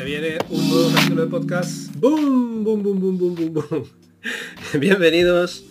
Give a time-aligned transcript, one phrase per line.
[0.00, 1.94] Se viene un nuevo capítulo de podcast.
[1.96, 2.64] ¡Boom!
[2.64, 3.90] ¡Boom, boom, boom, boom, boom, boom!
[4.80, 5.66] Bienvenidos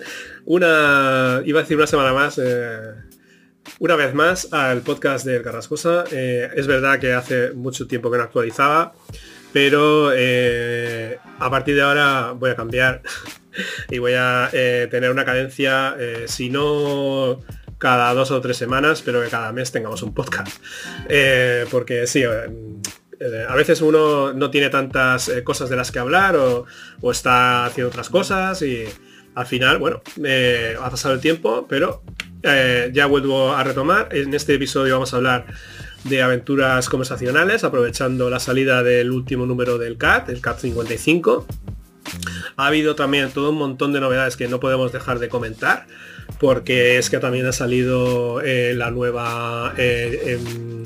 [0.45, 2.93] una, iba a decir una semana más, eh,
[3.79, 6.03] una vez más al podcast de Carrascosa.
[6.11, 8.93] Eh, es verdad que hace mucho tiempo que no actualizaba,
[9.51, 13.01] pero eh, a partir de ahora voy a cambiar
[13.89, 17.41] y voy a tener una cadencia, si no
[17.79, 20.61] cada dos o tres semanas, pero que cada mes tengamos un podcast.
[21.71, 22.25] porque sí,
[23.47, 26.65] a veces uno no tiene tantas cosas de las que hablar o,
[27.11, 28.85] está haciendo otras cosas y
[29.35, 30.01] al final, bueno,
[30.81, 32.01] ha pasado el tiempo, pero
[32.43, 34.09] eh, ya vuelvo a retomar.
[34.11, 35.45] En este episodio vamos a hablar
[36.03, 41.45] de aventuras conversacionales, aprovechando la salida del último número del CAT, el CAT 55.
[42.55, 45.85] Ha habido también todo un montón de novedades que no podemos dejar de comentar,
[46.39, 50.85] porque es que también ha salido eh, la nueva eh, em,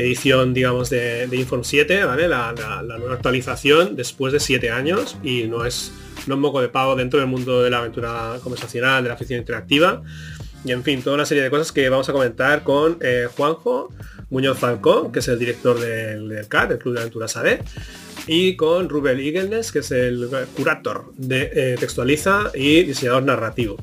[0.00, 2.28] edición, digamos, de, Inform 7, ¿vale?
[2.28, 5.92] La, nueva actualización después de 7 años y no es
[6.26, 9.40] no es moco de pavo dentro del mundo de la aventura conversacional, de la ficción
[9.40, 10.02] interactiva.
[10.64, 13.88] Y en fin, toda una serie de cosas que vamos a comentar con eh, Juanjo
[14.28, 17.60] Muñoz Falcón, que es el director del, del del Club de Aventuras AD,
[18.26, 23.76] y con Rubén Igelnes, que es el curator de eh, Textualiza y diseñador narrativo.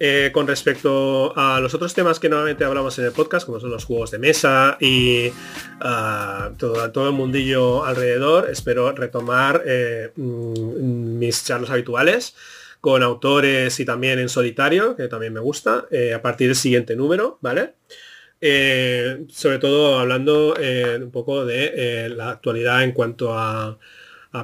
[0.00, 3.70] Eh, con respecto a los otros temas que normalmente hablamos en el podcast, como son
[3.70, 5.32] los juegos de mesa y
[5.80, 12.36] ah, todo, el mundillo alrededor, espero retomar eh, mm, mis charlas habituales
[12.80, 16.94] con autores y también en solitario, que también me gusta, eh, a partir del siguiente
[16.94, 17.74] número, ¿vale?
[18.40, 23.76] sobre todo hablando un poco de la actualidad en cuanto a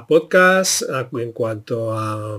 [0.05, 0.83] podcast,
[1.13, 2.37] en cuanto a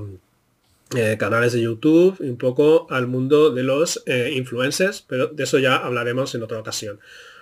[0.95, 5.43] eh, canales de YouTube y un poco al mundo de los eh, influencers, pero de
[5.43, 7.01] eso ya hablaremos en otra ocasión.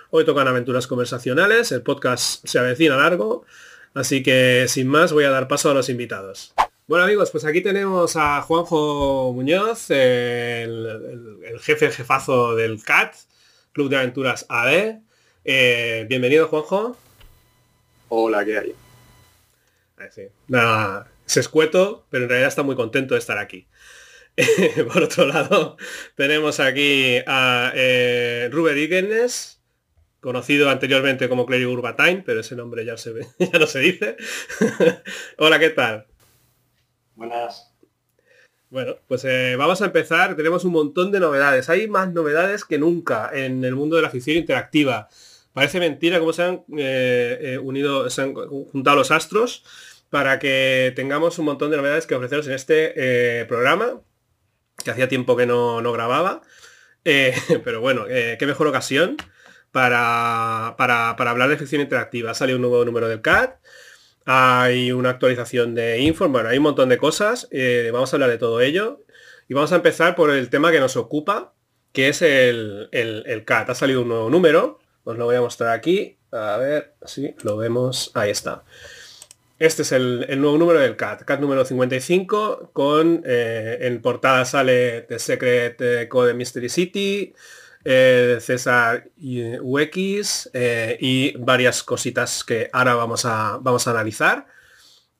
[0.09, 3.45] Hoy tocan aventuras conversacionales, el podcast se avecina largo,
[3.93, 6.55] así que sin más voy a dar paso a los invitados.
[6.87, 13.13] Bueno amigos, pues aquí tenemos a Juanjo Muñoz, el, jefe jefazo del CAT,
[13.73, 15.01] Club de Aventuras AD.
[15.43, 16.97] Eh, bienvenido Juanjo.
[18.09, 18.75] Hola, ¿qué hay?
[20.11, 20.23] Sí.
[20.47, 23.67] Nada, se escueto, pero en realidad está muy contento de estar aquí.
[24.93, 25.77] Por otro lado,
[26.15, 28.77] tenemos aquí a eh, Ruben
[30.19, 34.17] conocido anteriormente como Clérigo Urbatine, pero ese nombre ya, se ve, ya no se dice.
[35.37, 36.07] Hola, ¿qué tal?
[37.13, 37.71] Buenas.
[38.69, 40.35] Bueno, pues eh, vamos a empezar.
[40.35, 41.69] Tenemos un montón de novedades.
[41.69, 45.07] Hay más novedades que nunca en el mundo de la ficción interactiva.
[45.53, 49.63] Parece mentira cómo se han eh, eh, unido, se han juntado los astros
[50.09, 52.93] para que tengamos un montón de novedades que ofreceros en este
[53.41, 54.01] eh, programa,
[54.83, 56.41] que hacía tiempo que no, grababa.
[57.07, 59.15] Eh, pero bueno, eh, qué mejor ocasión
[59.71, 62.33] para, para, hablar de ficción interactiva.
[62.33, 63.59] Sale un nuevo número del CAT,
[64.25, 67.47] hay una actualización de Inform, bueno, hay un montón de cosas.
[67.93, 69.05] vamos a hablar de todo ello.
[69.47, 71.53] Y vamos a empezar por el tema que nos ocupa,
[71.93, 73.69] que es el, el, el CAT.
[73.69, 76.17] Ha salido un nuevo número, os lo voy a mostrar aquí.
[76.31, 78.09] A ver si lo vemos.
[78.15, 78.63] Ahí está.
[79.57, 85.03] Este es el, nuevo número del CAT, CAT número 55, con eh, en portada sale
[85.03, 87.33] The Secret eh, Code Mystery City,
[87.85, 94.45] eh, César UX eh, y varias cositas que ahora vamos a, vamos a analizar.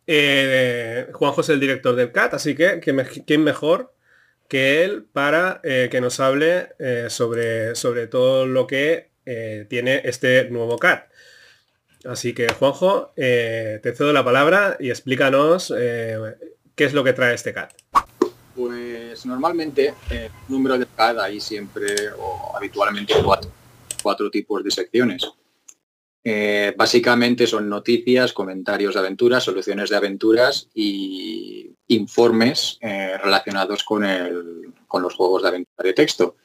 [0.05, 3.95] Juanjo es el director del CAT, así que ¿quién mejor
[4.49, 6.69] que él para que nos hable
[7.09, 9.11] sobre, sobre todo lo que
[9.69, 11.09] tiene este nuevo CAT.
[12.07, 16.17] Así que, Juanjo, eh, te cedo la palabra y explícanos eh,
[16.75, 17.69] qué es lo que trae este CAD.
[18.55, 23.13] Pues normalmente el número de CAD hay siempre o habitualmente
[24.01, 25.29] cuatro, tipos de secciones.
[26.23, 34.05] Eh, básicamente son noticias, comentarios de aventuras, soluciones de aventuras y informes relacionados con,
[34.87, 36.35] con, los juegos de aventura de texto.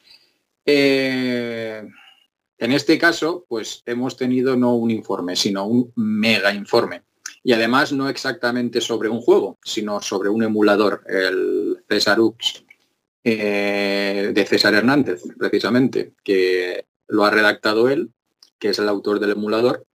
[2.61, 7.03] En este caso, pues hemos tenido no un informe, sino un mega informe.
[7.43, 12.63] Y además no exactamente sobre un juego, sino sobre un emulador, el César Ux,
[13.25, 18.11] eh, de César Hernández, precisamente, que lo ha redactado él,
[18.59, 19.87] que es el autor del emulador.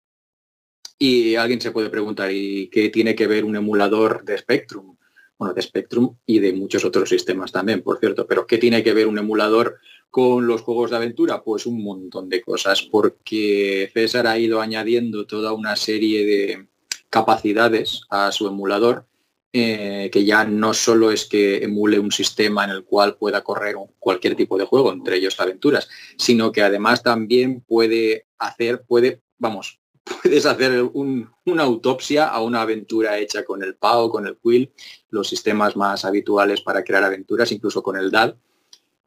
[0.99, 4.97] Y alguien se puede preguntar, ¿y qué tiene que ver un emulador de Spectrum?
[5.37, 8.95] Bueno, de Spectrum y de muchos otros sistemas también, por cierto, pero ¿qué tiene que
[8.95, 9.81] ver un emulador
[10.15, 11.43] con los juegos de aventura?
[11.43, 16.69] Pues un montón de cosas, porque César ha ido añadiendo toda una serie de
[17.11, 19.09] capacidades a su emulador,
[19.53, 23.75] eh, que ya no solo es que emule un sistema en el cual pueda correr
[23.99, 29.81] cualquier tipo de juego, entre ellos aventuras, sino que además también puede hacer, puede, vamos,
[30.23, 34.71] puedes hacer una autopsia a una aventura hecha con el PAO, con el Quill,
[35.11, 38.37] los sistemas más habituales para crear aventuras, incluso con el DAD.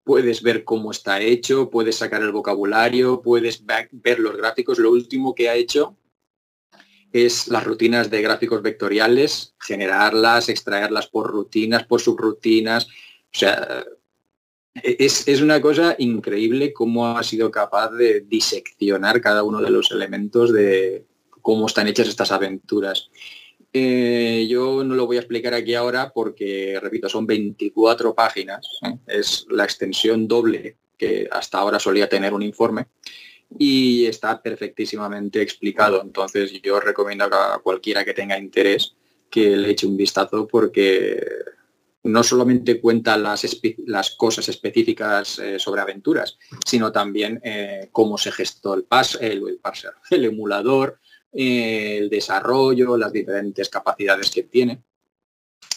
[0.07, 4.79] Puedes ver cómo está hecho, puedes sacar el vocabulario, puedes ver los gráficos.
[4.79, 5.97] Lo último que ha hecho
[7.11, 12.85] es las rutinas de gráficos vectoriales, generarlas, extraerlas por rutinas, por subrutinas.
[12.85, 13.83] O sea,
[14.75, 19.91] es, es, una cosa increíble cómo ha sido capaz de diseccionar cada uno de los
[19.91, 21.05] elementos de
[21.41, 23.09] cómo están hechas estas aventuras.
[23.73, 28.67] Eh, yo no lo voy a explicar aquí ahora porque, repito, son 24 páginas.
[29.05, 32.87] Es la extensión doble que hasta ahora solía tener un informe
[33.57, 36.01] y está perfectísimamente explicado.
[36.01, 38.95] Entonces yo recomiendo a cualquiera que tenga interés
[39.29, 41.21] que le eche un vistazo porque
[42.03, 43.45] no solamente cuenta las,
[44.17, 49.59] cosas específicas eh, sobre aventuras, sino también eh, cómo se gestó el, pas, el,
[50.09, 50.99] el emulador,
[51.37, 54.81] eh, el desarrollo, las diferentes capacidades que tiene.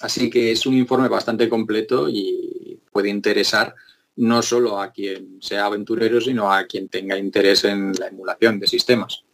[0.00, 3.74] Así que es un informe bastante completo y puede interesar
[4.16, 8.66] no solo a quien sea aventurero, sino a quien tenga interés en la emulación de
[8.66, 9.24] sistemas.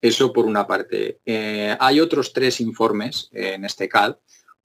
[0.00, 1.20] Eso por una parte.
[1.78, 4.16] hay otros tres informes en este CAD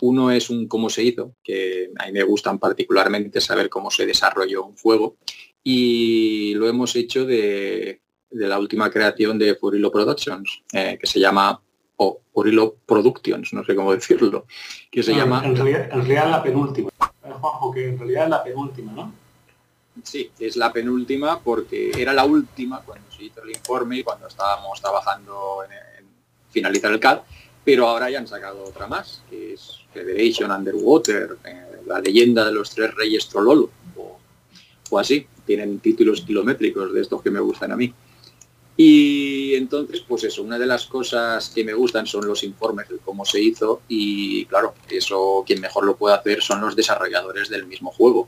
[0.02, 4.06] uno es un cómo se hizo, que a mí me gustan particularmente saber cómo se
[4.06, 5.18] desarrolló un fuego.
[5.64, 8.02] Y lo hemos hecho de,
[8.32, 11.60] la última creación de Furilo Productions, eh, que se llama,
[11.98, 14.46] o Furilo Productions, no sé cómo decirlo,
[14.90, 15.44] que se llama...
[15.46, 16.90] En realidad, la penúltima.
[17.22, 19.14] Juanjo, que en realidad es la penúltima, ¿no?
[20.04, 24.28] Sí, es la penúltima porque era la última cuando se hizo el informe y cuando
[24.28, 26.06] estábamos trabajando en
[26.50, 27.22] finalizar el CAD
[27.64, 32.52] pero ahora ya han sacado otra más, que es Federation Underwater, eh, la leyenda de
[32.52, 33.70] los tres reyes Trololo,
[34.90, 37.94] o, así, tienen títulos kilométricos de estos que me gustan a mí.
[38.78, 42.98] Y entonces, pues eso, una de las cosas que me gustan son los informes de
[42.98, 47.68] cómo se hizo y claro, eso quien mejor lo puede hacer son los desarrolladores del
[47.68, 48.28] mismo juego.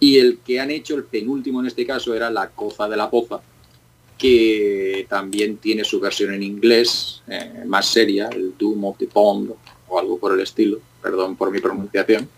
[0.00, 3.10] Y el que han hecho el penúltimo en este caso era la Coza de la
[3.10, 3.40] Poza,
[4.16, 9.52] que también tiene su versión en inglés, eh, más seria, el Doom of the Pond
[9.88, 12.28] o algo por el estilo, perdón por mi pronunciación,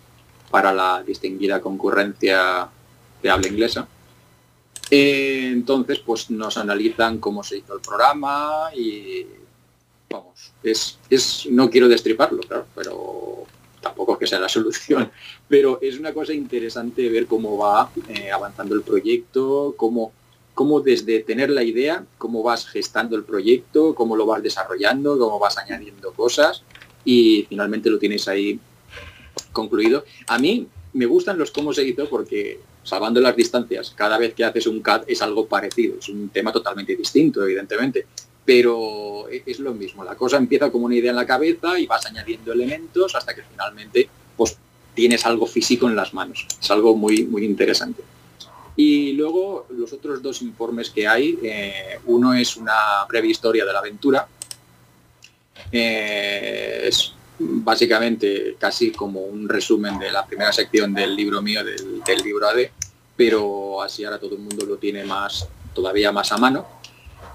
[0.51, 2.69] para la distinguida concurrencia
[3.23, 3.89] de habla inglesa.
[4.91, 9.27] Eh, entonces, pues nos analizan cómo se hizo el programa y
[10.09, 13.45] vamos, es, es no quiero destriparlo, claro, pero
[13.81, 15.11] tampoco es que sea la solución,
[15.49, 20.13] pero es una cosa interesante ver cómo va eh, avanzando el proyecto, cómo
[20.57, 25.39] cómo desde tener la idea, cómo vas gestando el proyecto, cómo lo vas desarrollando, cómo
[25.39, 26.63] vas añadiendo cosas
[27.05, 28.59] y finalmente lo tienes ahí
[29.53, 30.07] concluido.
[30.27, 34.45] A mí me gustan los cómo se hizo porque, salvando las distancias, cada vez que
[34.45, 38.07] haces un CAD es algo parecido, es un tema totalmente distinto, evidentemente,
[38.45, 41.87] pero e-, es lo mismo, la cosa empieza como una idea en la cabeza y
[41.87, 44.57] vas añadiendo elementos hasta que finalmente pues,
[44.95, 46.47] tienes algo físico en las manos.
[46.61, 48.03] Es algo muy, muy interesante.
[48.77, 53.73] Y luego los otros dos informes que hay, eh, uno es una breve historia de
[53.73, 54.29] la aventura,
[55.73, 62.23] eh, es básicamente casi como un resumen de la primera sección del libro mío, del,
[62.25, 62.71] libro AD,
[63.17, 66.67] pero así ahora todo el mundo lo tiene más, todavía más a mano.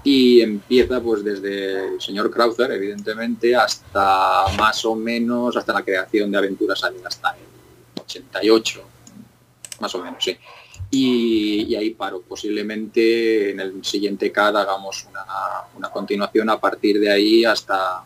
[0.04, 6.30] Y empieza pues desde el señor Krauser, evidentemente, hasta más o menos, hasta la creación
[6.30, 8.82] de Aventuras AD, hasta el 88,
[9.80, 10.36] más o menos, sí
[10.92, 12.20] y, ahí paro.
[12.20, 15.06] Posiblemente en el siguiente CAD hagamos
[15.74, 18.04] una, continuación a partir de ahí hasta,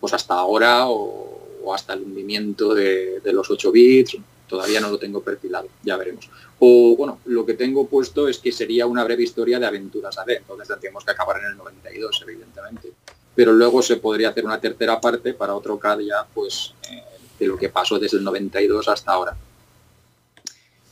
[0.00, 4.16] pues hasta ahora o, hasta el hundimiento de, los 8 bits.
[4.46, 6.30] Todavía no lo tengo perfilado, ya veremos.
[6.58, 10.24] O bueno, lo que tengo puesto es que sería una breve historia de aventuras a
[10.24, 12.92] ver, entonces tendríamos que acabar en el 92, evidentemente.
[13.34, 17.02] Pero luego se podría hacer una tercera parte para otro CAD ya, pues, eh,
[17.38, 19.36] de lo que pasó desde el 92 hasta ahora.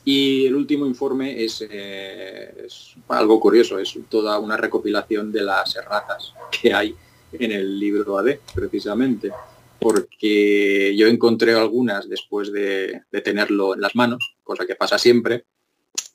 [0.07, 6.33] Y el último informe eh, es, algo curioso, es toda una recopilación de las erratas
[6.49, 6.95] que hay
[7.31, 9.31] en el libro AD, precisamente,
[9.79, 15.45] porque yo encontré algunas después de, tenerlo en las manos, cosa que pasa siempre,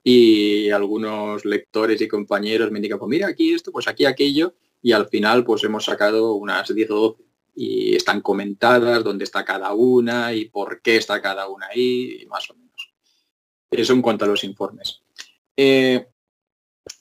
[0.04, 4.92] y algunos lectores y compañeros me indican, pues mira aquí esto, pues aquí aquello, y
[4.92, 7.23] al final pues hemos sacado unas 10 o 12
[7.54, 12.26] y están comentadas dónde está cada una y por qué está cada una ahí, y
[12.26, 12.92] más o menos.
[13.71, 15.02] Eso en cuanto a los informes.
[15.57, 16.07] Eh,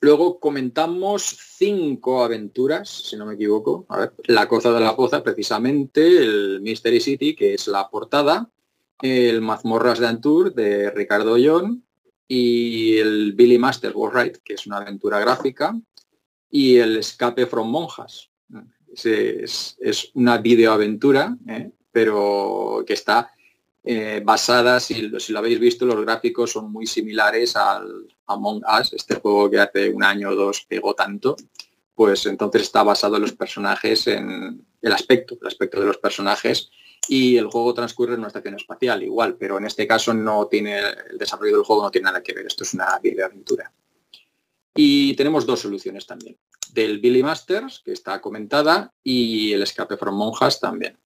[0.02, 3.86] luego comentamos cinco aventuras, si no me equivoco.
[4.26, 8.50] la Cosa de la Poza, precisamente, el Mystery City, que es la portada,
[9.02, 11.80] el Mazmorras de Antur de Ricardo Young
[12.28, 15.74] y el Billy Master Right, que es una aventura gráfica,
[16.50, 18.30] y el Escape from Monjas.
[18.94, 19.78] Es,
[20.14, 21.72] una videoaventura, ¿eh?
[21.92, 23.32] pero que está
[23.84, 28.94] eh, basada, si, si, lo habéis visto, los gráficos son muy similares al Among Us,
[28.94, 31.36] este juego que hace un año o dos pegó tanto,
[31.96, 36.70] pues entonces está basado en los personajes, en el aspecto, el aspecto de los personajes
[37.08, 40.80] y el juego transcurre en una estación espacial igual, pero en este caso no tiene,
[41.10, 43.72] el desarrollo del juego no tiene nada que ver, esto es una videoaventura.
[44.76, 46.38] Y tenemos dos soluciones también,
[46.74, 50.98] del Billy Masters, que está comentada, y el Escape from Monjas también.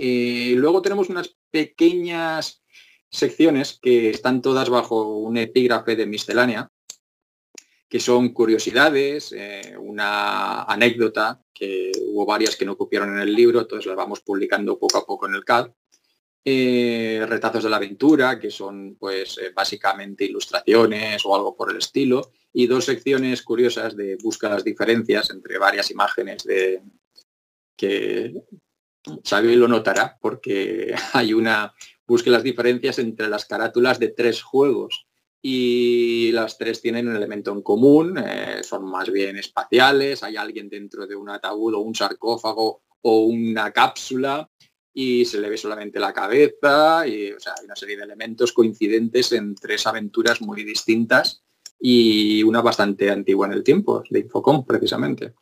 [0.00, 2.62] Y luego tenemos unas pequeñas
[3.10, 6.70] secciones que están todas bajo un epígrafe de miscelánea,
[7.88, 13.60] que son curiosidades, eh, una anécdota, que hubo varias que no cupieron en el libro,
[13.60, 15.70] entonces las vamos publicando poco a poco en el CAD.
[16.42, 21.76] Eh, retazos de la aventura, que son pues eh, básicamente ilustraciones o algo por el
[21.76, 26.80] estilo, y dos secciones curiosas de busca las diferencias entre varias imágenes de
[27.76, 28.32] que
[29.24, 31.74] Xavi lo notará porque hay una
[32.06, 35.06] busque las diferencias entre las carátulas de tres juegos
[35.40, 40.68] y las tres tienen un elemento en común, eh, son más bien espaciales, hay alguien
[40.68, 44.50] dentro de un ataúd o un sarcófago o una cápsula
[44.92, 48.52] y se le ve solamente la cabeza y o sea, hay una serie de elementos
[48.52, 51.42] coincidentes en tres aventuras muy distintas
[51.78, 55.34] y una bastante antigua en el tiempo, de Infocom precisamente.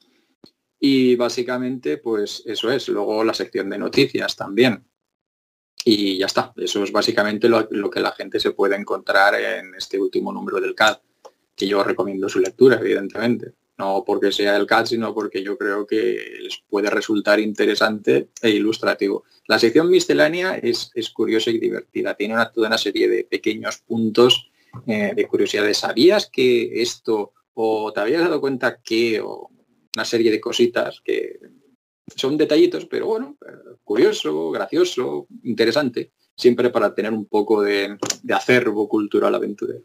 [0.81, 4.85] Y básicamente pues eso es, luego la sección de noticias también
[5.85, 6.53] y ya está.
[6.57, 10.75] Eso es básicamente lo, que la gente se puede encontrar en este último número del
[10.75, 10.99] CAD,
[11.57, 13.55] que yo recomiendo su lectura, evidentemente.
[13.79, 18.51] No porque sea el CAD, sino porque yo creo que les puede resultar interesante e
[18.51, 19.25] ilustrativo.
[19.47, 22.15] La sección miscelánea es, curiosa y divertida.
[22.15, 24.51] Tiene una, toda una serie de pequeños puntos
[24.87, 25.79] eh, de curiosidades.
[25.79, 29.49] ¿Sabías que esto, o te habías dado cuenta que, o
[29.99, 31.41] una serie de cositas que
[32.15, 33.37] son detallitos, pero bueno,
[33.83, 37.99] curioso, gracioso, interesante, siempre para tener un poco de,
[38.33, 39.83] acervo cultural aventurero.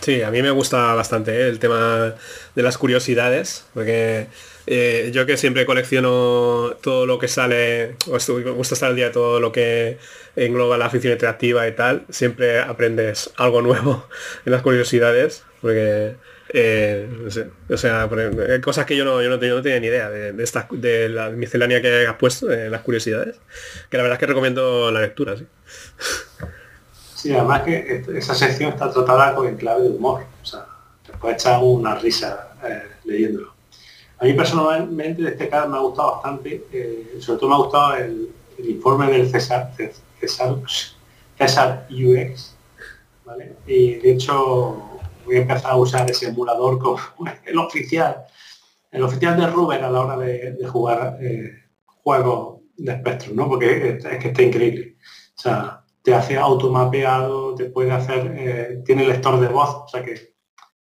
[0.00, 1.48] Sí, a mí me gusta bastante ¿eh?
[1.48, 2.14] el tema
[2.54, 4.28] de las curiosidades, porque
[4.66, 9.10] eh, yo que siempre colecciono todo lo que sale, o me gusta estar al día
[9.10, 9.98] todo lo que
[10.36, 14.06] engloba la afición interactiva y tal, siempre aprendes algo nuevo
[14.46, 16.14] en las curiosidades, porque
[16.56, 17.08] eh,
[17.68, 18.08] o sea,
[18.62, 22.06] cosas que yo no, yo no, tenía, ni idea de, de, de la miscelánea que
[22.06, 23.40] has puesto, las curiosidades,
[23.90, 25.46] que la verdad es que recomiendo la lectura, sí.
[27.16, 30.64] Sí, además que esa sección está tratada con el clave de humor, o sea,
[31.04, 33.52] te puedes echar una risa eh, leyéndolo.
[34.20, 37.58] A mí personalmente de este caso me ha gustado bastante, eh, sobre todo me ha
[37.58, 39.72] gustado el, informe del César,
[40.20, 40.54] César,
[41.36, 42.54] César UX,
[43.24, 43.54] ¿vale?
[43.66, 44.94] Y de hecho
[45.24, 46.98] voy a empezar a usar ese emulador como
[47.44, 48.24] el oficial,
[48.90, 53.48] el oficial de Ruber a la hora de, jugar eh, juegos de Spectrum, ¿no?
[53.48, 54.96] Porque es, que está increíble.
[55.36, 60.04] O sea, te hace automapeado, te puede hacer, eh, tiene lector de voz, o sea
[60.04, 60.34] que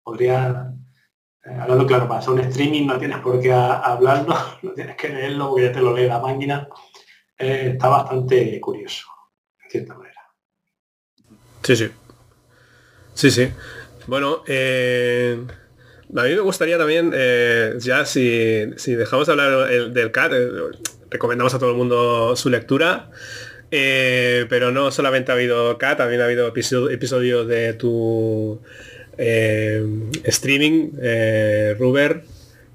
[0.02, 0.74] podría,
[1.46, 5.10] eh, hablando claro, para hacer un streaming no tienes por qué hablarlo, no tienes que
[5.10, 6.68] leerlo porque ya te lo lee la máquina.
[7.38, 9.08] está bastante curioso,
[9.64, 10.22] de cierta manera.
[11.64, 11.92] Sí, sí.
[13.14, 13.52] Sí, sí.
[14.10, 15.38] Bueno, eh,
[16.18, 20.50] a mí me gustaría también, eh, ya si, dejamos de hablar del CAT, eh,
[21.12, 23.12] recomendamos a todo el mundo su lectura,
[23.70, 28.60] pero no solamente ha habido CAT, también ha habido episodios de tu
[29.16, 30.90] streaming,
[31.78, 32.24] Ruber.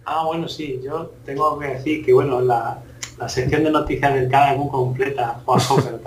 [0.04, 2.80] Ah, bueno, sí, yo tengo que decir que, bueno, la,
[3.26, 5.98] sección de noticias del CAT es muy completa, Juanjo, pero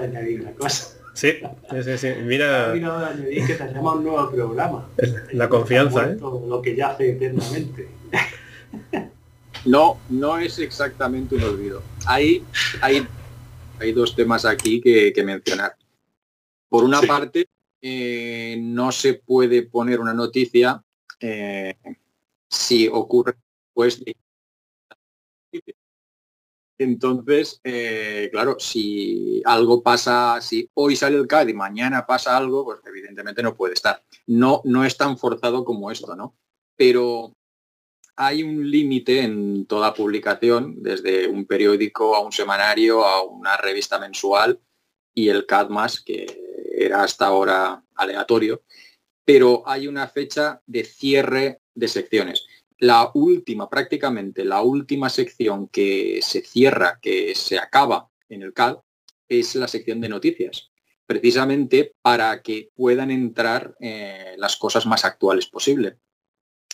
[0.00, 1.01] de añadir cosa.
[1.14, 1.32] Sí,
[1.84, 2.08] sí, sí.
[2.22, 2.72] Mira.
[2.72, 4.88] que tenemos un nuevo programa.
[5.32, 6.16] La confianza, ¿eh?
[6.20, 7.88] Lo que ya hace eternamente.
[9.64, 11.82] No, no es exactamente un olvido.
[12.06, 12.44] Hay,
[12.80, 13.06] hay,
[13.78, 15.76] hay dos temas aquí que, mencionar.
[16.68, 17.46] Por una parte,
[17.80, 20.82] eh, no se puede poner una noticia
[21.20, 21.76] eh,
[22.48, 23.34] si ocurre
[23.72, 24.02] pues
[26.82, 32.64] entonces, eh, claro, si algo pasa, si hoy sale el CAD y mañana pasa algo,
[32.64, 34.02] pues evidentemente no puede estar.
[34.26, 36.36] No, no es tan forzado como esto, ¿no?
[36.76, 37.36] Pero
[38.16, 43.98] hay un límite en toda publicación, desde un periódico a un semanario, a una revista
[43.98, 44.60] mensual
[45.14, 46.26] y el CAD más, que
[46.74, 48.62] era hasta ahora aleatorio,
[49.24, 52.46] pero hay una fecha de cierre de secciones
[52.82, 58.78] la última, prácticamente la última sección que se cierra, que se acaba en el CAD,
[59.28, 60.72] es la sección de noticias,
[61.06, 65.98] precisamente para que puedan entrar eh, las cosas más actuales posible.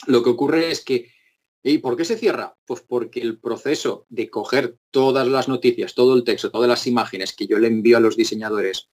[0.07, 1.13] Lo que ocurre es que
[1.61, 2.57] ¿Y por qué se cierra?
[2.65, 7.35] Pues porque el proceso de coger todas las noticias, todo el texto, todas las imágenes
[7.35, 8.89] que yo le envío a los diseñadores,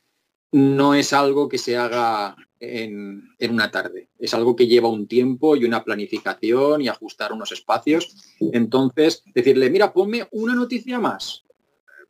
[0.56, 4.08] no es algo que se haga en, una tarde.
[4.18, 8.16] Es algo que lleva un tiempo y una planificación y ajustar unos espacios.
[8.40, 11.44] Entonces, decirle, mira, ponme una noticia más.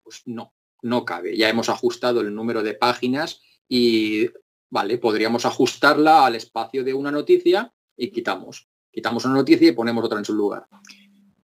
[0.03, 1.35] Pues no, no cabe.
[1.35, 4.29] Ya hemos ajustado el número de páginas y,
[4.69, 8.67] vale, podríamos ajustarla al espacio de una noticia y quitamos.
[8.91, 10.67] Quitamos una noticia y ponemos otra en su lugar.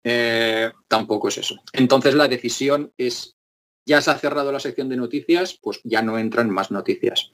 [0.04, 1.56] Eh, tampoco es eso.
[1.72, 3.34] Entonces la decisión es,
[3.84, 7.32] ya se ha cerrado la sección de noticias, pues ya no entran más noticias.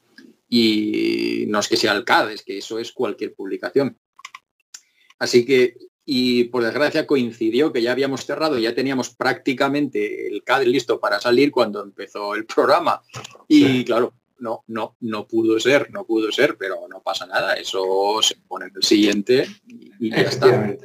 [0.49, 3.99] Y no es que sea el CAD, es que eso es cualquier publicación.
[5.19, 5.77] Así que
[6.11, 11.21] y por desgracia coincidió que ya habíamos cerrado, ya teníamos prácticamente el CAD listo para
[11.21, 13.03] salir cuando empezó el programa.
[13.47, 18.21] Y claro, no, no, no pudo ser, no pudo ser, pero no pasa nada, eso
[18.23, 20.79] se pone en el siguiente y, ya está.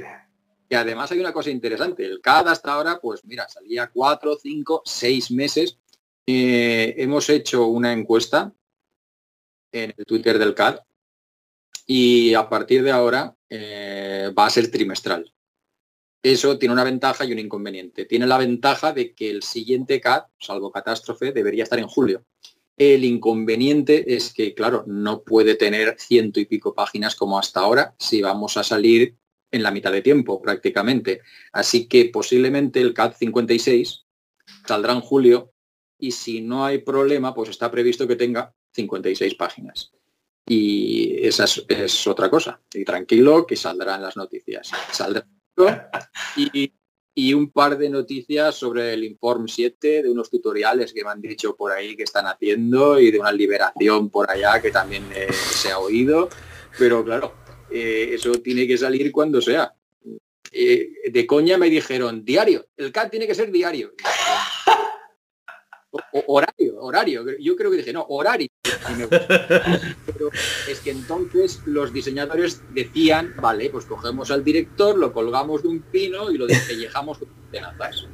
[0.75, 5.31] Además hay una cosa interesante, el CAD hasta ahora, pues mira, salía cuatro, cinco, seis
[5.31, 5.77] meses.
[6.25, 8.53] Eh, hemos hecho una encuesta
[9.71, 10.79] en el Twitter del CAD
[11.85, 15.33] y a partir de ahora eh, va a ser trimestral.
[16.23, 18.05] Eso tiene una ventaja y un inconveniente.
[18.05, 22.23] Tiene la ventaja de que el siguiente CAD, salvo catástrofe, debería estar en julio.
[22.77, 27.93] El inconveniente es que, claro, no puede tener ciento y pico páginas como hasta ahora
[27.99, 29.15] si vamos a salir
[29.53, 31.21] en la mitad de tiempo prácticamente.
[31.53, 34.05] Así que posiblemente el CAD 56
[34.67, 35.53] saldrá en julio
[35.97, 39.91] y si no hay problema, pues está previsto que tenga 56 páginas.
[40.45, 42.59] Y esa es, otra cosa.
[42.73, 44.71] Y tranquilo que saldrán las noticias.
[44.91, 45.25] Saldrá
[46.35, 46.73] y,
[47.13, 51.21] y, un par de noticias sobre el Inform 7, de unos tutoriales que me han
[51.21, 55.31] dicho por ahí que están haciendo y de una liberación por allá que también eh,
[55.31, 56.27] se ha oído.
[56.77, 57.42] Pero claro,
[57.73, 59.73] eh, eso tiene que salir cuando sea.
[60.51, 63.93] Eh, de coña me dijeron, diario, el CAD tiene que ser diario
[66.27, 67.25] horario, horario.
[67.39, 68.49] Yo creo que dije, no, horario.
[69.09, 70.29] Pero
[70.67, 75.81] es que entonces los diseñadores decían, vale, pues cogemos al director, lo colgamos de un
[75.81, 78.07] pino y lo despellejamos con tenazas.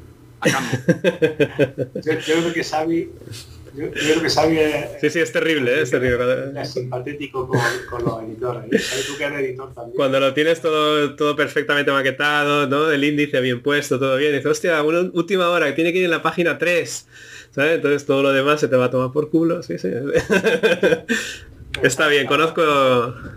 [1.95, 3.11] Yo, yo, creo que Xavi,
[3.75, 6.61] yo, creo que es, sí, sí, es terrible, es terrible.
[6.61, 9.05] Es simpatético con, con los editores.
[9.07, 9.95] tú que eres editor también?
[9.95, 12.91] Cuando lo tienes todo, todo perfectamente maquetado, ¿no?
[12.91, 14.31] El índice bien puesto, todo bien.
[14.31, 17.07] Dices, hostia, una última hora que tiene que ir en la página 3
[17.55, 19.89] entonces todo lo demás se te va a tomar por culo, sí, sí.
[21.83, 22.61] Está bien, conozco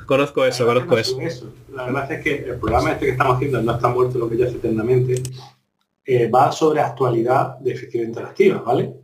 [0.07, 1.18] conozco eso, conozco eso.
[1.73, 4.37] La verdad es que el programa este que estamos haciendo, No está muerto lo que
[4.37, 5.23] ya hace eternamente,
[6.05, 8.95] eh, va sobre actualidad de ficción interactiva, ¿vale?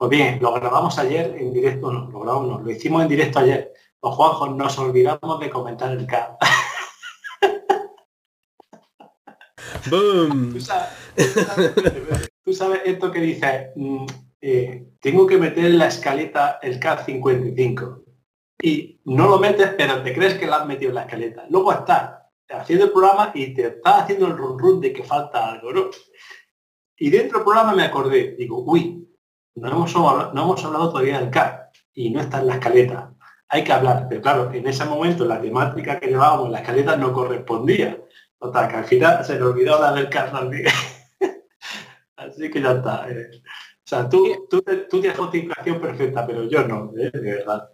[0.00, 3.40] Pues bien, lo grabamos ayer en directo, no, lo grabamos, no, lo hicimos en directo
[3.40, 3.74] ayer.
[4.02, 6.38] Los Juanjos nos olvidamos de comentar el K.
[9.90, 10.54] ¡Boom!
[12.44, 14.06] ¿Tú sabes, esto que dice, mm,
[14.40, 18.02] eh, tengo que meter en la escaleta el CAD 55
[18.62, 21.44] y no lo metes, pero te crees que lo has metido en la escaleta.
[21.50, 25.50] Luego estás haciendo el programa y te estás haciendo el run run de que falta
[25.50, 25.90] algo, ¿no?
[26.96, 29.00] Y dentro del programa me acordé, digo, uy,
[29.54, 31.60] no hemos, no hemos hablado todavía del CAD
[31.94, 33.14] y no está en la escaleta.
[33.48, 36.96] Hay que hablar, pero claro, en ese momento la temática que llevábamos en la escaleta
[36.96, 38.00] no correspondía.
[38.38, 40.66] Total, que al final se le olvidó hablar del CAD también.
[42.16, 43.10] Así que ya está.
[43.10, 43.30] Eh.
[43.34, 47.10] O sea, tú, tú, tú tienes justificación perfecta, pero yo no, ¿eh?
[47.12, 47.70] de verdad.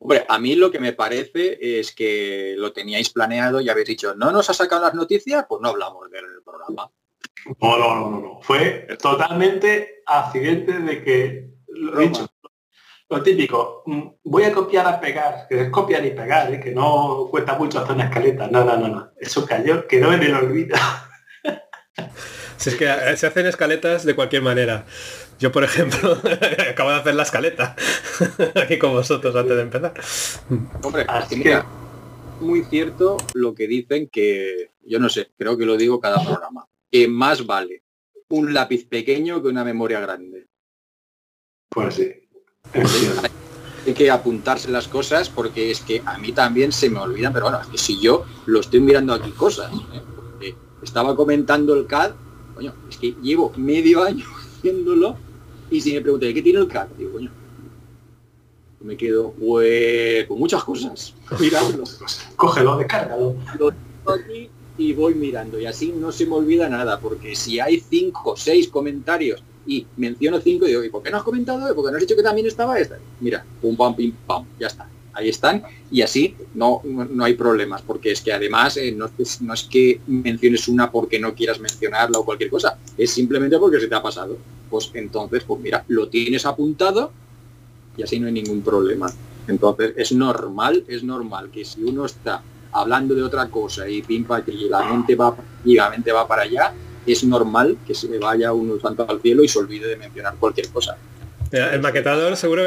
[0.00, 4.14] Hombre, a mí lo que me parece es que lo teníais planeado y habéis dicho,
[4.14, 5.44] ¿no nos ha sacado las noticias?
[5.48, 6.90] Pues no hablamos del programa.
[7.60, 8.40] No, no, no, no, no.
[8.42, 12.26] Fue totalmente accidente de que lo, dicho,
[13.08, 16.60] lo típico, mm, voy a copiar a pegar, que es copiar y pegar, ¿eh?
[16.60, 18.48] que no cuesta mucho hacer una escaleta.
[18.48, 19.10] No, no, no, no.
[19.18, 20.76] Eso cayó, quedó en el olvido.
[22.58, 24.84] Si es que eh, se hacen escaletas de cualquier manera.
[25.38, 26.18] Yo, por ejemplo,
[26.70, 27.76] acabo de hacer la escaleta
[28.56, 29.94] aquí con vosotros antes de empezar.
[30.82, 31.62] Hombre, así que
[32.40, 36.66] muy cierto lo que dicen que, yo no sé, creo que lo digo cada programa,
[36.90, 37.82] que más vale
[38.28, 40.46] un lápiz pequeño que una memoria grande.
[41.68, 42.10] Pues sí.
[43.86, 47.46] Hay que apuntarse las cosas porque es que a mí también se me olvidan, pero
[47.46, 49.72] bueno, es que si yo lo estoy mirando aquí cosas,
[50.42, 50.54] ¿eh?
[50.82, 52.12] estaba comentando el CAD
[52.58, 55.16] coño, es que llevo medio año haciéndolo
[55.70, 56.88] y si me pregunté, ¿qué tiene el CAD?
[56.98, 57.30] Digo, coño,
[58.80, 61.84] me quedo pues con muchas cosas mirando.
[62.36, 63.36] Cógelo, descárgalo.
[63.58, 67.60] Lo tengo aquí y voy mirando y así no se me olvida nada, porque si
[67.60, 71.74] hay cinco seis comentarios y menciono cinco y digo, ¿y por qué no has comentado?
[71.74, 72.98] ¿Por qué no has dicho que también estaba esta?
[73.20, 74.88] Mira, pum pam pim pam, ya está.
[75.12, 79.42] ahí están y así no, no hay problemas, porque es que además eh, no, es,
[79.42, 83.80] no, es, que menciones una porque no quieras mencionarla o cualquier cosa, es simplemente porque
[83.80, 84.38] se te ha pasado.
[84.70, 87.10] Pues entonces, pues mira, lo tienes apuntado
[87.96, 89.12] y así no hay ningún problema.
[89.48, 94.26] Entonces es normal, es normal que si uno está hablando de otra cosa y pim
[94.46, 96.72] y la mente va y la mente va para allá,
[97.06, 100.68] es normal que se vaya uno tanto al cielo y se olvide de mencionar cualquier
[100.68, 100.96] cosa.
[101.50, 102.62] el maquetador seguro,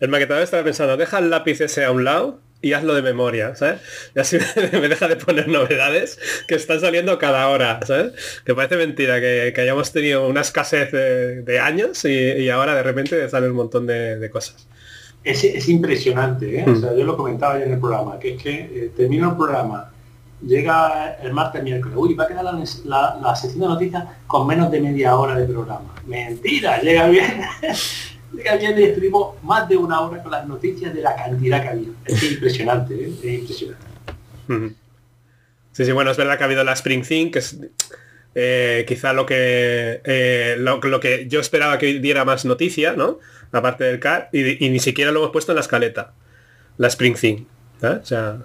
[0.00, 3.54] el maquetador estaba pensando, deja el lápiz ese a un lado y hazlo de memoria,
[3.54, 3.80] ¿sabes?
[4.16, 4.38] Y así
[4.72, 8.12] me deja de poner novedades que están saliendo cada hora, ¿sabes?
[8.44, 13.50] Que parece mentira que, hayamos tenido una escasez de, años y, ahora de repente sale
[13.50, 14.66] un montón de, cosas.
[15.24, 16.64] Es, impresionante, ¿eh?
[16.68, 19.36] O sea, yo lo comentaba ya en el programa, que es que eh, termino el
[19.36, 19.90] programa,
[20.46, 24.70] llega el martes, miércoles, uy, va a quedar la, la, sección de noticias con menos
[24.70, 25.94] de media hora de programa.
[26.06, 27.40] Mentira, llega bien.
[28.36, 31.68] llega bien y estuvimos más de una hora con las noticias de la cantidad que
[31.68, 31.88] había.
[32.04, 33.12] Es impresionante, ¿eh?
[33.22, 33.86] es impresionante.
[35.72, 37.58] Sí, sí, bueno, es verdad que ha habido la Spring Thing, que es
[38.36, 43.20] eh, quizá lo que eh, lo, que yo esperaba que diera más noticia, ¿no?
[43.54, 46.12] Aparte del CAR, y, ni siquiera lo hemos puesto en la escaleta,
[46.76, 47.44] la Spring Thing.
[47.82, 48.38] O sea,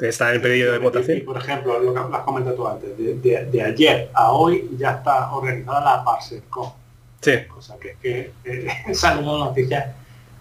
[0.00, 1.20] está en pedido de votación.
[1.26, 5.96] por ejemplo, lo que has comentado tú antes, de, ayer a hoy ya está organizada
[5.96, 6.72] la ParserCon.
[7.20, 7.32] Sí.
[7.48, 9.94] Cosa que, que eh, salen noticias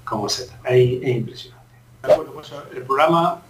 [0.06, 1.66] como se es, es impresionante.
[2.02, 3.42] Bueno, pues el programa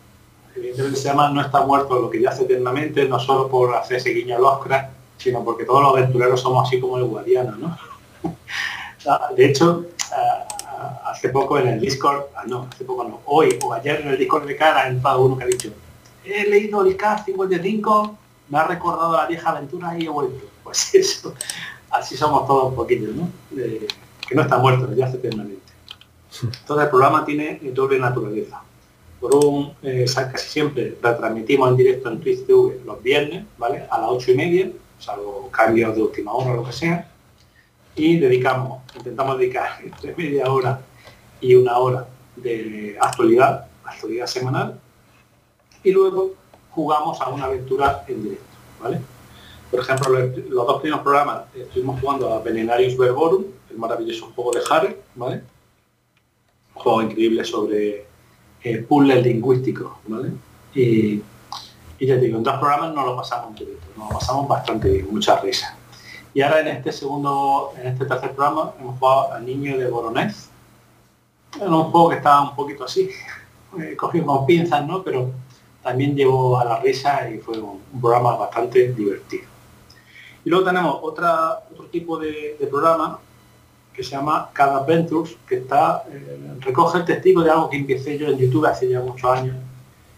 [0.56, 4.10] evidentemente se llama No está muerto lo que ya hace eternamente, no solo por hacerse
[4.10, 7.78] guiño al Oscar, sino porque todos los aventureros somos así como el guardiano, ¿no?
[9.36, 9.86] De hecho,
[11.06, 14.18] hace poco en el Discord, ah, no, hace poco no, hoy o ayer en el
[14.18, 15.72] Discord de cara ha entrado uno que ha dicho
[16.24, 18.16] he leído el K55,
[18.50, 20.46] me ha recordado la vieja aventura y he vuelto.
[20.70, 21.34] Pues eso,
[21.90, 23.28] así somos todos un poquito, ¿no?
[23.50, 25.64] que no está muerto, ya hace eternamente.
[26.44, 28.62] Entonces el programa tiene doble naturaleza.
[29.20, 33.88] Por un, eh, casi siempre retransmitimos en directo en Twitch TV los viernes, ¿vale?
[33.90, 37.10] A las ocho y media, salvo cambios de última hora o lo que sea.
[38.00, 40.80] Y dedicamos, intentamos dedicar entre media hora
[41.42, 42.08] y una hora
[42.38, 44.80] de actualidad, actualidad semanal,
[45.84, 46.32] y luego
[46.70, 49.02] jugamos a una aventura en directo, ¿vale?
[49.70, 54.62] Por ejemplo, los dos primeros programas estuvimos jugando a Venenarius Verborum, el maravilloso juego de
[54.70, 55.44] Harry, ¿vale?
[56.76, 58.06] Un juego increíble sobre
[58.64, 60.32] eh, puzzles lingüísticos, ¿vale?
[60.74, 61.22] Y,
[62.00, 65.08] ya digo, en dos programas no lo pasamos en directo, nos lo pasamos bastante bien,
[65.12, 65.76] mucha risa.
[66.40, 70.48] Y ahora en este segundo, en este tercer programa, hemos jugado al niño de Boronez.
[71.54, 73.10] Era un juego que estaba un poquito así,
[73.78, 75.04] eh, cogimos pinzas, ¿no?
[75.04, 75.32] Pero
[75.84, 79.44] también llevó a la risa y fue un, programa bastante divertido.
[80.46, 83.20] Y luego tenemos otra, otro tipo de, programa
[83.94, 88.18] que se llama Cada Adventures, que está, eh, recoge el testigo de algo que empecé
[88.18, 89.58] yo en YouTube hace ya muchos años,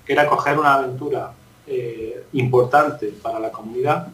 [0.05, 1.33] que era coger una aventura
[1.65, 4.09] eh, importante para la comunidad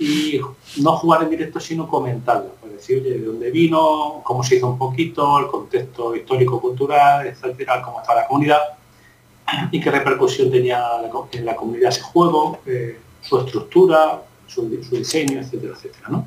[0.00, 0.40] y
[0.78, 4.78] no jugar en directo sino comentarla, pues decir, de dónde vino, cómo se hizo un
[4.78, 8.60] poquito, el contexto histórico-cultural, etcétera, cómo está la comunidad
[9.70, 10.82] y qué repercusión tenía
[11.32, 16.08] en la comunidad ese juego, eh, su estructura, su, diseño, etcétera, etcétera.
[16.08, 16.26] ¿no?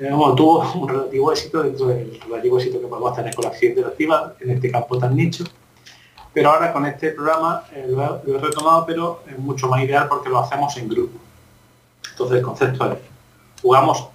[0.00, 3.70] Eh, tuvo un relativo éxito dentro del relativo éxito que podemos tener con la acción
[3.70, 5.44] interactiva en este campo tan nicho.
[6.32, 10.28] Pero ahora con este programa eh, lo, he, retomado, pero es mucho más ideal porque
[10.28, 11.18] lo hacemos en grupo.
[12.20, 12.98] Entonces el concepto es,
[13.62, 14.08] jugamos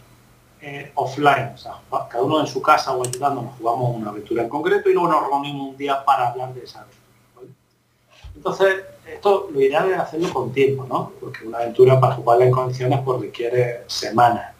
[0.93, 4.89] offline, o sea, cada uno en su casa o ayudándonos, jugamos una aventura en concreto
[4.89, 7.55] y luego nos reunimos un día para hablar de esa aventura.
[8.35, 8.75] Entonces,
[9.11, 11.13] esto lo ideal es hacerlo con tiempo, ¿no?
[11.19, 14.53] Porque una aventura para jugarla en condiciones pues requiere semanas.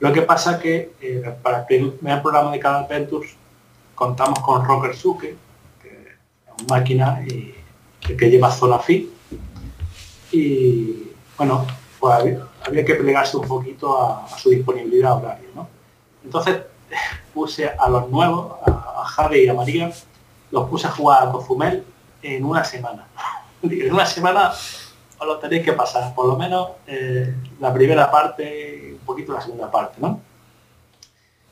[0.00, 3.36] Lo que pasa que eh, para el primer programa de cada Adventures
[3.94, 5.36] contamos con Rocker Suke,
[5.80, 7.54] que es una máquina y,
[8.00, 9.08] que lleva zona FI.
[10.32, 11.64] Y bueno,
[11.98, 15.68] pues había, que plegarse un poquito a, su disponibilidad horaria, ¿no?
[16.24, 16.62] Entonces
[17.34, 19.92] puse a los nuevos, a, a Javi y a María,
[20.50, 21.84] los puse a jugar a Cozumel
[22.22, 23.06] en una semana.
[23.62, 24.52] en una semana
[25.20, 29.40] os lo tenéis que pasar, por lo menos eh, la primera parte un poquito la
[29.40, 30.20] segunda parte, ¿no?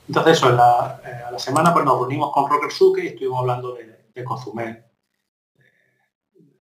[0.09, 3.41] Entonces eso, la, eh, a la semana pues nos reunimos con Rocker Suke y estuvimos
[3.41, 4.85] hablando de, de Cozumel.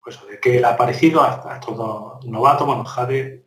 [0.02, 3.46] Pues de que le ha parecido a, estos dos novatos, bueno, Jade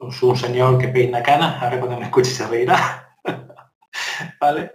[0.00, 3.16] un señor que peina canas, ahora cuando me escuche se reirá.
[4.40, 4.72] ¿Vale?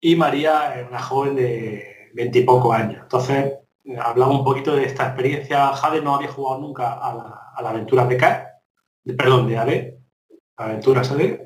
[0.00, 3.02] Y María una joven de veintipocos años.
[3.02, 3.52] Entonces,
[4.02, 5.68] hablamos un poquito de esta experiencia.
[5.68, 7.14] Jade no había jugado nunca a
[7.62, 8.48] la, aventura de K,
[9.16, 9.70] perdón, de AD,
[10.56, 11.40] aventuras AD.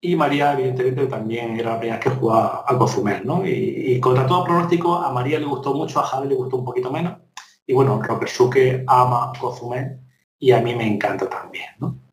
[0.00, 3.42] Y María, evidentemente, también era la primera que jugaba a Cozumel, ¿no?
[3.46, 6.92] Y, contra todo pronóstico, a María le gustó mucho, a Javi le gustó un poquito
[6.92, 7.18] menos.
[7.66, 9.98] Y bueno, Rokersuke ama Cozumel
[10.38, 12.03] y a mí me encanta también, ¿no?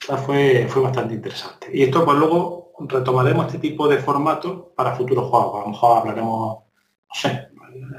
[0.00, 1.68] Fue, fue bastante interesante.
[1.72, 5.60] Y esto pues luego retomaremos este tipo de formato para futuros juegos.
[5.60, 7.48] A lo mejor hablaremos, no sé,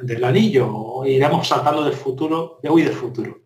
[0.01, 3.39] del anillo o iremos saltando del futuro, de hoy del futuro.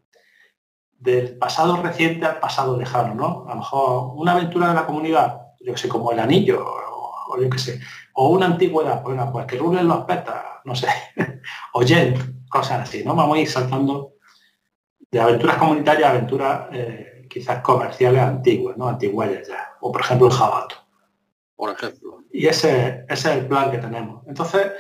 [0.97, 3.45] Del pasado reciente al pasado lejano, ¿no?
[3.47, 7.39] A lo mejor una aventura de la comunidad, yo que sé, como el anillo, o,
[7.39, 7.79] yo que sé,
[8.13, 10.87] o una antigüedad, pues, bueno, pues que rulen los petas, no sé,
[11.73, 13.15] o Gent, cosas así, ¿no?
[13.15, 14.13] Vamos a ir saltando
[15.11, 18.87] de aventuras comunitarias a aventuras eh, quizás comerciales antiguas, ¿no?
[18.87, 19.75] Antiguas ya.
[19.81, 20.77] O por ejemplo el jabato.
[21.57, 22.23] Por ejemplo.
[22.31, 24.25] Y ese, ese, es el plan que tenemos.
[24.25, 24.71] Entonces,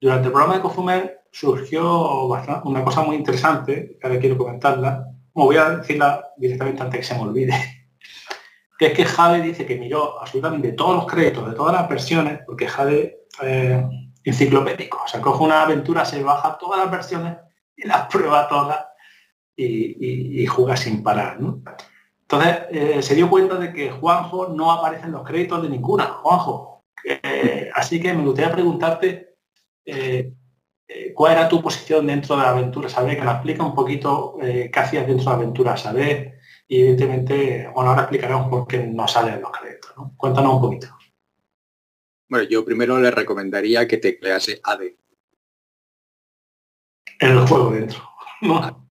[0.00, 5.08] durante el programa de Cofumer surgió una cosa muy interesante, que ahora quiero comentarla.
[5.32, 7.52] Como voy a decirla directamente antes que se me olvide.
[8.76, 12.40] Que es que Jade dice que miró absolutamente todos los créditos de todas las versiones,
[12.44, 13.84] porque Jade eh,
[14.24, 15.00] enciclopédico.
[15.04, 17.36] O sea, coge una aventura, se baja todas las versiones
[17.76, 18.84] y las prueba todas
[19.56, 21.38] y, juega sin parar.
[22.34, 26.04] Entonces eh, se dio cuenta de que Juanjo no aparece en los créditos de ninguna,
[26.04, 26.84] Juanjo.
[27.04, 29.36] Eh, así que me gustaría preguntarte
[29.84, 30.32] eh,
[31.14, 33.16] cuál era tu posición dentro de la aventura, ¿sabes?
[33.16, 36.34] Que nos explica un poquito qué hacías dentro de la aventura, ¿sabes?
[36.66, 39.92] Y evidentemente, bueno, ahora explicaremos por qué no salen los créditos.
[40.16, 40.88] Cuéntanos un poquito.
[42.28, 44.82] Bueno, yo primero le recomendaría que teclease AD.
[47.20, 48.02] En el juego dentro.
[48.40, 48.83] ¿no?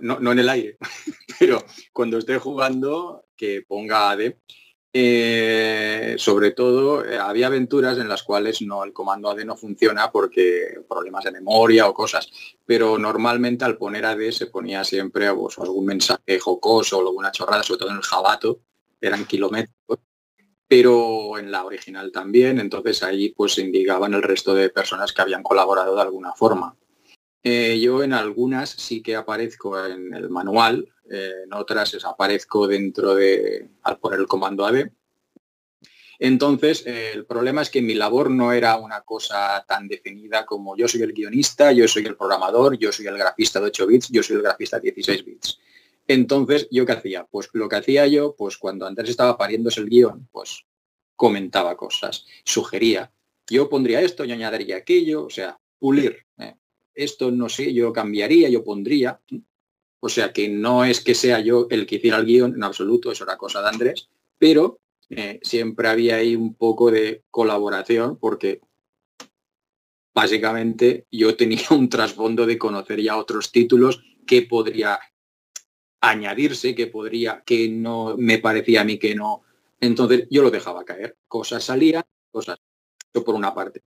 [0.00, 0.76] No, en el aire,
[1.38, 4.34] pero cuando esté jugando, que ponga AD.
[4.94, 10.12] Eh, sobre todo, eh, había aventuras en las cuales no, el comando AD no funciona
[10.12, 12.30] porque problemas de memoria o cosas,
[12.66, 17.62] pero normalmente al poner AD se ponía siempre pues, algún mensaje jocoso o alguna chorrada,
[17.62, 18.60] sobre todo en el jabato,
[19.00, 19.98] eran kilómetros,
[20.68, 25.42] pero en la original también, entonces ahí pues indicaban el resto de personas que habían
[25.42, 26.76] colaborado de alguna forma.
[27.44, 33.14] Eh, yo en algunas sí que aparezco en el manual, eh, en otras aparezco dentro
[33.14, 34.90] de, al poner el comando AD.
[36.20, 40.76] Entonces, eh, el problema es que mi labor no era una cosa tan definida como
[40.76, 44.08] yo soy el guionista, yo soy el programador, yo soy el grafista de 8 bits,
[44.10, 45.58] yo soy el grafista de 16 bits.
[46.06, 47.24] Entonces, ¿yo qué hacía?
[47.24, 50.64] Pues lo que hacía yo, pues cuando Andrés estaba pariéndose el guion, pues
[51.16, 53.12] comentaba cosas, sugería.
[53.48, 56.24] Yo pondría esto, yo añadiría aquello, o sea, pulir
[56.94, 59.20] esto no sé, yo cambiaría, yo pondría.
[60.00, 63.12] O sea que no es que sea yo el que hiciera el guion en absoluto,
[63.12, 68.60] eso era cosa de Andrés, pero eh, siempre había ahí un poco de colaboración porque
[70.14, 74.98] básicamente yo tenía un trasfondo de conocer ya otros títulos que podría
[76.00, 79.42] añadirse, que podría, que no me parecía a mí que no.
[79.80, 81.16] Entonces yo lo dejaba caer.
[81.28, 82.58] Cosas salían, cosas.
[83.14, 83.82] Yo por una parte.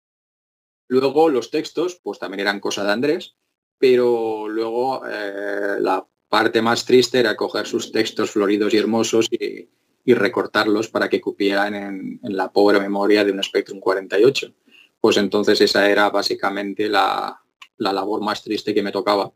[0.87, 3.35] Luego los textos, pues también eran cosa de Andrés,
[3.77, 9.69] pero luego eh, la parte más triste era coger sus textos floridos y hermosos y,
[10.05, 14.53] recortarlos para que cupieran en, la pobre memoria de un Spectrum 48.
[14.99, 17.39] Pues entonces esa era básicamente la,
[17.77, 19.31] labor más triste que me tocaba.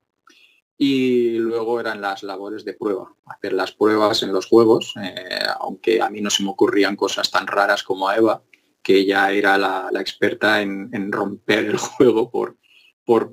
[0.78, 6.02] Y luego eran las labores de prueba, hacer las pruebas en los juegos, eh, aunque
[6.02, 8.42] a mí no se me ocurrían cosas tan raras como a Eva,
[8.88, 12.56] que ella era la, experta en, romper el juego por,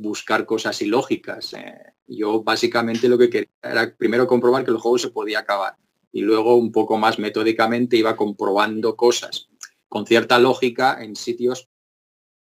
[0.00, 1.52] buscar cosas ilógicas.
[1.52, 1.78] Eh.
[2.08, 5.76] yo básicamente lo que quería era primero comprobar que el juego se podía acabar
[6.10, 9.48] y luego un poco más metódicamente iba comprobando cosas
[9.88, 11.68] con cierta lógica en sitios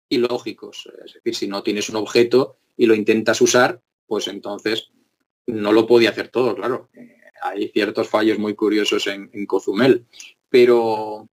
[0.07, 0.87] ilógicos.
[1.03, 4.91] Es decir, si no tienes un objeto y lo intentas usar, pues entonces
[5.47, 6.89] no lo podía hacer todo, claro.
[6.93, 10.05] Eh, hay ciertos fallos muy curiosos en Cozumel,
[10.47, 11.28] pero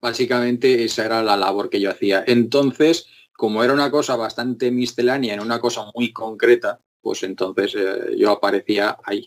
[0.00, 2.24] Básicamente esa era la labor que yo hacía.
[2.26, 8.16] Entonces, como era una cosa bastante miscelánea, en una cosa muy concreta, pues entonces eh,
[8.16, 9.26] yo aparecía ahí.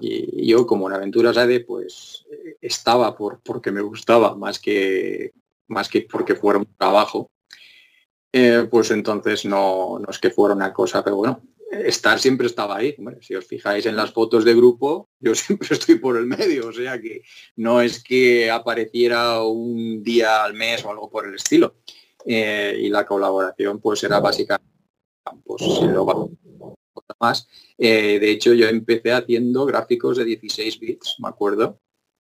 [0.00, 2.26] Y yo como una aventura AD, pues
[2.60, 5.32] estaba por, porque me gustaba, más que,
[5.66, 7.30] más que porque fuera un trabajo.
[8.32, 11.40] Eh, pues entonces no, no es que fuera una cosa, pero bueno,
[11.70, 12.96] estar siempre estaba ahí.
[13.20, 16.72] si os fijáis en las fotos de grupo, yo siempre estoy por el medio, o
[16.72, 17.22] sea que
[17.56, 21.76] no es que apareciera un día al mes o algo por el estilo.
[22.24, 24.68] Eh, y la colaboración pues era básicamente
[25.44, 25.62] pues,
[27.20, 27.48] más.
[27.78, 31.80] Eh, de hecho, yo empecé haciendo gráficos de 16 bits, me acuerdo.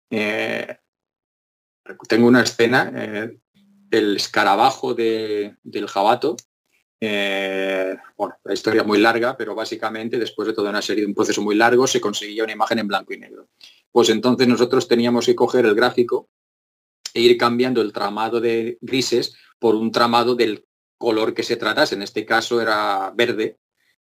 [0.10, 0.78] Eh,
[2.08, 3.32] tengo una escena,
[3.92, 6.36] el escarabajo del jabato,
[7.00, 11.08] eh, bueno, la historia es muy larga, pero básicamente después de toda una serie de
[11.08, 13.50] un proceso muy largo se conseguía una imagen en blanco y negro.
[13.92, 16.30] Pues entonces nosotros teníamos que coger el gráfico
[17.14, 20.66] e ir cambiando el tramado de grises por un tramado del
[20.98, 21.96] color que se tratase.
[21.96, 23.58] En este caso era verde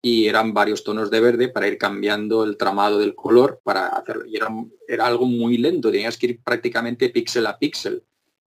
[0.02, 4.26] y eran varios tonos de verde para ir cambiando el tramado del color para hacerlo.
[4.26, 4.50] Y era,
[4.88, 8.04] era algo muy lento, tenías que ir prácticamente píxel a píxel.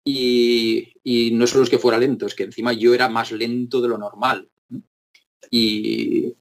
[0.05, 0.95] Y,
[1.33, 3.99] no solo es que fuera lento, es que encima yo era más lento de lo
[3.99, 4.49] normal.
[5.51, 6.35] Y,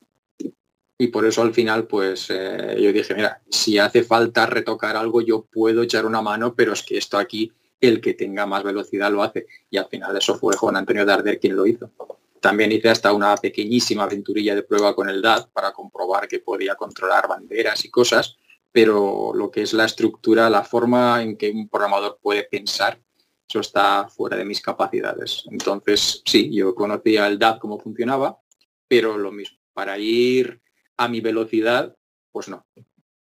[0.98, 5.22] y por eso al final pues eh, yo dije, mira, si hace falta retocar algo
[5.22, 9.12] yo puedo echar una mano, pero es que esto aquí el que tenga más velocidad
[9.12, 9.46] lo hace.
[9.70, 11.92] Y al final eso fue Juan Antonio Darder quien lo hizo.
[12.40, 16.76] También hice hasta una pequeñísima aventurilla de prueba con el DAD para comprobar que podía
[16.76, 18.38] controlar banderas y cosas,
[18.72, 23.00] pero lo que es la estructura, la forma en que un programador puede pensar,
[23.48, 25.46] eso está fuera de mis capacidades.
[25.50, 28.40] Entonces, sí, yo conocía el DAD cómo funcionaba,
[28.88, 30.62] pero lo mismo, para ir
[30.98, 31.96] a mi velocidad,
[32.32, 32.66] pues no.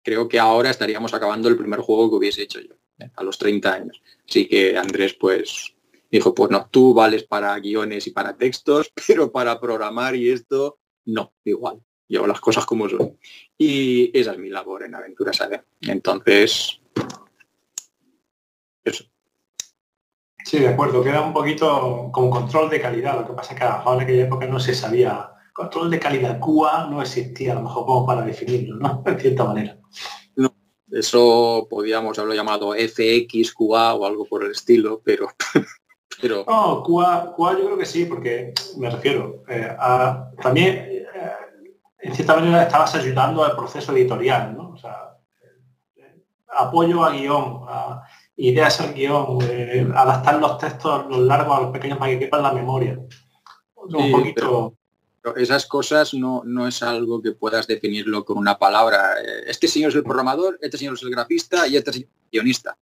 [0.03, 2.75] Creo que ahora estaríamos acabando el primer juego que hubiese hecho yo,
[3.17, 4.03] a los 30 años.
[4.29, 5.75] Así que Andrés, pues,
[6.11, 10.79] dijo, pues no, tú vales para guiones y para textos, pero para programar y esto,
[11.07, 11.81] no, igual.
[12.07, 13.19] Yo las cosas como son.
[13.57, 15.63] Y esa es mi labor en Aventuras AD.
[15.81, 16.81] Entonces,
[18.85, 19.05] eso.
[20.45, 23.19] Sí, de acuerdo, queda un poquito como control de calidad.
[23.19, 26.41] Lo que pasa es que a en aquella época no se sabía control de calidad
[26.41, 29.03] QA no existía, a lo mejor como para definirlo, ¿no?
[29.07, 29.79] De cierta manera.
[30.37, 30.53] No,
[30.91, 35.29] eso podríamos haberlo llamado FX, QA o algo por el estilo, pero...
[36.21, 36.45] pero...
[36.47, 41.07] No, QA, yo creo que sí, porque me refiero eh, a, también eh,
[42.01, 44.71] en cierta manera estabas ayudando al proceso editorial, ¿no?
[44.71, 45.17] O sea,
[46.49, 48.03] apoyo a guion, a
[48.37, 52.43] ideas al guion, eh, adaptar los textos los largos a los pequeños para que quepan
[52.43, 52.99] la memoria.
[53.77, 54.77] un poquito
[55.37, 59.15] esas cosas no, no, es algo que puedas definirlo con una palabra.
[59.21, 62.09] Eh, este señor es el programador, este señor es el grafista y este es el
[62.31, 62.77] guionista.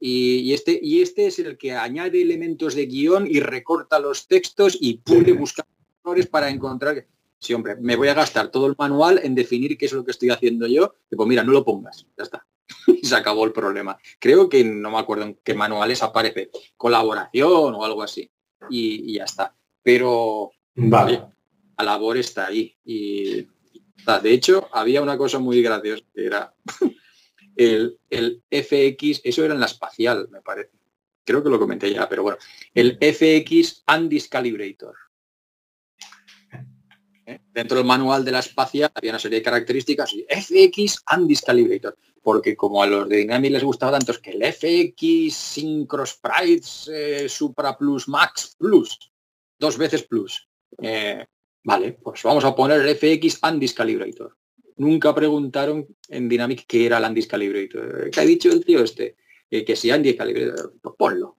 [0.00, 4.78] Y, este, y este es el que añade elementos de guion y recorta los textos
[4.80, 5.66] y puede buscar
[6.04, 7.04] errores para encontrar...
[7.40, 10.12] Sí, hombre, me voy a gastar todo el manual en definir qué es lo que
[10.12, 10.94] estoy haciendo yo.
[11.10, 12.46] Y pues mira, no lo pongas, ya está.
[12.86, 13.98] y se acabó el problema.
[14.18, 16.50] Creo que no me acuerdo en qué manuales aparece.
[16.76, 18.30] Colaboración o algo así.
[18.70, 19.54] Y, ya está.
[19.82, 20.52] Pero...
[20.80, 21.22] Vale
[21.78, 22.76] la labor está ahí.
[22.84, 23.46] Y
[24.22, 26.54] de hecho, había una cosa muy graciosa que era
[27.56, 30.72] el, el FX, eso era en la espacial, me parece.
[31.24, 32.38] Creo que lo comenté ya, pero bueno,
[32.74, 34.94] el FX Undiscalibrator.
[37.26, 37.40] ¿Eh?
[37.52, 42.54] Dentro del manual de la espacial había una serie de características y FX Undiscalibrator, porque
[42.54, 47.26] como a los de Dynamic les gustaba tanto es que el FX Synchro Sprites eh,
[47.26, 49.10] Supra Plus Max Plus,
[49.58, 50.46] dos veces Plus.
[50.82, 51.24] Eh,
[51.64, 54.36] Vale, pues vamos a poner el FX Undiscalibrator.
[54.76, 58.10] Nunca preguntaron en Dynamic qué era el Undiscalibrator.
[58.10, 59.16] ¿Qué ha dicho el tío este?
[59.50, 61.38] Eh, que si Undiscalibrator, pues ponlo.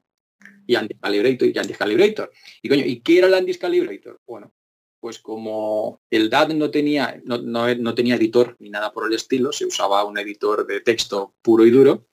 [0.66, 2.32] Y Undiscalibrator y Undiscalibrator.
[2.64, 4.22] Y coño, ¿y qué era el Undiscalibrator?
[4.26, 4.56] Bueno,
[5.00, 9.52] pues como el DAD no tenía, no, no, tenía editor ni nada por el estilo,
[9.52, 12.08] se usaba un editor de texto puro y duro,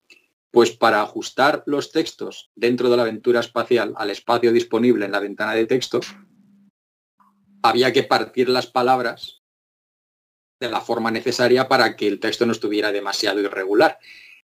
[0.51, 5.21] pues para ajustar los textos dentro de la aventura espacial al espacio disponible en la
[5.21, 6.01] ventana de texto,
[7.63, 9.43] había que partir las palabras
[10.61, 13.99] de la forma necesaria para que el texto no estuviera demasiado irregular.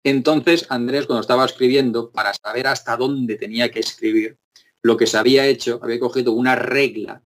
[0.04, 4.38] Entonces, Andrés, cuando estaba escribiendo, para saber hasta dónde tenía que escribir,
[4.82, 7.24] lo que se había hecho, había cogido una regla,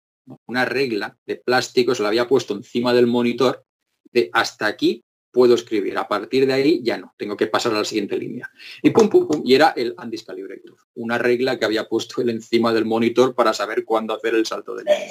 [0.46, 3.64] una regla de plástico, se la había puesto encima del monitor,
[4.12, 7.78] de hasta aquí puedo escribir, a partir de ahí ya no, tengo que pasar a
[7.78, 8.50] la siguiente línea.
[8.82, 12.72] Y pum, pum, pum, y era el undiscalibrator, una regla que había puesto él encima
[12.72, 15.08] del monitor para saber cuándo hacer el salto de línea.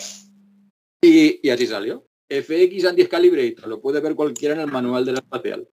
[1.03, 2.07] Y, así salió.
[2.29, 5.67] FX Anti-Calibrator, lo puede ver cualquiera en el manual de la espacial.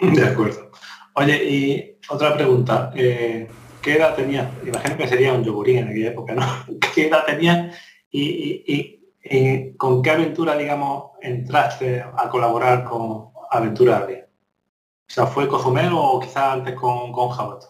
[0.00, 0.72] De acuerdo.
[1.14, 2.90] Oye, y otra pregunta.
[2.96, 3.46] Eh,
[3.82, 4.50] ¿Qué edad tenía?
[4.64, 6.42] Imagino que sería un yogurín en aquella época, ¿no?
[6.94, 7.76] ¿Qué edad tenía
[8.12, 16.20] y, con qué aventura, digamos, entraste a colaborar con Aventura O sea, ¿fue Cozumel o
[16.20, 17.68] quizás antes con, con Jabato?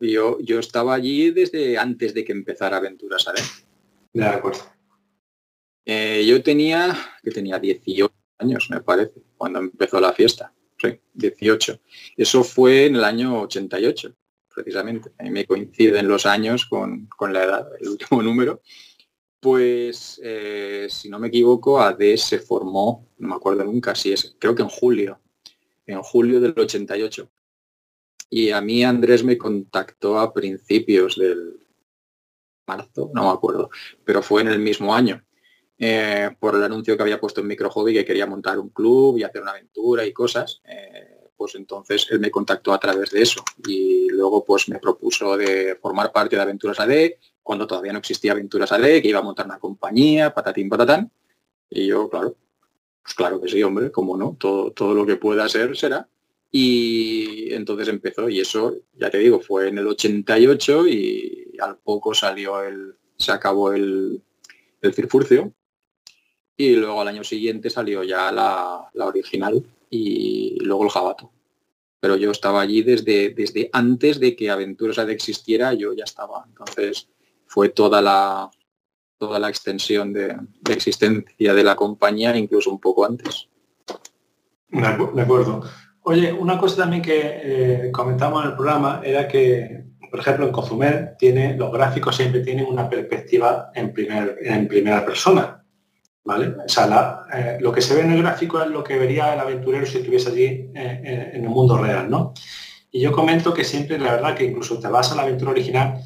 [0.00, 3.66] Yo, yo estaba allí desde antes de que empezara Aventuras, ¿sabes?
[4.12, 4.60] De acuerdo.
[5.84, 10.52] Eh, yo tenía, que tenía 18 años, me parece, cuando empezó la fiesta.
[10.78, 11.80] Sí, 18.
[12.16, 14.14] Eso fue en el año 88,
[14.54, 15.12] precisamente.
[15.18, 18.60] A mí me coinciden los años con, la edad, el último número.
[19.42, 24.36] Pues, eh, si no me equivoco, AD se formó, no me acuerdo nunca si es,
[24.38, 25.20] creo que en julio,
[25.84, 27.28] en julio del 88.
[28.30, 31.58] Y a mí Andrés me contactó a principios del
[32.68, 33.68] marzo, no me acuerdo,
[34.04, 35.24] pero fue en el mismo año.
[35.76, 39.18] Eh, por el anuncio que había puesto en Micro Hobby que quería montar un club
[39.18, 40.62] y hacer una aventura y cosas.
[40.66, 45.36] Eh, pues entonces él me contactó a través de eso y luego pues me propuso
[45.36, 46.92] de formar parte de Aventuras AD,
[47.42, 51.10] cuando todavía no existía Aventuras AD, que iba a montar una compañía, patatín, patatán.
[51.68, 52.36] Y yo, claro,
[53.02, 56.08] pues claro que sí, hombre, como no, todo, todo lo que pueda ser será.
[56.50, 62.12] Y entonces empezó y eso, ya te digo, fue en el 88 y al poco
[62.14, 64.22] salió el, se acabó el,
[64.82, 65.54] el Cirfurcio
[66.56, 71.32] y luego al año siguiente salió ya la, original y luego el Jabato.
[72.00, 76.44] Pero yo estaba allí desde, desde antes de que Aventuras AD existiera, yo ya estaba.
[76.46, 77.08] Entonces
[77.52, 78.50] fue toda la,
[79.18, 80.34] toda la extensión de,
[80.70, 83.46] existencia de la compañía, incluso un poco antes.
[84.68, 85.62] De acuerdo.
[86.04, 90.52] Oye, una cosa también que eh, comentamos en el programa era que, por ejemplo, en
[90.52, 95.62] Cozumel tiene, los gráficos siempre tienen una perspectiva en, primer, en primera persona.
[96.24, 96.54] ¿Vale?
[96.64, 99.40] O sea, eh, lo que se ve en el gráfico es lo que vería el
[99.40, 102.32] aventurero si estuviese allí eh, en el mundo real, ¿no?
[102.90, 106.02] Y yo comento que siempre, la verdad, que incluso te vas a la aventura original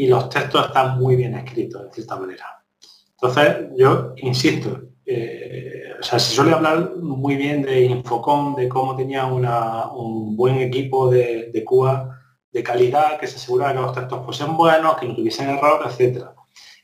[0.00, 2.64] y los textos están muy bien escritos, de cierta manera.
[3.10, 8.96] Entonces, yo insisto, eh, o sea, se suele hablar muy bien de Infocom, de cómo
[8.96, 12.18] tenía un buen equipo de, de Cuba
[12.50, 16.24] de calidad, que se aseguraba que los textos fuesen buenos, que no tuviesen error, etc.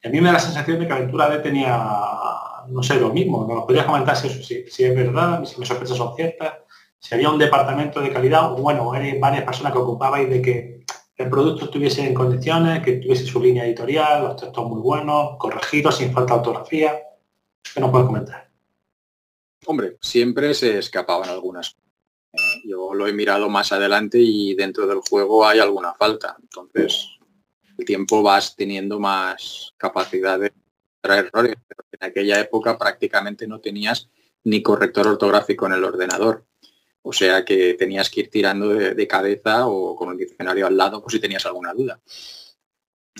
[0.04, 1.74] a mí me da la sensación de que Aventura D tenía,
[2.68, 3.46] no sé, lo mismo.
[3.48, 6.52] ¿Nos podrías comentar si, es verdad, si mis sospechas son ciertas?
[6.98, 10.75] Si había un departamento de calidad, o bueno, hay varias personas que ocupabais de que
[11.16, 15.96] el producto estuviese en condiciones, que tuviese su línea editorial, los textos muy buenos, corregidos,
[15.96, 17.00] sin falta de ortografía.
[17.74, 18.50] ¿Qué nos puedes comentar?
[19.66, 21.76] Hombre, siempre se escapaban algunas.
[22.32, 26.36] Eh, yo lo he mirado más adelante y dentro del juego hay alguna falta.
[26.40, 27.08] Entonces,
[27.78, 30.52] el tiempo vas teniendo más capacidad de
[31.00, 31.56] traer errores.
[31.66, 34.10] Pero en aquella época prácticamente no tenías
[34.44, 36.44] ni corrector ortográfico en el ordenador.
[37.08, 41.00] O sea que tenías que ir tirando de, cabeza o con un diccionario al lado
[41.00, 42.00] por si tenías alguna duda.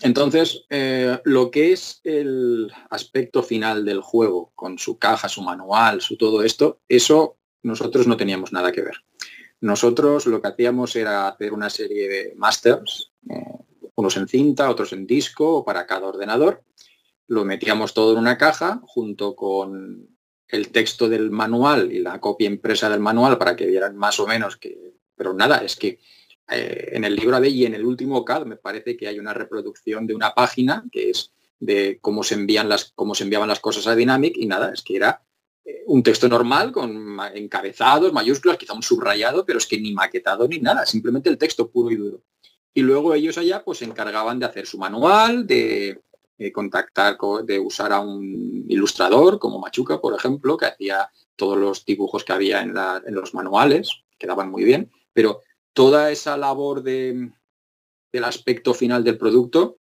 [0.03, 6.01] Entonces, eh, lo que es el aspecto final del juego, con su caja, su manual,
[6.01, 8.97] su todo esto, eso nosotros no teníamos nada que ver.
[9.61, 13.59] Nosotros lo que hacíamos era hacer una serie de masters, eh,
[13.95, 16.65] unos en cinta, otros en disco, para cada ordenador.
[17.29, 20.16] Lo metíamos todo en una caja junto con
[20.49, 24.27] el texto del manual y la copia impresa del manual para que vieran más o
[24.27, 24.95] menos que...
[25.17, 25.99] Pero nada, es que
[26.49, 29.35] eh, en el libro de y en el último CAD me parece que hay una
[29.35, 33.61] reproducción de una página que es de cómo se envían las cómo se enviaban las
[33.61, 35.23] cosas a Dynamic y nada, es que era
[35.65, 40.47] eh, un texto normal con encabezados, mayúsculas, quizá un subrayado, pero es que ni maquetado
[40.47, 42.23] ni nada, simplemente el texto puro y duro.
[42.73, 46.03] Y luego ellos allá pues se encargaban de hacer su manual, de
[46.39, 51.85] eh, contactar, de usar a un ilustrador como Machuca, por ejemplo, que hacía todos los
[51.85, 52.75] dibujos que había en,
[53.15, 55.41] los manuales, quedaban muy bien, pero
[55.73, 57.31] toda esa labor de,
[58.13, 59.79] del aspecto final del producto,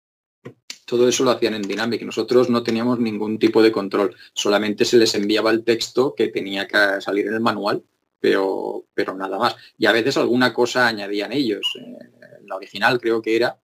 [0.87, 2.03] todo eso lo hacían en Dynamic.
[2.03, 6.67] Nosotros no teníamos ningún tipo de control, solamente se les enviaba el texto que tenía
[6.67, 7.85] que salir en el manual,
[8.19, 9.55] pero, pero nada más.
[9.79, 11.79] Y a veces alguna cosa añadían ellos.
[11.81, 11.97] Eh,
[12.45, 13.57] la original creo que era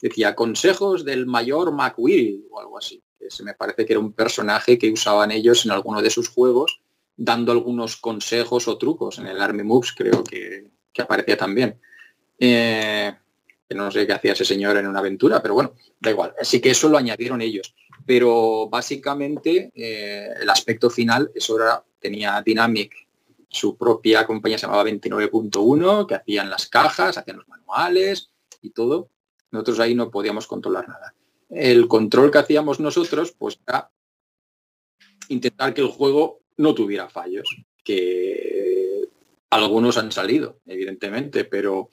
[0.00, 3.02] decía consejos del mayor McWill o algo así.
[3.18, 6.80] Ese me parece que era un personaje que usaban ellos en alguno de sus juegos,
[7.16, 9.18] dando algunos consejos o trucos.
[9.18, 11.80] En el Army Moves creo que, aparecía también.
[12.38, 13.12] Eh,
[13.68, 16.34] que no sé qué hacía ese señor en una aventura, pero bueno, da igual.
[16.40, 17.74] Así que eso lo añadieron ellos.
[18.04, 22.94] Pero básicamente eh, el aspecto final, eso era, tenía Dynamic,
[23.48, 28.30] su propia compañía se llamaba 29.1, que hacían las cajas, hacían los manuales
[28.62, 29.10] y todo.
[29.50, 31.14] Nosotros ahí no podíamos controlar nada.
[31.48, 33.90] El control que hacíamos nosotros, pues era
[35.28, 37.48] intentar que el juego no tuviera fallos,
[37.84, 39.08] que
[39.50, 41.90] algunos han salido, evidentemente, pero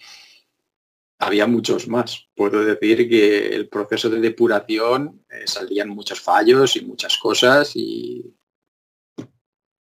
[1.19, 2.27] había muchos más.
[2.35, 8.35] Puedo decir que el proceso de depuración eh, salían muchos fallos y muchas cosas y,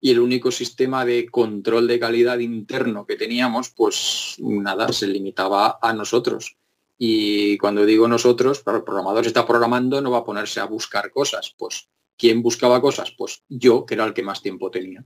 [0.00, 5.78] y el único sistema de control de calidad interno que teníamos, pues nada, se limitaba
[5.80, 6.57] a nosotros.
[6.98, 11.54] Y cuando digo nosotros, el programador está programando, no va a ponerse a buscar cosas.
[11.56, 13.12] Pues, ¿quién buscaba cosas?
[13.16, 15.04] Pues yo, que era el que más tiempo tenía.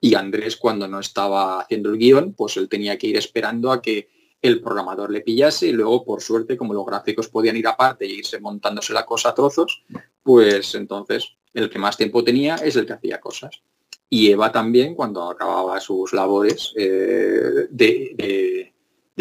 [0.00, 3.80] Y Andrés, cuando no estaba haciendo el guion, pues él tenía que ir esperando a
[3.80, 4.08] que
[4.42, 8.12] el programador le pillase y luego, por suerte, como los gráficos podían ir aparte e
[8.12, 9.82] irse montándose la cosa a trozos,
[10.22, 13.62] pues entonces el que más tiempo tenía es el que hacía cosas.
[14.08, 18.72] Y Eva también, cuando acababa sus labores eh, de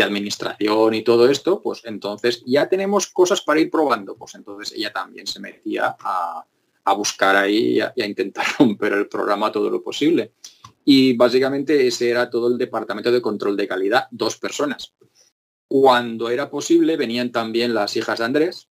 [0.04, 4.16] administración y todo esto, pues entonces ya tenemos cosas para ir probando.
[4.16, 6.46] Pues entonces ella también se metía a,
[6.96, 10.34] buscar ahí y a, intentar romper el programa todo lo posible.
[10.86, 14.94] Y básicamente ese era todo el departamento de control de calidad, dos personas.
[15.68, 18.70] Cuando era posible venían también las hijas de Andrés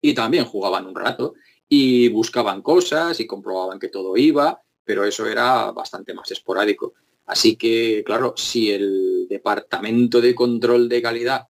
[0.00, 1.34] y también jugaban un rato
[1.68, 6.94] y buscaban cosas y comprobaban que todo iba, pero eso era bastante más esporádico.
[7.26, 11.48] Así que, claro, si el departamento de control de calidad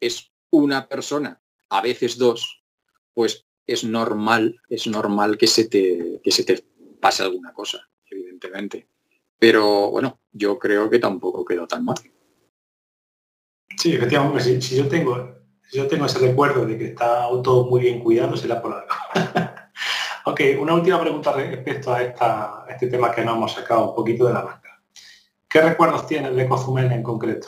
[0.00, 2.64] es una persona, a veces dos,
[3.12, 6.64] pues es normal, es normal que se te, que se te
[7.00, 8.88] pase alguna cosa, evidentemente.
[9.38, 11.96] Pero bueno, yo creo que tampoco quedó tan mal.
[13.76, 15.34] Sí, efectivamente, si, yo tengo
[15.72, 18.88] yo tengo ese recuerdo de que está todo muy bien cuidado, será por algo.
[20.26, 24.26] ok, una última pregunta respecto a, esta, este tema que nos hemos sacado un poquito
[24.26, 24.63] de la manga.
[25.54, 27.46] ¿Qué recuerdos tienes de Cozumel en concreto?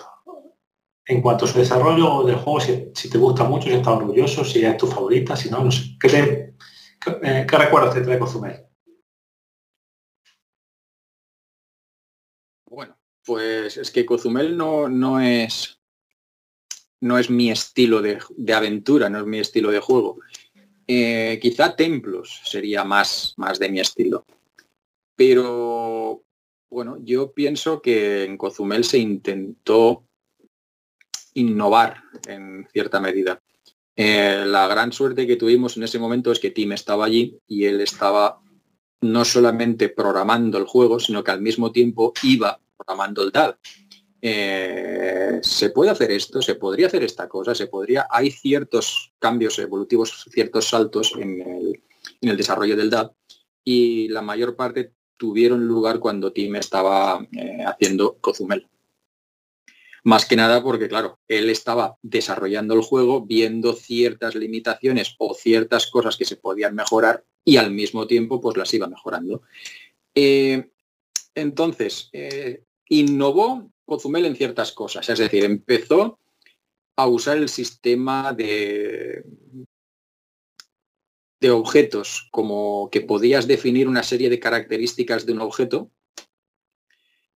[1.05, 4.65] En cuanto a su desarrollo del juego, si, te gusta mucho, si estás orgulloso, si
[4.65, 5.99] es tu favorita, si no, no sé.
[6.01, 6.55] ¿Qué,
[7.25, 8.65] eh, qué recuerdos te trae Cozumel?
[12.67, 15.81] Bueno, pues es que Cozumel no, no es
[17.01, 18.21] no es mi estilo de,
[18.55, 20.21] aventura, no es mi estilo de juego.
[20.87, 24.25] Eh, quizá Templos sería más, más de mi estilo.
[25.17, 26.26] Pero
[26.71, 30.05] bueno, yo pienso que en Cozumel se intentó
[31.35, 33.43] innovar en cierta medida.
[33.95, 37.64] Eh, la gran suerte que tuvimos en ese momento es que Tim estaba allí y
[37.64, 38.41] él estaba
[39.01, 43.57] no solamente programando el juego, sino que al mismo tiempo iba programando el DAD.
[44.21, 49.59] Eh, se puede hacer esto, se podría hacer esta cosa, se podría, hay ciertos cambios
[49.59, 51.43] evolutivos, ciertos saltos en
[52.21, 53.12] el, desarrollo del DAD
[53.62, 58.69] y la mayor parte tuvieron lugar cuando Tim estaba eh, haciendo Cozumel.
[60.05, 65.89] Más que nada porque, claro, él estaba desarrollando el juego, viendo ciertas limitaciones o ciertas
[65.89, 69.43] cosas que se podían mejorar y al mismo tiempo pues las iba mejorando.
[70.14, 70.71] Eh,
[71.35, 72.11] entonces,
[72.89, 75.09] innovó Cozumel en ciertas cosas.
[75.09, 76.19] Es decir, empezó
[76.97, 79.25] a usar el sistema de,
[81.41, 85.91] de objetos, como que podías definir una serie de características de un objeto,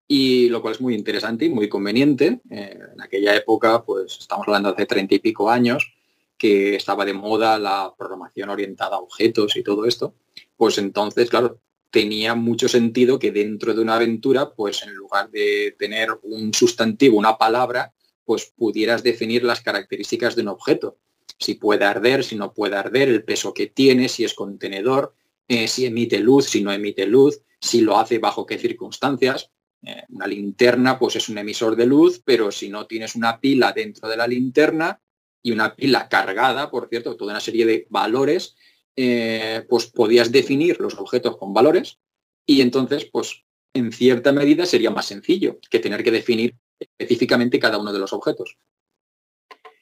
[0.09, 2.41] y lo cual es muy interesante y muy conveniente.
[2.51, 5.95] Eh, en aquella época, pues estamos hablando de hace treinta y pico años,
[6.37, 10.15] que estaba de moda la programación orientada a objetos y todo esto,
[10.57, 15.77] pues entonces, claro, tenía mucho sentido que dentro de una aventura, pues en lugar de
[15.79, 17.93] tener un sustantivo, una palabra,
[18.25, 20.97] pues pudieras definir las características de un objeto.
[21.41, 25.15] Si puede arder, si no puede arder, el peso que tiene, si es contenedor,
[25.49, 29.51] eh, si emite luz, si no emite luz, si lo hace bajo qué circunstancias.
[29.83, 33.73] Eh, una linterna pues es un emisor de luz, pero si no tienes una pila
[33.73, 35.01] dentro de la linterna
[35.43, 38.57] y una pila cargada, por cierto, toda una serie de valores,
[38.95, 41.99] eh, pues podías definir los objetos con valores
[42.45, 47.79] y entonces, pues en cierta medida sería más sencillo que tener que definir específicamente cada
[47.79, 48.59] uno de los objetos.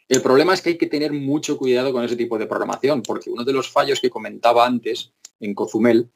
[0.09, 3.31] El problema es que hay que tener mucho cuidado con ese tipo de programación, porque
[3.31, 6.11] uno de los fallos que comentaba antes en Cozumel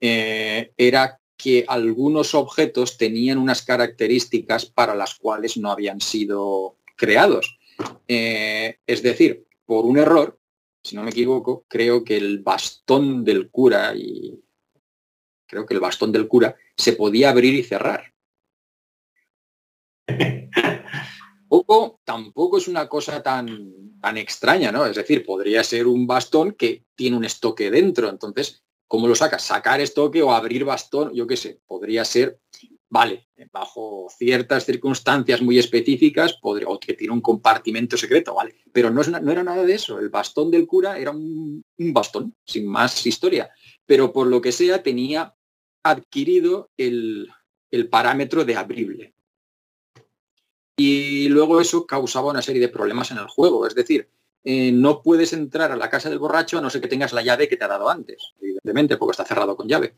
[0.00, 7.58] eh, era que algunos objetos tenían unas características para las cuales no habían sido creados.
[8.06, 10.38] Eh, es decir, por un error,
[10.82, 14.42] si no me equivoco, creo que el bastón del cura y
[15.46, 18.12] creo que el bastón del cura se podía abrir y cerrar.
[21.48, 24.84] Tampoco, tampoco es una cosa tan, tan extraña, ¿no?
[24.84, 28.08] Es decir, podría ser un bastón que tiene un estoque dentro.
[28.08, 29.44] Entonces, ¿cómo lo sacas?
[29.44, 32.40] Sacar estoque o abrir bastón, yo qué sé, podría ser
[32.90, 38.90] vale, bajo ciertas circunstancias muy específicas, podría, o que tiene un compartimento secreto, vale, pero
[38.90, 39.98] no, no, era nada de eso.
[39.98, 43.50] El bastón del cura era un, bastón, sin más historia,
[43.86, 45.34] pero por lo que sea tenía
[45.82, 47.30] adquirido el,
[47.90, 49.14] parámetro de abrible.
[50.78, 54.08] Y luego eso causaba una serie de problemas en el juego, es decir,
[54.44, 57.22] eh, no puedes entrar a la casa del borracho a no ser que tengas la
[57.22, 59.94] llave que te ha dado antes, evidentemente, porque está cerrado con llave.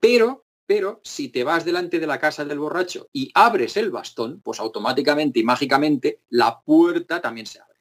[0.00, 4.40] Pero pero si te vas delante de la casa del borracho y abres el bastón,
[4.40, 7.80] pues automáticamente y mágicamente la puerta también se abre.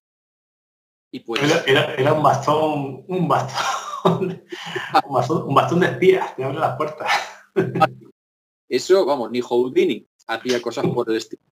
[1.11, 1.39] Y pues...
[1.67, 4.43] era, un bastón, un bastón,
[5.45, 7.11] un bastón, de espías, te abre las puertas.
[8.67, 11.43] Eso, vamos, ni Houdini hacía cosas por el estilo.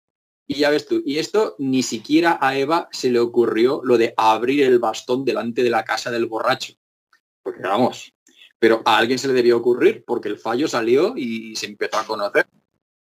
[0.47, 4.13] Y ya ves tú, y esto ni siquiera a Eva se le ocurrió lo de
[4.15, 6.73] abrir el bastón delante de la casa del borracho.
[7.43, 8.13] Porque vamos,
[8.57, 12.05] pero a alguien se le debió ocurrir porque el fallo salió y se empezó a
[12.05, 12.47] conocer.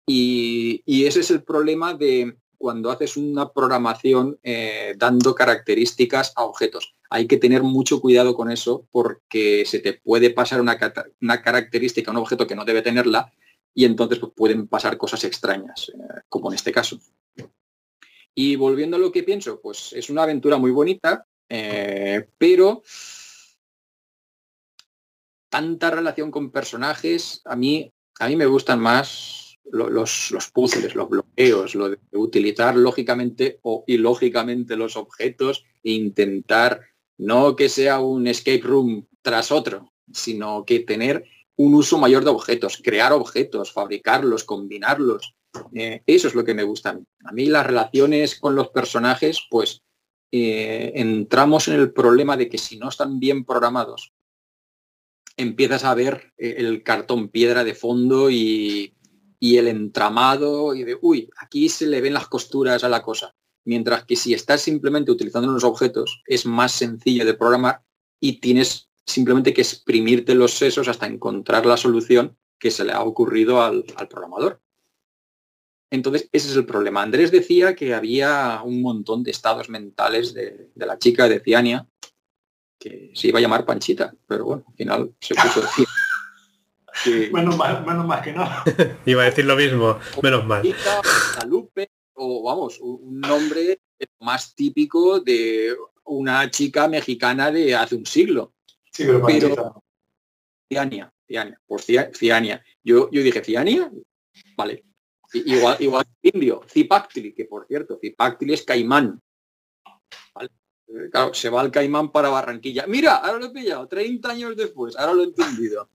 [0.08, 6.96] Y, ese es el problema de cuando haces una programación eh, dando características a objetos.
[7.10, 10.78] Hay que tener mucho cuidado con eso porque se te puede pasar una,
[11.22, 13.32] una característica a un objeto que no debe tenerla
[13.74, 17.00] y entonces pues, pueden pasar cosas extrañas, eh, como en este caso.
[18.36, 22.84] Y volviendo a lo que pienso, pues es una aventura muy bonita, eh, pero
[25.50, 31.10] tanta relación con personajes, a mí, a mí me gustan más los, los puzzles, los
[31.10, 36.82] bloqueos, lo de utilizar lógicamente o ilógicamente los objetos e intentar
[37.18, 41.26] no que sea un escape room tras otro, sino que tener
[41.56, 45.36] un uso mayor de objetos, crear objetos, fabricarlos, combinarlos.
[45.74, 47.06] Eh, eso es lo que me gusta a mí.
[47.26, 49.82] A mí las relaciones con los personajes, pues
[50.32, 54.14] eh, entramos en el problema de que si no están bien programados,
[55.38, 58.96] empiezas a ver eh, el cartón piedra de fondo y,
[59.40, 63.36] y el entramado y de, uy, aquí se le ven las costuras a la cosa.
[63.66, 67.82] Mientras que si estás simplemente utilizando unos objetos, es más sencillo de programar
[68.20, 73.04] y tienes simplemente que exprimirte los sesos hasta encontrar la solución que se le ha
[73.04, 74.62] ocurrido al, programador.
[75.96, 77.02] Entonces, ese es el problema.
[77.02, 81.88] Andrés decía que había un montón de estados mentales de, la chica de Ciania,
[82.78, 87.30] que se iba a llamar Panchita, pero bueno, al final se puso que...
[87.34, 88.48] menos, mal, menos mal que no.
[89.06, 90.64] iba a decir lo mismo, menos mal.
[91.48, 93.80] Lupe, o vamos, un nombre
[94.20, 98.54] más típico de una chica mexicana de hace un siglo.
[98.92, 99.82] Sí, pero,
[100.70, 102.64] Ciania, Ciania, por Ciania.
[102.84, 103.90] Yo, yo dije, ¿Ciania?
[104.58, 104.84] Vale.
[105.46, 109.22] Igual, igual indio, Zipactli, que por cierto, Zipactli es caimán.
[110.42, 112.86] Eh, claro, se va al caimán para Barranquilla.
[112.88, 115.90] Mira, ahora lo he pillado, 30 años después, ahora lo he entendido.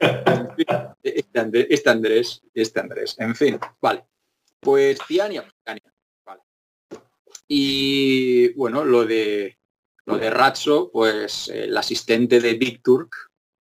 [1.02, 4.04] Este, este Andrés, este Andrés, en fin, vale.
[4.60, 5.82] Pues Ciania, vale.
[7.48, 9.58] Y bueno, lo de
[10.06, 13.30] lo de Ratso, pues el asistente de Big Turk,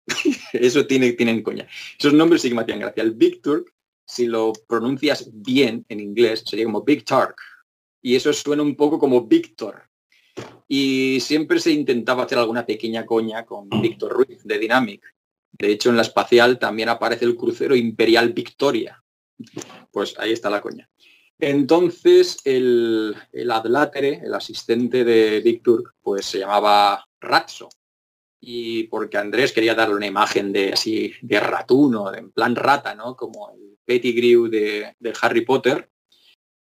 [0.54, 1.68] eso tiene, tienen coña.
[1.98, 3.04] Esos nombres sí que me hacían gracia.
[3.04, 3.74] El Big Turk,
[4.10, 7.36] si lo pronuncias bien en inglés, sería como Big Turk.
[8.02, 9.84] Y eso suena un poco como Víctor.
[10.68, 15.04] Y siempre se intentaba hacer alguna pequeña coña con Víctor Ruiz de Dynamic.
[15.52, 19.04] De hecho, en la espacial también aparece el crucero Imperial Victoria.
[19.92, 20.90] Pues ahí está la coña.
[21.38, 27.70] Entonces el, el adlátere, el asistente de Víctor, pues se llamaba Ratso.
[28.42, 33.16] Y porque Andrés quería darle una imagen de así de ratuno, en plan rata, ¿no?
[33.16, 35.90] Como el Pettigrew de, de Harry Potter.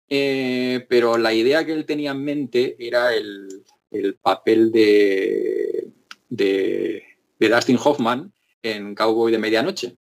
[0.08, 3.64] Eh, pero la idea que él tenía en mente era el,
[4.20, 5.88] papel de,
[6.28, 7.04] de,
[7.38, 9.96] de Dustin Hoffman en Cowboy de Medianoche,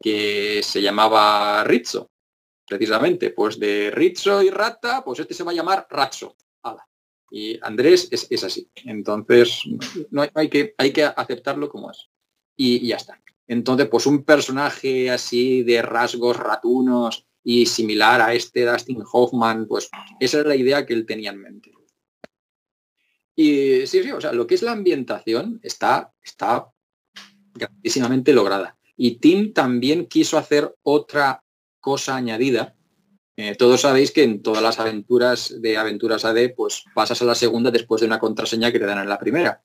[0.00, 2.12] que se llamaba Rizzo
[2.66, 6.36] precisamente, pues de Rizzo y Rata, pues este se va a llamar Ratso.
[7.34, 8.68] Y Andrés es, así.
[8.84, 9.62] Entonces,
[10.10, 12.10] no hay, que, hay que aceptarlo como es.
[12.56, 13.18] Y, ya está.
[13.46, 19.88] Entonces, pues un personaje así de rasgos ratunos y similar a este Dustin Hoffman, pues
[20.20, 21.72] esa es la idea que él tenía en mente.
[23.34, 26.70] Y sí, sí, o sea, lo que es la ambientación está, está
[27.54, 28.78] grandísimamente lograda.
[28.94, 31.42] Y Tim también quiso hacer otra
[31.80, 32.76] cosa añadida.
[33.36, 37.34] Eh, todos sabéis que en todas las aventuras de Aventuras AD, pues pasas a la
[37.34, 39.62] segunda después de una contraseña que te dan en la primera.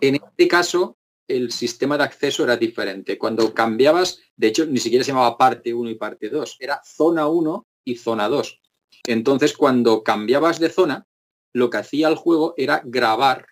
[0.00, 0.98] En este caso,
[1.28, 3.16] el sistema de acceso era diferente.
[3.16, 7.28] Cuando cambiabas, de hecho, ni siquiera se llamaba parte 1 y parte 2, era zona
[7.28, 8.60] 1 y zona 2.
[9.06, 11.06] Entonces, cuando cambiabas de zona,
[11.52, 13.46] lo que hacía el juego era grabar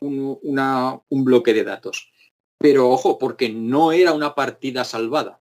[0.00, 2.10] un, bloque de datos.
[2.58, 5.40] Pero ojo, porque no era una partida salvada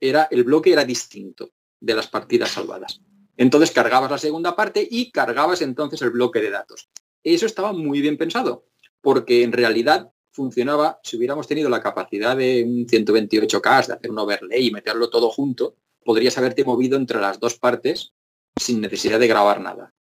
[0.00, 1.52] era, el bloque era distinto
[1.82, 3.00] de las partidas salvadas.
[3.36, 6.88] Entonces cargabas la segunda parte y cargabas entonces el bloque de datos.
[7.22, 8.66] Eso estaba muy bien pensado,
[9.00, 14.18] porque en realidad funcionaba, si hubiéramos tenido la capacidad de un 128K, de hacer un
[14.18, 18.14] overlay y meterlo todo junto, podrías haberte movido entre las dos partes
[18.56, 19.92] sin necesidad de grabar nada.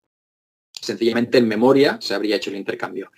[0.72, 3.10] Sencillamente en memoria se habría hecho el intercambio.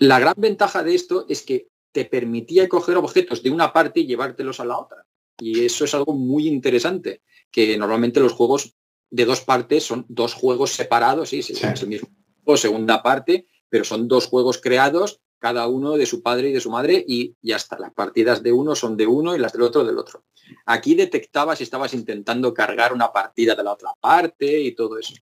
[0.00, 4.06] La gran ventaja de esto es que te permitía coger objetos de una parte y
[4.06, 5.06] llevártelos a la otra.
[5.38, 8.74] Y eso es algo muy interesante, que normalmente los juegos
[9.10, 12.08] de dos partes son dos juegos separados, sí, es el mismo
[12.56, 16.70] segunda parte, pero son dos juegos creados, cada uno de su padre y de su
[16.70, 17.78] madre, y ya está.
[17.78, 20.24] Las partidas de uno son de uno y las del otro del otro.
[20.66, 25.14] Aquí detectabas si estabas intentando cargar una partida de la otra parte y todo eso.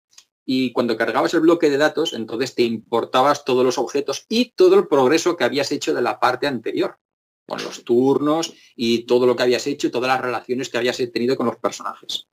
[0.45, 4.77] Y cuando cargabas el bloque de datos, entonces te importabas todos los objetos y todo
[4.77, 6.99] el progreso que habías hecho de la parte anterior
[7.47, 10.97] con los turnos y todo lo que habías hecho y todas las relaciones que habías
[11.12, 12.26] tenido con los personajes.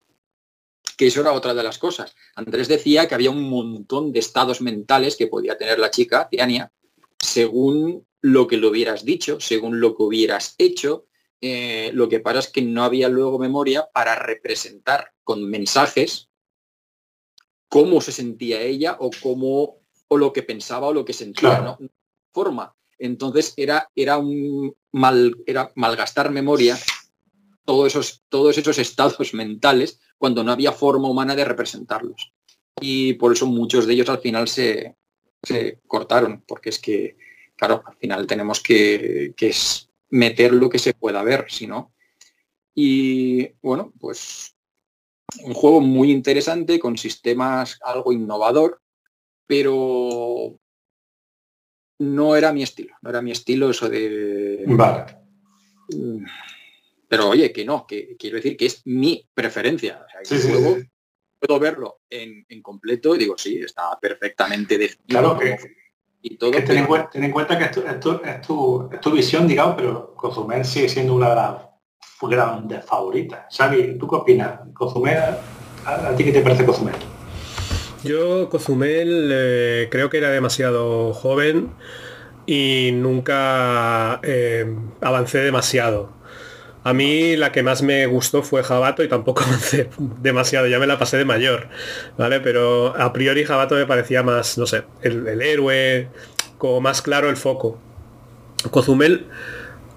[0.97, 2.15] Que eso era otra de las cosas.
[2.35, 6.71] Andrés decía que había un montón de estados mentales que podía tener la chica, Tiania,
[7.17, 11.05] según lo que le hubieras dicho, según lo que hubieras hecho,
[11.43, 16.29] Eh, lo que pasa es que no había luego memoria para representar con mensajes
[17.67, 21.79] cómo se sentía ella o cómo o lo que pensaba o lo que sentía, ¿no?
[22.31, 22.75] Forma.
[23.01, 26.77] Entonces era, era un mal, era malgastar memoria
[27.65, 32.31] todos esos, todos esos estados mentales cuando no había forma humana de representarlos.
[32.79, 34.95] Y por eso muchos de ellos al final se,
[35.41, 37.17] se cortaron, porque es que,
[37.55, 39.51] claro, al final tenemos que, que
[40.11, 41.93] meter lo que se pueda ver, si no.
[42.75, 44.55] Y bueno, pues
[45.43, 48.79] un juego muy interesante, con sistemas algo innovador,
[49.47, 50.59] pero
[52.01, 54.63] no era mi estilo, no era mi estilo eso de...
[54.65, 55.05] Vale.
[55.89, 56.25] Mm,
[57.07, 60.05] pero oye, que no, que quiero decir que es mi preferencia.
[61.39, 65.05] puedo verlo en, completo y digo, sí, está perfectamente definido.
[65.07, 65.57] Claro que,
[66.23, 66.51] y todo.
[66.51, 66.77] ten,
[67.23, 71.55] en cuenta, que es tu, visión, digamos, pero Cozumel sigue siendo una de las
[72.21, 73.55] grandes favoritas.
[73.55, 74.61] Xavi, ¿tú qué opinas?
[74.73, 75.17] ¿Cozumel,
[75.85, 76.95] a, ti qué te parece Cozumel?
[78.03, 81.69] Yo Cozumel eh, creo que era demasiado joven
[82.47, 84.65] y nunca eh,
[85.01, 86.09] avancé demasiado.
[86.83, 89.89] A mí la que más me gustó fue Jabato y tampoco avancé
[90.21, 91.67] demasiado, ya me la pasé de mayor,
[92.17, 92.39] ¿vale?
[92.39, 96.07] Pero a priori Jabato me parecía más, no sé, el, héroe,
[96.57, 97.79] como más claro el foco.
[98.71, 99.27] Cozumel,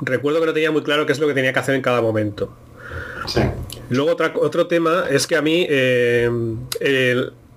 [0.03, 2.03] recuerdo que no tenía muy claro qué es lo que tenía que hacer en cada
[2.03, 2.55] momento.
[3.89, 6.29] Luego otro tema es que a mí, eh,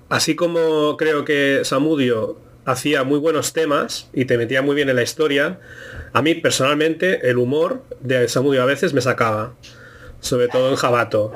[0.09, 4.97] así como creo que Samudio hacía muy buenos temas y te metía muy bien en
[4.97, 5.59] la historia,
[6.13, 9.55] a mí personalmente el humor de Samudio a veces me sacaba,
[10.19, 11.31] sobre todo en Jabato,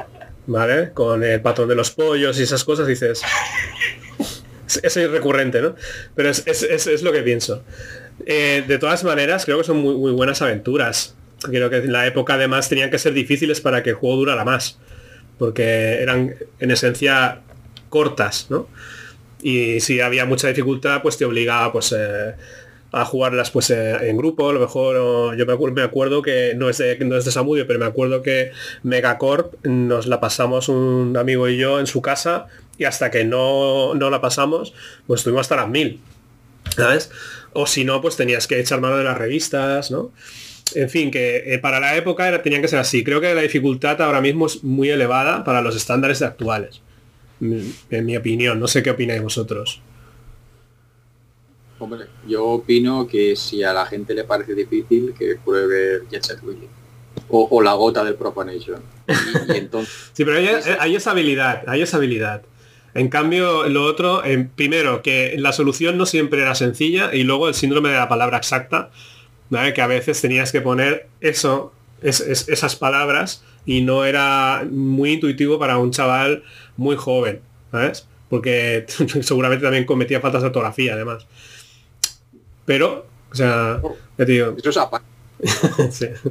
[0.45, 0.91] ¿vale?
[0.93, 3.21] Con el patrón de los pollos y esas cosas dices...
[4.83, 5.75] Es, recurrente, ¿no?
[6.15, 7.61] Pero es, lo que pienso.
[8.25, 11.15] Eh, de todas maneras, creo que son muy, muy buenas aventuras.
[11.41, 14.45] Creo que en la época además tenían que ser difíciles para que el juego durara
[14.45, 14.79] más.
[15.37, 17.41] Porque eran en esencia
[17.91, 18.67] cortas, ¿no?
[19.43, 22.33] Y si había mucha dificultad, pues te obligaba pues, eh,
[22.91, 26.77] a jugarlas pues eh, en grupo, a lo mejor yo me, acuerdo que no es
[26.77, 28.51] de, no es de Samudio, pero me acuerdo que
[28.83, 33.93] Megacorp nos la pasamos un amigo y yo en su casa y hasta que no,
[33.95, 34.73] no la pasamos,
[35.07, 35.99] pues estuvimos hasta las mil.
[36.75, 37.11] ¿Sabes?
[37.53, 40.11] O si no, pues tenías que echar mano de las revistas, ¿no?
[40.73, 43.03] En fin, que eh, para la época era, tenían que ser así.
[43.03, 46.81] Creo que la dificultad ahora mismo es muy elevada para los estándares actuales.
[47.41, 48.59] En mi opinión.
[48.59, 49.81] No sé qué opináis vosotros.
[51.79, 56.43] Hombre, yo opino que si a la gente le parece difícil, que pruebe Jet Set
[56.43, 56.67] Willy.
[57.33, 58.81] O, la gota del Proponation.
[59.47, 62.43] entonces, sí, pero hay, esa habilidad, hay esa habilidad.
[62.93, 64.21] En cambio, lo otro,
[64.55, 68.37] primero, que la solución no siempre era sencilla y luego el síndrome de la palabra
[68.37, 68.91] exacta,
[69.73, 75.77] que a veces tenías que poner eso, esas palabras y no era muy intuitivo para
[75.77, 76.43] un chaval
[76.77, 77.41] muy joven,
[77.71, 78.07] ¿sabes?
[78.29, 78.85] Porque
[79.21, 81.27] seguramente también cometía faltas de ortografía, además.
[82.65, 83.81] Pero, o sea,
[84.17, 84.55] ya te digo.
[84.57, 85.07] Eso es aparte.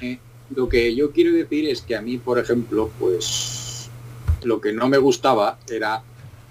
[0.00, 0.18] Eh,
[0.54, 3.90] lo que yo quiero decir es que a mí, por ejemplo, pues
[4.42, 6.02] lo que no me gustaba era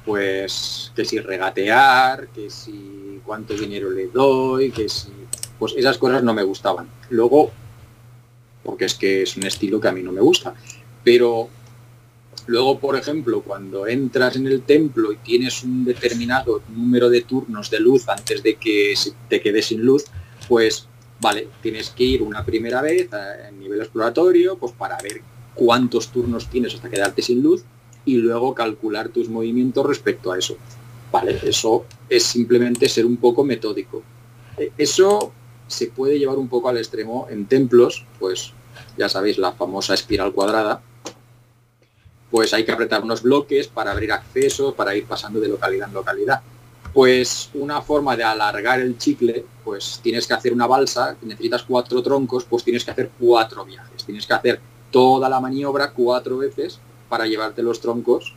[0.05, 5.09] pues que si regatear, que si cuánto dinero le doy, que si
[5.59, 6.87] pues esas cosas no me gustaban.
[7.09, 7.51] Luego,
[8.63, 10.53] porque es que es un estilo que a mí no me gusta.
[11.03, 11.49] Pero
[12.47, 17.69] Luego, por ejemplo, cuando entras en el templo y tienes un determinado número de turnos
[17.69, 18.93] de luz antes de que
[19.29, 20.05] te quedes sin luz,
[20.47, 20.87] pues
[21.19, 23.09] vale, tienes que ir una primera vez
[23.47, 25.21] en nivel exploratorio, pues para ver
[25.53, 27.63] cuántos turnos tienes hasta quedarte sin luz
[28.05, 30.57] y luego calcular tus movimientos respecto a eso.
[31.11, 34.01] Vale, eso es simplemente ser un poco metódico.
[34.57, 35.31] E, eso
[35.71, 38.53] se puede llevar un poco al extremo en templos, pues
[38.97, 40.81] ya sabéis, la famosa espiral cuadrada,
[42.29, 45.93] pues hay que apretar unos bloques para abrir acceso, para ir pasando de localidad en
[45.93, 46.41] localidad.
[46.93, 52.01] Pues una forma de alargar el chicle, pues tienes que hacer una balsa, necesitas cuatro
[52.01, 54.03] troncos, pues tienes que hacer cuatro viajes.
[54.03, 54.61] Tienes que hacer
[54.91, 58.35] toda la maniobra cuatro veces para llevarte los troncos.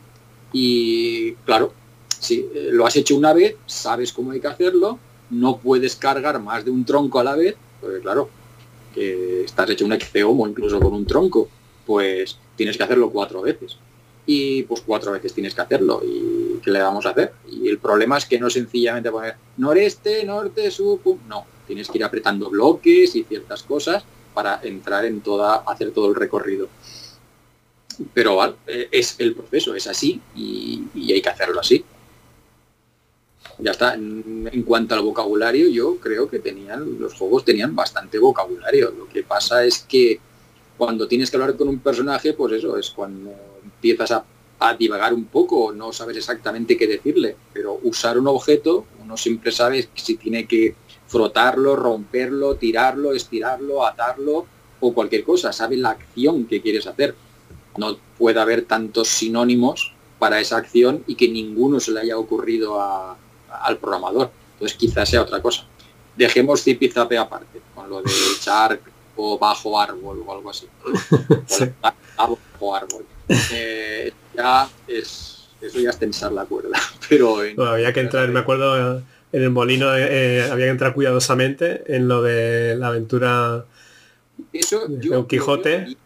[0.53, 1.73] Y claro,
[2.07, 4.99] si eh, lo has hecho una vez, sabes cómo hay que hacerlo,
[5.29, 8.29] no puedes cargar más de un tronco a la vez, porque claro,
[8.93, 11.49] que estás hecho un exceomo incluso con un tronco,
[11.85, 13.77] pues tienes que hacerlo cuatro veces
[14.25, 17.33] y pues cuatro veces tienes que hacerlo y ¿qué le vamos a hacer?
[17.51, 22.03] Y el problema es que no sencillamente poner noreste, norte, sur, no, tienes que ir
[22.03, 24.03] apretando bloques y ciertas cosas
[24.33, 26.67] para entrar en toda, hacer todo el recorrido.
[28.13, 31.83] Pero vale, eh, es el proceso, es así y, hay que hacerlo así.
[33.57, 33.93] Ya está.
[33.95, 38.91] En, cuanto al vocabulario, yo creo que tenían, los juegos tenían bastante vocabulario.
[38.91, 40.19] Lo que pasa es que
[40.77, 43.31] Cuando tienes que hablar con un personaje, pues eso es cuando
[43.63, 44.25] empiezas a,
[44.59, 49.51] a divagar un poco, no sabes exactamente qué decirle, pero usar un objeto, uno siempre
[49.53, 50.75] sabe si tiene que
[51.07, 54.47] frotarlo, romperlo, tirarlo, estirarlo, atarlo
[54.81, 57.15] o cualquier cosa, sabe la acción que quieres hacer.
[57.77, 62.81] No puede haber tantos sinónimos para esa acción y que ninguno se le haya ocurrido
[62.81, 63.17] a-
[63.63, 64.31] al programador.
[64.53, 65.65] Entonces quizás sea otra cosa.
[66.15, 68.79] Dejemos zipizape aparte, con lo de echar
[69.17, 70.67] o bajo árbol o algo así.
[71.47, 71.65] Sí.
[72.17, 73.05] Bajo árbol.
[73.51, 76.79] Eh, ya es, eso ya es tensar la cuerda.
[77.09, 78.97] Pero en- Bueno, había que entrar, me acuerdo,
[79.31, 80.07] en el molino eh,
[80.39, 83.65] eh, había que entrar cuidadosamente en lo de la aventura
[84.53, 85.97] Eso De yo Quijote.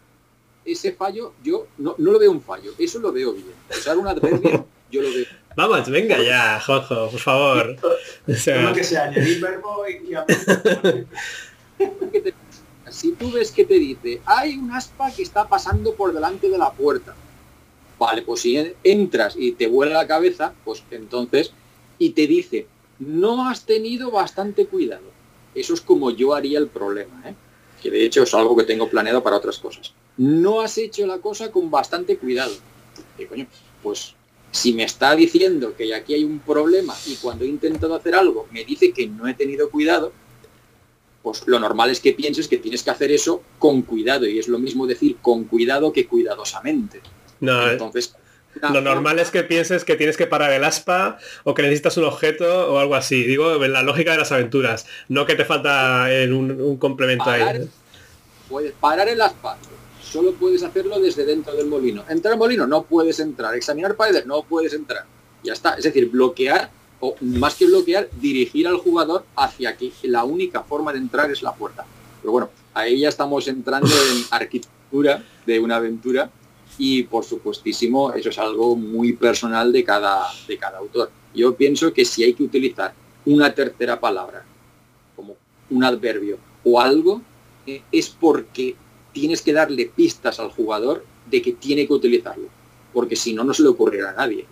[0.64, 3.46] Ese fallo yo no, no lo veo un fallo, eso lo veo bien.
[3.70, 5.26] Usar un adverbio yo lo veo.
[5.56, 7.76] Vamos, venga ya, Jojo, por favor.
[7.82, 7.86] O
[8.26, 10.14] Todo sea, lo que sea añadir verbo y,
[12.90, 16.58] si tú ves que te dice, hay un aspa que está pasando por delante de
[16.58, 17.14] la puerta.
[17.98, 21.52] Vale, pues si en- entras y te vuela la cabeza, pues entonces,
[21.98, 22.66] y te dice,
[22.98, 25.10] no has tenido bastante cuidado.
[25.54, 27.34] Eso es como yo haría el problema, ¿eh?
[27.82, 29.92] que de hecho es algo que tengo planeado para otras cosas.
[30.16, 32.52] No has hecho la cosa con bastante cuidado.
[33.18, 33.46] Y coño,
[33.82, 34.14] pues
[34.52, 38.48] si me está diciendo que aquí hay un problema y cuando he intentado hacer algo
[38.50, 40.12] me dice que no he tenido cuidado,
[41.22, 44.48] pues lo normal es que pienses que tienes que hacer eso con cuidado y es
[44.48, 47.00] lo mismo decir con cuidado que cuidadosamente.
[47.40, 48.14] no, Entonces,
[48.54, 52.04] lo normal es que pienses que tienes que parar el aspa o que necesitas un
[52.04, 53.22] objeto o algo así.
[53.24, 57.26] Digo, en la lógica de las aventuras, no que te falta en un, un complemento
[57.26, 57.68] parar, ahí.
[58.48, 59.68] puedes parar el asfalto.
[60.10, 62.04] Solo puedes hacerlo desde dentro del molino.
[62.08, 63.54] Entrar al molino no puedes entrar.
[63.54, 65.04] Examinar paredes no puedes entrar.
[65.44, 65.74] Ya está.
[65.74, 70.92] Es decir, bloquear o más que bloquear, dirigir al jugador hacia que la única forma
[70.92, 71.86] de entrar es la puerta.
[72.20, 76.30] Pero bueno, ahí ya estamos entrando en arquitectura de una aventura
[76.76, 81.10] y por supuestísimo eso es algo muy personal de cada, de cada autor.
[81.34, 82.92] Yo pienso que si hay que utilizar
[83.24, 84.44] una tercera palabra
[85.14, 85.36] como
[85.70, 87.22] un adverbio o algo,
[87.66, 88.74] eh, es porque
[89.12, 92.48] tienes que darle pistas al jugador de que tiene que utilizarlo,
[92.92, 94.46] porque si no, no se le ocurrirá a nadie.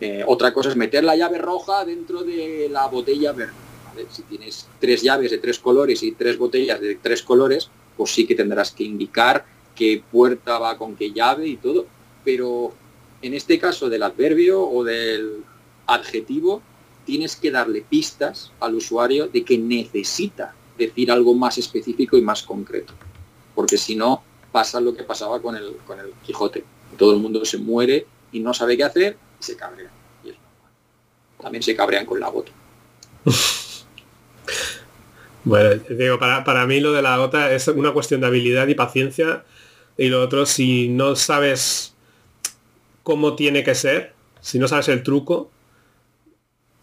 [0.00, 3.52] Eh, otra cosa es meter la llave roja dentro de la botella verde.
[4.10, 8.26] Si tienes tres llaves de tres colores y tres botellas de tres colores, pues sí
[8.26, 11.86] que tendrás que indicar qué puerta va con qué llave y todo.
[12.24, 12.74] Pero
[13.22, 15.44] en este caso del adverbio o del
[15.86, 16.60] adjetivo,
[17.04, 22.42] tienes que darle pistas al usuario de que necesita decir algo más específico y más
[22.42, 22.94] concreto.
[23.54, 26.64] Porque si no, pasa lo que pasaba con el, con el Quijote.
[26.96, 29.90] Todo el mundo se muere y no sabe qué hacer y se cabrea.
[30.22, 30.36] Y es.
[31.40, 32.52] También se cabrean con la gota.
[35.46, 38.74] Bueno, digo, para, para mí lo de la gota es una cuestión de habilidad y
[38.74, 39.44] paciencia.
[39.98, 41.94] Y lo otro, si no sabes
[43.02, 45.50] cómo tiene que ser, si no sabes el truco,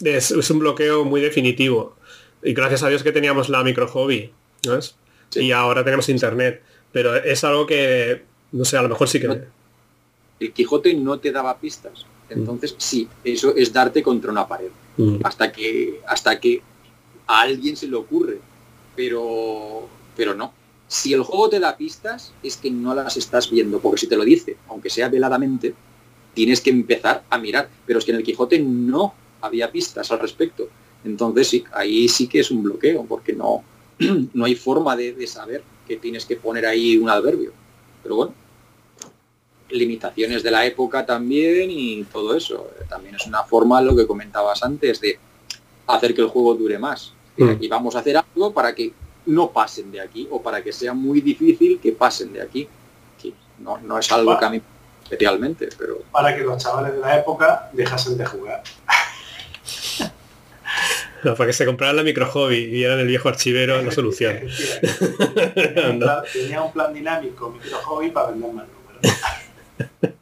[0.04, 1.96] es, es un bloqueo muy definitivo.
[2.44, 4.96] Y gracias a Dios que teníamos la micro hobby, ¿sabes?
[5.32, 5.46] Sí.
[5.46, 6.62] Y ahora tenemos internet.
[6.92, 8.22] Pero es algo que,
[8.52, 9.28] no sé, a lo mejor sí que...
[9.28, 9.38] No-
[10.40, 12.06] El Quijote no te daba pistas.
[12.30, 14.70] Entonces, sí, eso es darte contra una pared.
[14.98, 15.20] Mm.
[15.24, 16.62] hasta que hasta que
[17.26, 18.40] a alguien se le ocurre
[18.94, 20.54] pero pero no
[20.88, 24.18] si el juego te da pistas es que no las estás viendo porque si te
[24.18, 25.74] lo dice aunque sea veladamente
[26.34, 30.20] tienes que empezar a mirar pero es que en el Quijote no había pistas al
[30.20, 30.68] respecto
[31.06, 33.64] entonces sí ahí sí que es un bloqueo porque no
[34.34, 37.52] no hay forma de, de saber que tienes que poner ahí un adverbio
[38.04, 38.34] pero bueno
[39.72, 42.72] limitaciones de la época también y todo eso.
[42.90, 45.20] También es una forma, lo que comentabas antes, de
[45.88, 47.14] hacer que el juego dure más.
[47.38, 47.52] Mm.
[47.60, 48.94] Y vamos a hacer algo para que
[49.26, 52.68] no pasen de aquí o para que sea muy difícil que pasen de aquí.
[53.22, 54.62] Sí, no, no es algo que a mí
[55.04, 58.64] especialmente, pero para que los chavales de la época dejasen de jugar.
[61.38, 64.40] Para que se compraran la micro hobby y vieran el viejo archivero, la solución.
[65.54, 69.18] Tenía un plan, tenía un plan dinámico, micro hobby para vender más números.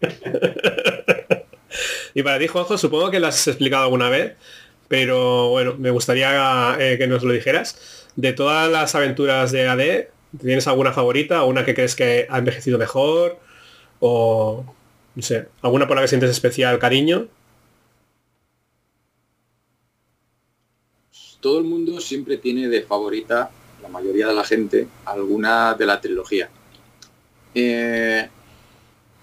[2.13, 4.33] Y para ti, Juanjo, supongo que lo has explicado alguna vez,
[4.87, 8.07] pero bueno, me gustaría eh, que nos lo dijeras.
[8.15, 10.07] De todas las aventuras de AD,
[10.41, 11.43] ¿tienes alguna favorita?
[11.43, 13.39] ¿Una que crees que ha envejecido mejor?
[13.99, 14.65] ¿O,
[15.15, 17.27] no sé, alguna por la que sientes especial cariño?
[21.39, 26.01] Todo el mundo siempre tiene de favorita, la mayoría de la gente, alguna de la
[26.01, 26.49] trilogía.
[27.55, 28.27] Eh,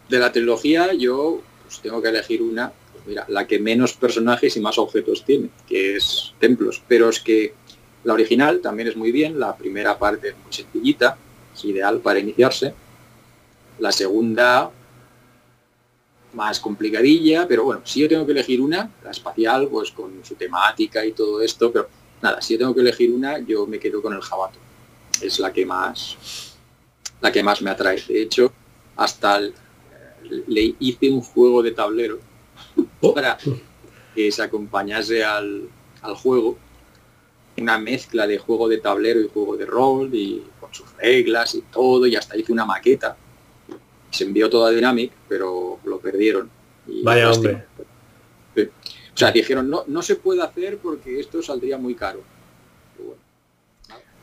[0.08, 4.56] de la trilogía yo pues, tengo que elegir una, pues mira, la que menos personajes
[4.56, 6.82] y más objetos tiene, que es Templos.
[6.88, 7.54] Pero es que
[8.04, 11.18] la original también es muy bien, la primera parte es muy sencillita,
[11.54, 12.74] es ideal para iniciarse.
[13.78, 14.70] La segunda,
[16.36, 20.34] más complicadilla, pero bueno, si yo tengo que elegir una, la espacial, pues con su
[20.34, 21.88] temática y todo esto, pero
[22.22, 24.58] nada, si yo tengo que elegir una, yo me quedo con el jabato.
[25.20, 26.16] Es la que más
[27.20, 28.02] la que más me atrae.
[28.06, 28.52] De hecho,
[28.96, 32.18] hasta le hice un juego de tablero
[33.00, 33.14] oh.
[33.14, 33.38] para
[34.14, 35.68] que se acompañase al,
[36.02, 36.58] al juego
[37.58, 41.62] una mezcla de juego de tablero y juego de rol y con sus reglas y
[41.62, 43.16] todo y hasta hice una maqueta
[44.10, 46.50] se envió todo a Dynamic pero lo perdieron
[47.02, 47.64] vaya hombre
[49.16, 52.20] o sea dijeron no no se puede hacer porque esto saldría muy caro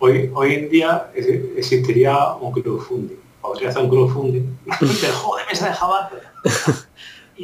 [0.03, 3.17] hoy hoy en día existiría un crowdfunding.
[3.41, 4.57] Podría hacer un crowdfunding.
[4.79, 6.17] Del juego de mesa de jabato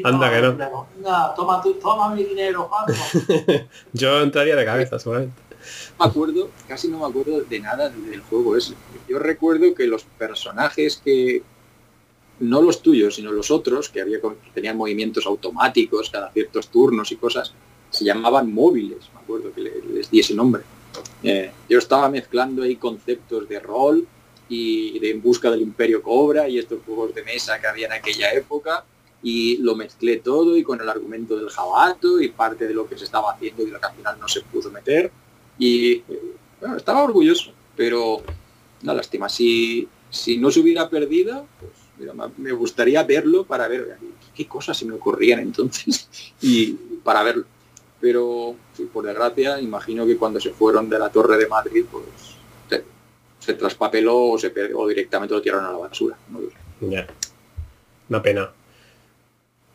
[0.03, 0.87] Anda que no.
[1.35, 2.69] toma, toma mi dinero,
[3.93, 5.41] Yo entraría de cabeza, seguramente.
[5.99, 8.75] Me acuerdo, casi no me acuerdo de nada del juego ese.
[9.07, 11.41] Yo recuerdo que los personajes que,
[12.39, 17.11] no los tuyos, sino los otros, que había que tenían movimientos automáticos cada ciertos turnos
[17.11, 17.53] y cosas,
[17.89, 20.61] se llamaban móviles, me acuerdo que les di ese nombre.
[21.23, 24.07] Eh, yo estaba mezclando ahí conceptos de rol
[24.47, 27.93] y de En busca del Imperio Cobra y estos juegos de mesa que había en
[27.93, 28.83] aquella época
[29.21, 32.97] y lo mezclé todo y con el argumento del jabato y parte de lo que
[32.97, 35.11] se estaba haciendo y lo que al final no se pudo meter
[35.59, 36.01] y
[36.59, 38.21] bueno, estaba orgulloso, pero
[38.81, 39.29] una lástima.
[39.29, 41.71] Si, si no se hubiera perdido, pues
[42.37, 43.97] me gustaría verlo para ver
[44.35, 46.09] qué cosas se me ocurrían entonces
[46.41, 46.73] y
[47.03, 47.45] para verlo.
[48.01, 48.55] Pero
[48.93, 52.05] por desgracia, imagino que cuando se fueron de la Torre de Madrid, pues
[53.39, 56.15] se, traspapeló o, se, o directamente lo tiraron a la basura.
[58.09, 58.49] Una pena.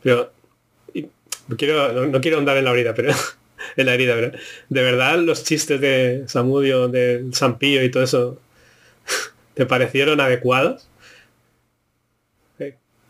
[0.02, 0.30] Pero
[1.56, 3.12] quiero, no, quiero andar en la orilla, pero
[3.76, 4.38] en la herida, ¿verdad?
[4.68, 8.40] De verdad, los chistes de Samudio, de Sampillo y todo eso,
[9.54, 10.88] ¿te parecieron adecuados?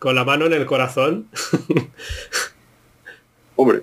[0.05, 1.27] Con la mano en el corazón.
[3.55, 3.81] Hombre,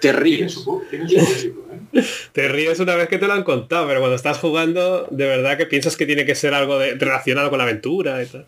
[0.00, 0.56] te ríes.
[0.90, 2.02] ¿eh?
[2.32, 5.58] Te ríes una vez que te lo han contado, pero cuando estás jugando, de verdad
[5.58, 8.46] que piensas que tiene que ser algo relacionado con la aventura y tal.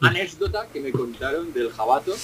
[0.00, 2.14] Anécdota que me contaron del jabato,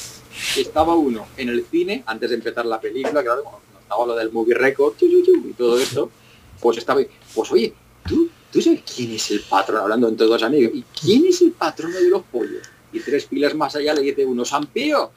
[0.54, 3.42] que estaba uno en el cine antes de empezar la película, claro,
[3.82, 6.10] estaba lo del movie record y todo esto,
[6.58, 7.02] pues estaba,
[7.34, 7.74] pues oye,
[8.08, 11.52] ¿tú, tú sabes quién es el patrón, hablando entre dos amigos, ¿y quién es el
[11.52, 12.66] patrón de los pollos?
[12.92, 15.12] Y tres pilas más allá le dice uno, Sampío.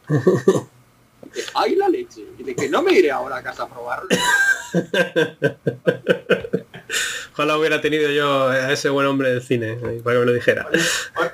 [1.55, 2.21] ¡Ay, la leche!
[2.38, 4.07] Y dice que no me iré ahora a casa a probarlo.
[7.34, 10.34] Ojalá hubiera tenido yo a ese buen hombre del cine, eh, para que me lo
[10.34, 10.67] dijera.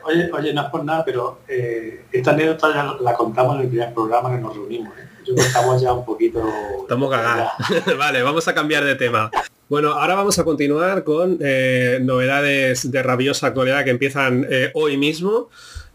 [0.05, 3.67] Oye, oye, no es por nada, pero eh, esta anécdota ya la contamos en el
[3.67, 4.97] primer programa que nos reunimos.
[4.97, 5.09] ¿eh?
[5.37, 6.41] estamos ya un poquito...
[6.81, 7.51] Estamos cagados.
[7.97, 9.29] vale, vamos a cambiar de tema.
[9.67, 14.97] Bueno, ahora vamos a continuar con eh, novedades de rabiosa actualidad que empiezan eh, hoy
[14.97, 15.49] mismo,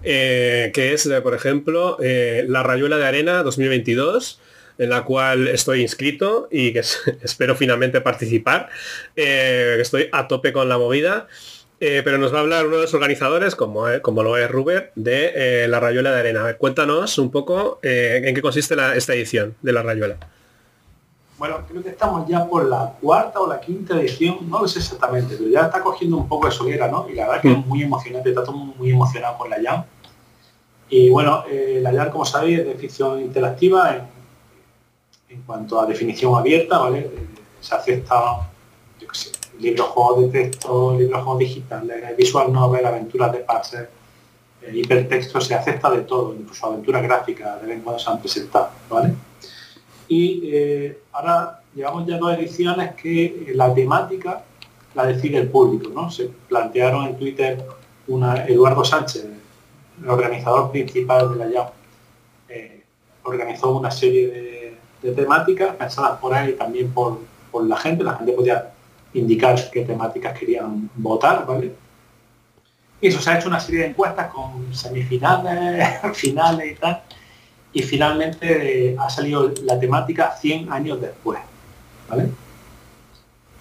[0.05, 4.41] eh, que es, por ejemplo, la Rayuela de Arena 2022
[4.77, 6.81] en la cual estoy inscrito y que
[7.23, 8.69] espero finalmente participar.
[9.15, 11.29] estoy a tope con la movida.
[11.87, 14.51] Eh, pero nos va a hablar uno de los organizadores, como, eh, como lo es
[14.51, 16.55] Ruber, de eh, la Rayuela de Arena.
[16.55, 20.17] cuéntanos un poco en qué consiste esta edición de la Rayuela.
[21.37, 24.79] Bueno, creo que estamos ya por la cuarta o la quinta edición, no lo sé
[24.79, 27.07] exactamente, pero ya está cogiendo un poco de solera, ¿no?
[27.11, 27.69] Y la verdad que es mm.
[27.69, 29.85] muy emocionante, está todo muy emocionado por la Jam.
[30.89, 34.09] Y bueno, la Jam, como sabéis, es de ficción interactiva
[35.29, 37.11] en, cuanto a definición abierta, ¿vale?
[37.61, 38.49] Se acepta,
[39.01, 43.91] yo qué sé, libros, juegos de texto, libros, juegos digitales, visual novel, aventuras de parser,
[44.67, 48.21] eh, hipertexto, se acepta de todo, incluso aventura gráfica, de vez en cuando se han
[48.21, 49.15] presentado, ¿vale?
[50.09, 54.43] Y eh, ahora llevamos ya dos ediciones que eh, la temática
[54.95, 56.11] la decide el público, ¿no?
[56.11, 57.65] Se plantearon en Twitter
[58.07, 59.27] una, Eduardo Sánchez,
[60.03, 61.67] el organizador principal de la YAM,
[63.25, 64.29] organizó una serie
[65.03, 67.19] de, temáticas pensadas por él y también por,
[67.63, 68.71] la gente, la gente podía
[69.13, 71.75] indicar qué temáticas querían votar, ¿vale?
[73.03, 77.03] Y eso se ha hecho una serie de encuestas con semifinales, finales y tal.
[77.75, 81.39] Y finalmente eh, ha salido la temática 100 años después,
[82.09, 82.31] ¿vale?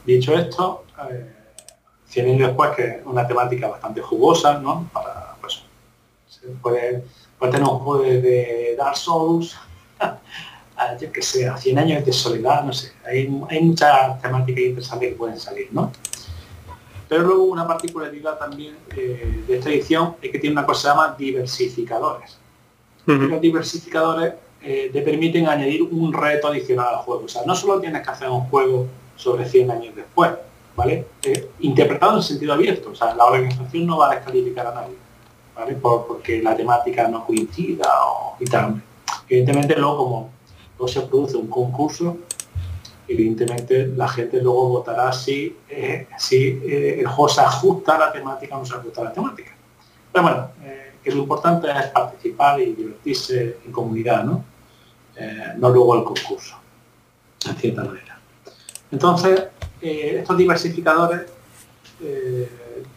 [0.06, 0.86] Dicho esto,
[2.08, 4.90] 100 años después, que es una temática bastante jugosa, ¿no?
[4.94, 5.33] Para,
[6.62, 7.00] pues, se
[7.40, 9.58] puede, tener un juego de Dark Souls,
[11.00, 15.16] yo que sé, a 100 años de soledad, no sé, hay, muchas temáticas interesantes que
[15.16, 15.92] pueden salir, ¿no?
[17.08, 20.82] Pero luego una particularidad también eh, de esta edición es que tiene una cosa que
[20.82, 22.38] se llama diversificadores.
[23.06, 27.26] Los diversificadores eh, te permiten añadir un reto adicional al juego.
[27.26, 28.88] O sea, no solo tienes que hacer un juego
[29.18, 30.32] sobre 100 años después,
[30.76, 31.06] ¿vale?
[31.24, 32.92] Eh, interpretado en sentido abierto.
[32.92, 34.96] O sea, la organización no va a descalificar a nadie.
[35.82, 38.82] Porque la temática no coincida o, y tal.
[39.28, 42.18] Evidentemente luego como se produce un concurso,
[43.08, 48.12] evidentemente la gente luego votará si, eh, si eh, el juego se ajusta a la
[48.12, 49.52] temática o no se ajusta a la temática.
[50.12, 54.44] Pero bueno, eh, lo importante es participar y divertirse en comunidad, ¿no?
[55.58, 56.56] no luego el concurso,
[57.48, 58.20] en cierta manera.
[58.92, 59.44] Entonces,
[59.80, 61.22] estos diversificadores,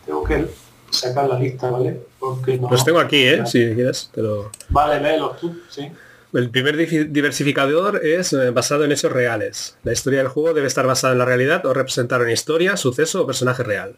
[0.07, 0.49] tengo que
[0.89, 2.07] sacar la lista, ¿vale?
[2.35, 3.47] Porque Los tengo aquí, ¿eh?
[3.47, 4.51] Si quieres, pero...
[4.69, 5.91] Vale, léelos tú, sí.
[6.33, 9.79] El primer diversificador es eh, basado en hechos reales.
[9.85, 13.23] La historia del juego debe estar basada en la realidad o representar una historia, suceso
[13.23, 13.97] o personaje real.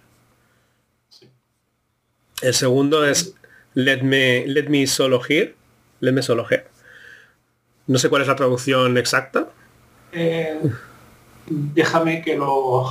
[2.41, 3.35] El segundo es
[3.75, 5.55] Let me, let me solo here.
[6.01, 6.67] Let me solo here.
[7.87, 9.49] No sé cuál es la traducción exacta.
[10.13, 10.61] Eh,
[11.47, 12.85] déjame que lo...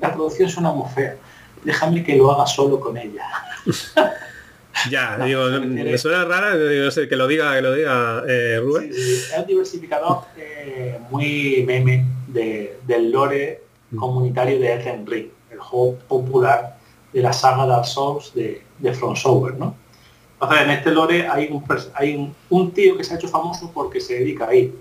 [0.00, 1.16] La traducción suena muy fea.
[1.62, 3.24] Déjame que lo haga solo con ella.
[4.90, 8.90] Ya, digo, me suena rara, no sé, que lo diga, que lo diga eh, Rubén.
[8.90, 13.96] es un diversificador eh, muy meme del lore mm.
[13.96, 16.78] comunitario de Elden Ring, el juego popular
[17.12, 19.76] de la saga Dark Souls de, de From Software, ¿no?
[20.34, 21.62] Entonces, en este lore hay un,
[21.94, 24.76] hay un, tío que se ha hecho famoso porque se dedica a ir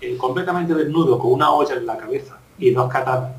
[0.00, 3.32] eh, completamente desnudo con una olla en la cabeza y dos katanas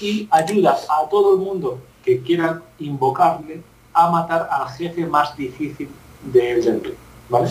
[0.00, 3.62] y ayuda a todo el mundo que quiera invocarle
[3.96, 5.88] a matar al jefe más difícil
[6.22, 6.96] de Elden Ring,
[7.30, 7.48] ¿vale?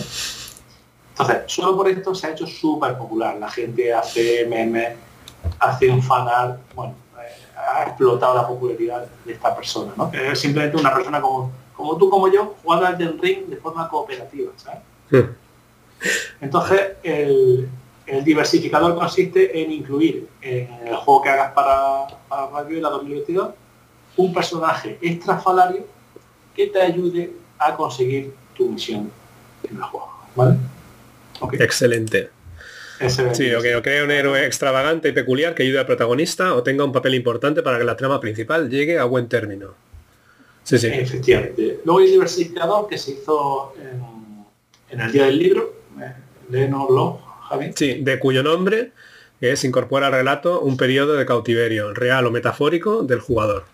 [1.10, 3.36] Entonces, solo por esto se ha hecho súper popular.
[3.36, 4.96] La gente hace memes,
[5.58, 10.08] hace un fanal, bueno, eh, ha explotado la popularidad de esta persona, ¿no?
[10.08, 13.56] Que es simplemente una persona como, como tú, como yo, jugando al Elden Ring de
[13.56, 15.26] forma cooperativa, ¿sabes?
[16.40, 17.68] Entonces, el,
[18.22, 23.48] diversificador consiste en incluir en el juego que hagas para, para Radio la 2022
[24.16, 25.95] un personaje extrafalario
[26.56, 29.10] que te ayude a conseguir tu misión
[29.68, 30.10] en el juego.
[30.34, 30.56] ¿Vale?
[31.58, 32.30] Excelente.
[33.32, 36.82] Sí, o que cree un héroe extravagante y peculiar que ayude al protagonista o tenga
[36.82, 39.74] un papel importante para que la trama principal llegue a buen término.
[40.62, 40.88] Sí, sí.
[40.88, 41.80] Efectivamente.
[41.84, 43.74] Luego hay el diversificador que se hizo
[44.90, 45.74] en, el día del libro.
[46.52, 46.70] Eh,
[47.48, 47.72] Javi.
[47.76, 48.92] Sí, de cuyo nombre
[49.40, 53.64] es incorpora al relato un periodo de cautiverio, real o metafórico, del jugador.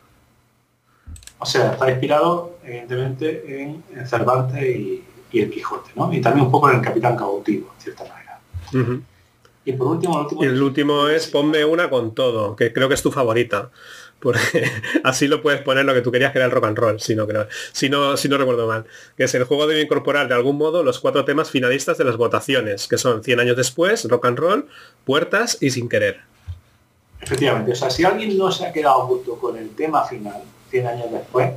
[1.39, 6.13] O sea, está inspirado, evidentemente, en, Cervantes y, el Quijote, ¿no?
[6.13, 9.01] Y también un poco en el Capitán Cautivo, en cierta manera.
[9.65, 12.95] Y por último, el último, el último es ponme una con todo, que creo que
[12.95, 13.71] es tu favorita.
[14.23, 14.71] Porque
[15.05, 17.17] así lo puedes poner lo que tú querías que era el rock and roll, si
[17.17, 18.87] no, creo, si no, si no recuerdo mal.
[19.17, 22.17] Que es el juego debe incorporar de algún modo los cuatro temas finalistas de las
[22.17, 24.69] votaciones, que son 100 años después, rock and roll,
[25.05, 26.21] puertas y sin querer.
[27.21, 30.87] Efectivamente, o sea, si alguien no se ha quedado justo con el tema final, 100
[30.87, 31.51] años después,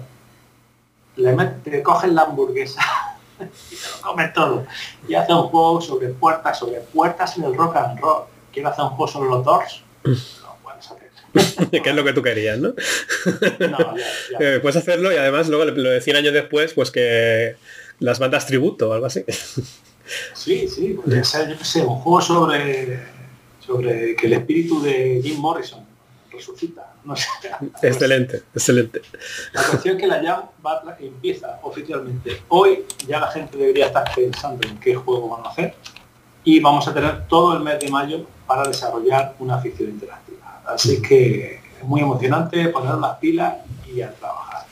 [1.17, 2.81] le te cogen la hamburguesa
[3.39, 4.65] y te lo comes todo.
[5.07, 8.23] Y hace un juego sobre puertas, sobre puertas en el rock and roll.
[8.51, 9.81] Quiero hacer un juego sobre los doors.
[10.03, 11.71] No puedes hacer.
[11.83, 12.73] que es lo que tú querías, ¿no?
[14.39, 17.55] Eh, puedes hacerlo y además luego lo de 100 años después, pues que
[17.99, 19.23] las bandas tributo o algo así.
[20.33, 22.99] sí, sí, podría ser, yo qué sé, un juego sobre,
[23.65, 25.94] sobre que el espíritu de Jim Morrison
[26.35, 26.93] resucita.
[27.03, 27.27] No sé.
[27.81, 29.01] Excelente, excelente.
[29.53, 30.43] La cuestión es que la Jam
[30.99, 32.41] empieza oficialmente.
[32.49, 35.75] Hoy ya la gente debería estar pensando en qué juego van a hacer
[36.43, 40.61] y vamos a tener todo el mes de mayo para desarrollar una ficción interactiva.
[40.65, 43.55] Así que es muy emocionante poner las pilas
[43.93, 44.65] y a trabajar.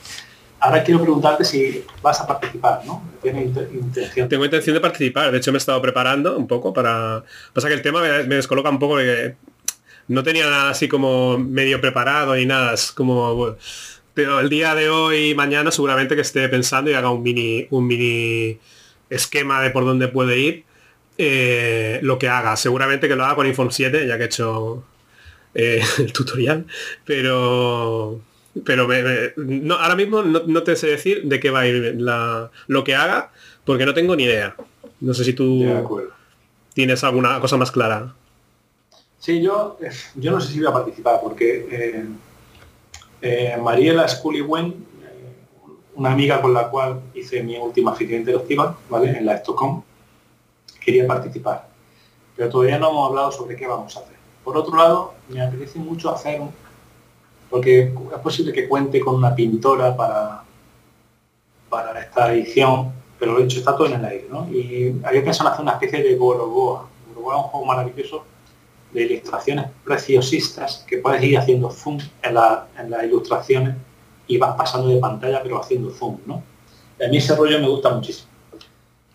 [0.64, 3.02] Ahora quiero preguntarte si vas a participar, ¿no?
[3.20, 4.28] ¿Tienes intención?
[4.30, 5.30] Tengo intención de participar.
[5.30, 7.22] De hecho, me he estado preparando un poco para...
[7.52, 9.36] Pasa que el tema me, descoloca un poco de
[10.08, 13.56] no tenía nada así como medio preparado y nada, es como...
[14.14, 17.86] Pero el día de hoy mañana seguramente que esté pensando y haga un mini, un
[17.86, 18.58] mini
[19.10, 20.64] esquema de por dónde puede ir.
[21.18, 22.56] Eh, lo que haga.
[22.56, 24.84] Seguramente que lo haga con Inform 7, ya que he hecho
[25.54, 26.66] eh, el tutorial.
[27.04, 28.20] Pero
[28.64, 28.86] pero
[29.36, 32.94] no, ahora mismo no, te sé decir de qué va a ir la, lo que
[32.94, 33.32] haga,
[33.64, 34.54] porque no tengo ni idea.
[35.00, 36.08] No sé si tú
[36.72, 38.14] tienes alguna cosa más clara.
[39.24, 39.78] Sí, yo,
[40.16, 42.04] yo no sé si voy a participar porque eh,
[43.22, 45.34] eh, Mariela Scully-Wen, eh,
[45.94, 49.16] una amiga con la cual hice mi última afición interactiva, ¿vale?
[49.16, 49.82] En la Stockholm,
[50.78, 51.68] quería participar.
[52.36, 54.14] Pero todavía no hemos hablado sobre qué vamos a hacer.
[54.44, 56.42] Por otro lado, me apetece mucho hacer,
[57.48, 60.44] porque es posible que cuente con una pintora para,
[61.70, 64.46] para esta edición, pero lo he dicho, está todo en el aire, ¿no?
[64.50, 66.86] Y había pensado hacer una especie de Gorogoa.
[67.08, 68.33] Gorogoa es un juego maravilloso
[68.94, 73.74] de ilustraciones preciosistas que puedes ir haciendo zoom en, las ilustraciones
[74.26, 76.42] y vas pasando de pantalla pero haciendo zoom, ¿no?
[77.04, 78.28] a mí ese rollo me gusta muchísimo.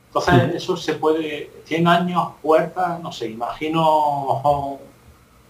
[0.08, 4.42] Entonces, eso se puede, 100 años, puertas, no sé, imagino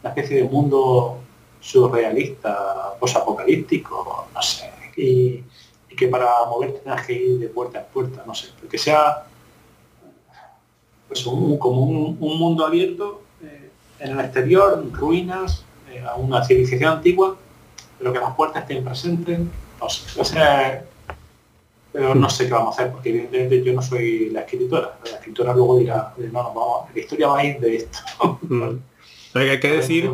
[0.02, 1.18] una especie de mundo
[1.62, 5.44] surrealista, posapocalíptico, no sé, y,
[5.96, 9.26] que para moverte tengas que ir de puerta en puerta, no sé, que sea
[11.10, 13.22] pues un, como un, mundo abierto
[14.00, 17.38] en el exterior, ruinas, eh, a una civilización antigua,
[17.98, 19.40] pero que las puertas estén presentes,
[19.80, 20.86] no sé, o sea,
[21.92, 25.18] pero no sé qué vamos a hacer, porque evidentemente yo no soy la escritora, la
[25.18, 28.40] escritora luego dirá, no, no, vamos, la historia va a ir de esto.
[28.44, 28.78] Mm.
[29.34, 30.12] hay que decir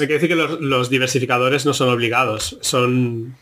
[0.00, 3.36] hay que decir que los, diversificadores no son obligados, son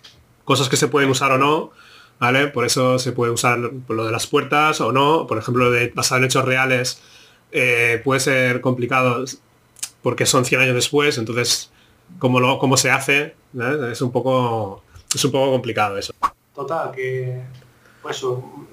[0.45, 1.71] cosas que se pueden usar o no,
[2.19, 2.49] ¿vale?
[2.49, 6.19] Por eso se puede usar lo de las puertas o no, por ejemplo, de basar
[6.19, 7.03] en hechos reales
[7.53, 9.25] eh, puede ser complicado
[10.07, 11.69] porque son 100 años después, entonces
[12.21, 13.35] cómo, lo, cómo se hace,
[13.91, 16.15] es un poco es un poco complicado eso.
[16.55, 17.41] Total, que
[18.01, 18.25] pues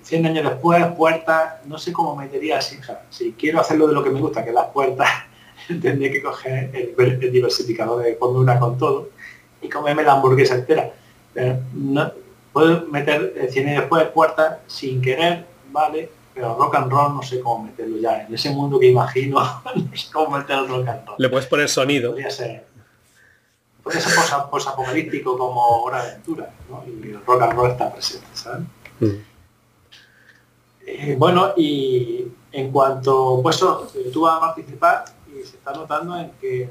[0.03, 3.95] 100 años después, puertas, no sé cómo metería así, o sea, si quiero hacerlo de
[3.95, 5.09] lo que me gusta, que las puertas
[5.67, 9.09] tendría que coger el, diversificador de una con todo
[9.59, 10.93] y comerme la hamburguesa entera.
[11.73, 12.11] no,
[12.51, 16.11] puedo meter 100 años después puertas sin querer, ¿vale?
[16.33, 18.23] Pero rock and roll no sé cómo meterlo ya.
[18.23, 19.39] En ese mundo que imagino,
[19.75, 21.15] no sé cómo meter el rock and roll.
[21.17, 22.11] Le puedes poner sonido.
[22.11, 22.65] Podría ser.
[23.83, 24.13] Podría ser
[24.49, 26.83] posapocalíptico como Hora de Aventura, ¿no?
[26.87, 28.65] Y el rock and roll está presente, ¿sabes?
[28.99, 29.05] Mm.
[30.85, 33.59] Eh, bueno, y en cuanto, pues
[34.11, 35.05] tú vas a participar
[35.45, 36.69] se está notando en que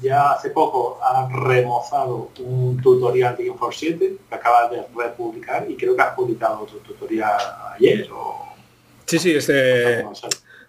[0.00, 5.76] ya hace poco ha remozado un tutorial de Infor 7 que acaba de republicar y
[5.76, 7.38] creo que has publicado otro tutorial
[7.74, 8.51] ayer o...
[9.06, 10.04] Sí, sí, este...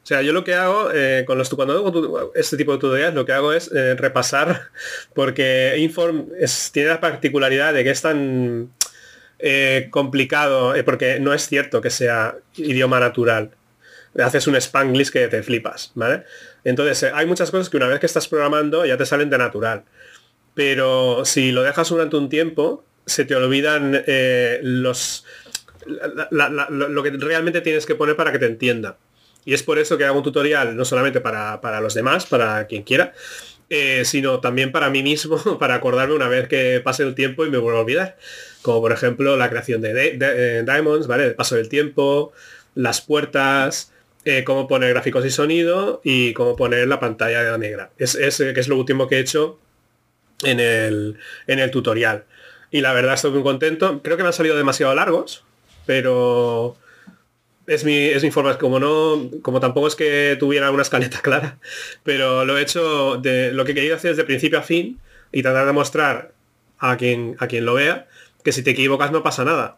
[0.04, 3.16] O sea, yo lo que hago eh, con los cuando hago este tipo de tutoriales,
[3.16, 4.64] lo que hago es eh, repasar,
[5.16, 6.28] porque Inform
[6.74, 8.74] tiene la particularidad de que es tan
[9.40, 13.52] eh, complicado, porque no es cierto que sea idioma natural.
[14.22, 16.26] Haces un spanglish que te flipas, ¿vale?
[16.66, 19.86] Entonces, hay muchas cosas que una vez que estás programando ya te salen de natural.
[20.54, 24.04] Pero si lo dejas durante un tiempo, se te olvidan
[25.86, 28.98] eh, lo que realmente tienes que poner para que te entienda.
[29.46, 32.84] Y es por eso que hago un tutorial, no solamente para, los demás, para quien
[32.84, 33.14] quiera,
[33.70, 37.50] eh, sino también para mí mismo, para acordarme una vez que pase el tiempo y
[37.50, 38.18] me vuelvo a olvidar.
[38.62, 41.26] Como por ejemplo la creación de, Diamonds, ¿vale?
[41.26, 42.32] El paso del tiempo,
[42.76, 43.92] las puertas,
[44.24, 47.92] eh, cómo poner gráficos y sonido y cómo poner la pantalla negra.
[47.98, 49.60] Es, es, que es lo último que he hecho
[50.44, 52.24] en el, en el tutorial.
[52.72, 54.02] Y la verdad estoy muy contento.
[54.02, 55.44] Creo que me han salido demasiado largos,
[55.86, 56.76] pero
[57.68, 61.58] es mi, es forma, como no, como tampoco es que tuviera una escaleta clara,
[62.04, 65.00] pero lo he hecho de lo que he querido hacer desde principio a fin
[65.32, 66.34] y tratar de mostrar
[66.80, 68.08] a quien, a quien lo vea
[68.44, 69.78] que si te equivocas no pasa nada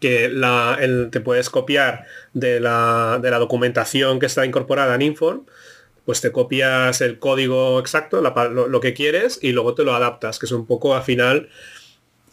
[0.00, 0.78] que la,
[1.10, 2.04] te puedes copiar
[2.34, 5.46] de la, documentación que está incorporada en Inform,
[6.04, 10.44] pues te copias el código exacto, lo, que quieres, y luego te lo adaptas, que
[10.44, 11.48] es un poco al final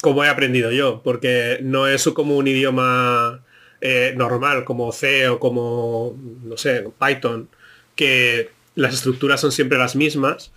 [0.02, 3.44] como he aprendido yo, porque no es como un idioma
[3.82, 7.50] eh, normal, como C o como, no sé, Python,
[7.96, 10.52] que las estructuras son siempre las mismas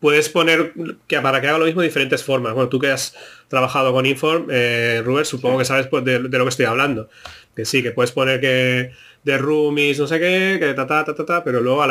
[0.00, 0.72] puedes poner
[1.06, 2.54] que para que haga lo mismo de diferentes formas.
[2.54, 3.14] Bueno, tú que has
[3.48, 7.08] trabajado con Inform, eh, supongo que sabes pues, de, lo que estoy hablando.
[7.54, 8.92] Que sí, que puedes poner que
[9.24, 11.86] de roomies, no sé qué, que ta ta ta ta, ta pero luego a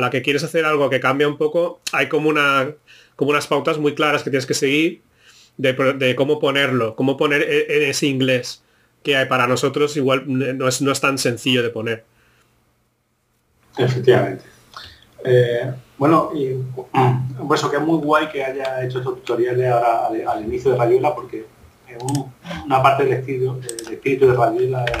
[0.00, 2.74] la, que quieres hacer algo que cambia un poco, hay como una
[3.16, 5.02] como unas pautas muy claras que tienes que seguir
[5.56, 8.62] de, cómo ponerlo, cómo poner e, en ese inglés
[9.02, 12.04] que para nosotros igual no es, no es tan sencillo de poner.
[13.78, 14.44] Efectivamente.
[15.24, 16.54] Eh, bueno, y
[17.46, 20.78] pues eso que es muy guay que haya hecho estos tutoriales ahora al, inicio de
[20.78, 21.46] Rayuela porque
[22.66, 23.60] una parte del espíritu,
[23.90, 24.98] espíritu de Rayuela es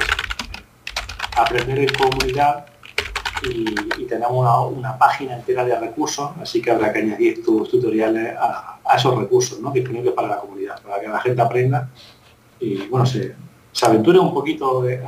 [1.36, 2.66] aprender en comunidad
[3.42, 8.78] y, tenemos una, página entera de recursos, así que habrá que añadir tus tutoriales a,
[8.96, 9.70] esos recursos ¿no?
[9.72, 11.90] disponibles para la comunidad, para que la gente aprenda
[12.60, 13.34] y bueno, se,
[13.82, 15.02] aventure un poquito de,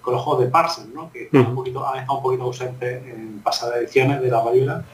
[0.00, 1.10] con los juegos de Parcel, ¿no?
[1.12, 4.84] que un poquito, han estado un poquito ausentes en pasadas ediciones de la Rayuela.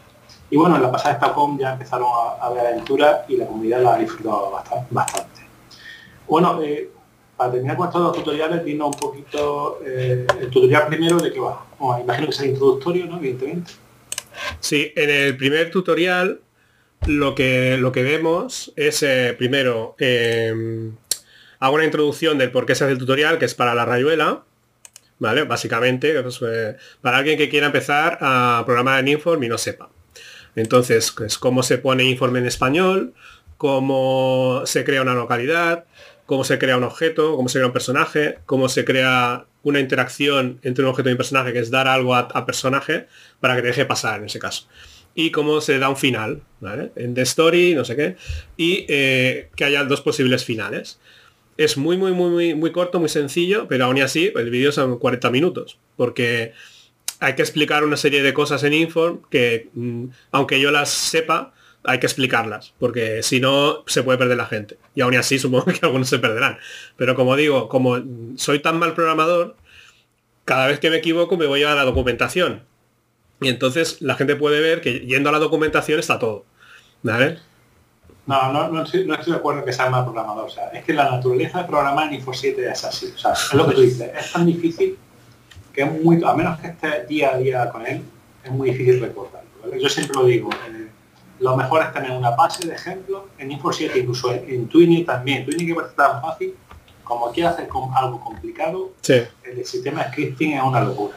[0.51, 2.09] Y bueno, en la pasada Stacom ya empezaron
[2.41, 4.53] a, ver aventuras y la comunidad la ha disfrutado
[4.91, 5.47] bastante.
[6.29, 6.91] Bueno, eh,
[7.41, 11.41] para terminar con estos dos tutoriales, dinos un poquito eh, el tutorial primero de qué
[11.41, 11.65] va.
[11.99, 13.17] imagino que sea introductorio, ¿no?
[13.17, 13.73] Evidentemente.
[14.61, 16.43] Sí, en el primer tutorial
[17.07, 19.97] lo que, lo que vemos es eh, primero
[21.61, 24.43] hago una introducción del por qué se hace el tutorial, que es para la rayuela,
[25.19, 25.45] ¿vale?
[25.45, 29.89] Básicamente, pues, eh, para alguien que quiera empezar a programar en Inform y no sepa.
[30.57, 33.15] Entonces, es pues, cómo se pone Inform en español,
[33.57, 35.87] cómo se crea una localidad,
[36.31, 40.61] cómo se crea un objeto, cómo se crea un personaje, cómo se crea una interacción
[40.63, 43.09] entre un objeto y un personaje, que es dar algo a, personaje
[43.41, 44.69] para que deje pasar en ese caso.
[45.17, 46.93] Y cómo se da un final, ¿vale?
[46.95, 48.17] En The Story, no sé qué.
[48.57, 51.01] Y eh, que haya dos posibles finales.
[51.57, 55.01] Es muy, muy, muy, muy, muy corto, muy sencillo, pero aún así el vídeo son
[55.01, 55.79] 40 minutos.
[55.97, 56.53] Porque
[57.19, 61.55] hay que explicar una serie de cosas en Inform que, mm, aunque yo las sepa,
[61.85, 64.79] hay que explicarlas, porque si no se puede perder la gente.
[64.95, 66.59] Y aún así supongo que algunos se perderán.
[66.97, 67.99] Pero como digo, como
[68.37, 69.57] soy tan mal programador,
[70.45, 72.63] cada vez que me equivoco me voy a la documentación.
[73.41, 76.45] Y entonces la gente puede ver que yendo a la documentación está todo.
[77.03, 77.39] ¿Vale?
[78.27, 80.45] No, no, estoy, de acuerdo que sea mal programador.
[80.45, 83.13] O sea, es que la naturaleza de programar en Info 7 es así.
[83.15, 84.11] O sea, es lo que tú dices.
[84.17, 84.97] Es tan difícil
[85.73, 86.23] que es muy...
[86.25, 88.03] A menos que esté día a día con él,
[88.45, 89.49] es muy difícil recordarlo.
[89.81, 90.51] Yo siempre lo digo.
[90.51, 90.89] Eh,
[91.41, 95.45] lo mejor es tener una base de ejemplo en Info 7, incluso en, Twinny también.
[95.45, 96.55] Twinny que parece tan fácil,
[97.03, 101.17] como aquí hacer con algo complicado, el sistema de scripting es una locura.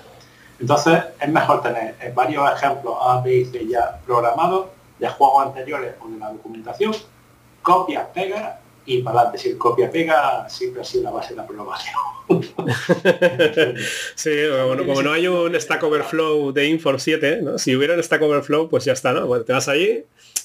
[0.60, 4.68] Entonces es mejor tener eh, varios ejemplos A, B y C ya programados
[4.98, 6.94] de juegos anteriores o de la documentación,
[7.62, 9.40] copia, pega y para adelante.
[9.40, 11.96] Si el copia pega siempre ha sido la base de la programación.
[14.16, 14.32] sí,
[14.66, 17.58] bueno, como no hay un Stack Overflow de Infor 7, ¿no?
[17.58, 19.28] si hubiera un Stack Overflow, pues ya está, ¿no?
[19.28, 20.04] Bueno, te vas allí,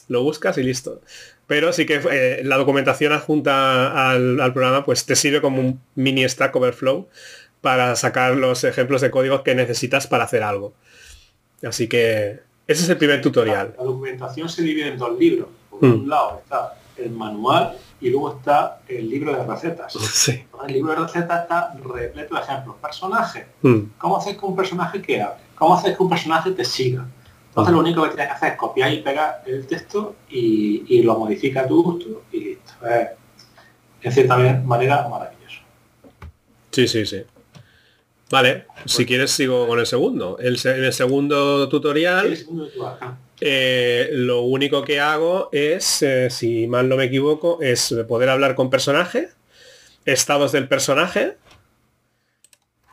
[0.08, 1.00] lo buscas y listo.
[1.46, 5.80] Pero sí que eh, la documentación adjunta al, al, programa pues te sirve como un
[5.94, 7.08] mini Stack Overflow
[7.60, 10.74] para sacar los ejemplos de códigos que necesitas para hacer algo.
[11.62, 13.74] Así que ese es el primer tutorial.
[13.78, 15.48] La, documentación se divide en dos libros.
[15.70, 16.08] Por un mm.
[16.08, 19.94] lado está el manual y luego está el libro de recetas.
[20.66, 22.76] El libro de recetas está repleto de ejemplos.
[22.82, 23.46] Personaje.
[23.62, 23.78] Mm.
[23.96, 25.42] ¿Cómo haces que un personaje que hable?
[25.54, 27.06] ¿Cómo haces que un personaje te siga?
[27.48, 31.18] Entonces lo único que tienes que hacer es copiar y pegar el texto y, lo
[31.18, 32.72] modifica a tu gusto y listo.
[32.86, 33.08] Es,
[34.02, 35.60] en cierta manera maravilloso.
[36.70, 37.24] Sí, sí, sí.
[38.30, 40.38] Vale, si quieres sigo con el segundo.
[40.38, 42.36] El, en el segundo tutorial,
[43.40, 48.54] eh, lo único que hago es, eh, si mal no me equivoco, es poder hablar
[48.54, 49.28] con personaje,
[50.04, 51.36] estados del personaje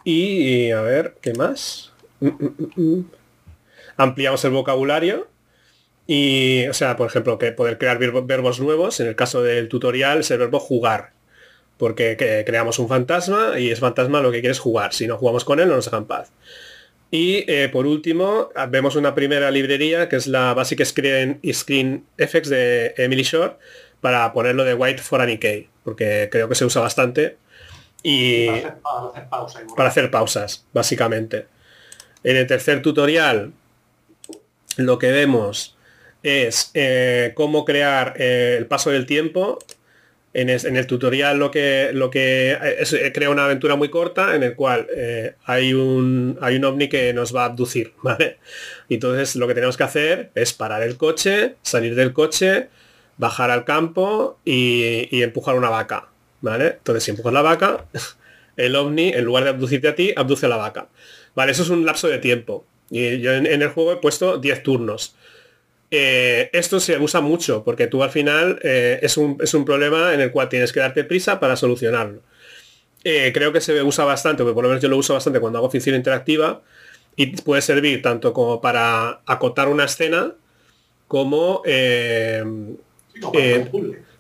[0.04, 1.92] y, a ver, ¿qué más?
[2.20, 3.12] Mm, mm, mm,
[3.98, 5.28] Ampliamos el vocabulario
[6.06, 10.20] y, o sea, por ejemplo, que poder crear verbos nuevos, en el caso del tutorial
[10.20, 11.16] es el verbo jugar
[11.78, 14.94] porque creamos un fantasma y es fantasma lo que quieres jugar.
[14.94, 16.32] Si no jugamos con él, no nos dejan paz.
[17.16, 22.50] Y eh, por último, vemos una primera librería que es la Basic Screen, Screen Effects
[22.50, 23.54] de Emily Shore
[24.02, 27.38] para ponerlo de White for any key, porque creo que se usa bastante.
[28.04, 28.48] Y
[29.78, 31.48] para hacer, pausas, básicamente.
[32.22, 33.54] En el tercer tutorial
[34.76, 35.78] lo que vemos
[36.22, 39.60] es eh, cómo crear eh, el paso del tiempo
[40.36, 44.44] en, el tutorial lo que, lo que es, eh, crea una aventura muy corta en
[44.44, 48.38] el cual eh, hay, un, hay un ovni que nos va a abducir, ¿vale?
[48.90, 52.68] Entonces lo que tenemos que hacer es parar el coche, salir del coche,
[53.18, 56.10] bajar al campo y, empujar una vaca,
[56.42, 56.68] ¿vale?
[56.68, 57.86] Entonces si empujas la vaca,
[58.58, 60.90] el ovni, en lugar de abducirte a ti, abduce a la vaca.
[61.34, 62.66] Vale, eso es un lapso de tiempo.
[62.90, 65.16] Y yo en, en el juego he puesto 10 turnos.
[65.98, 70.30] Eh, esto se usa mucho porque tú al final eh, es, un, problema en el
[70.30, 72.22] cual tienes que darte prisa para solucionarlo.
[73.06, 75.60] Eh, creo que se usa bastante, porque por lo menos yo lo uso bastante cuando
[75.60, 76.62] hago ficción interactiva
[77.16, 80.34] y puede servir tanto como para acotar una escena
[81.08, 81.62] como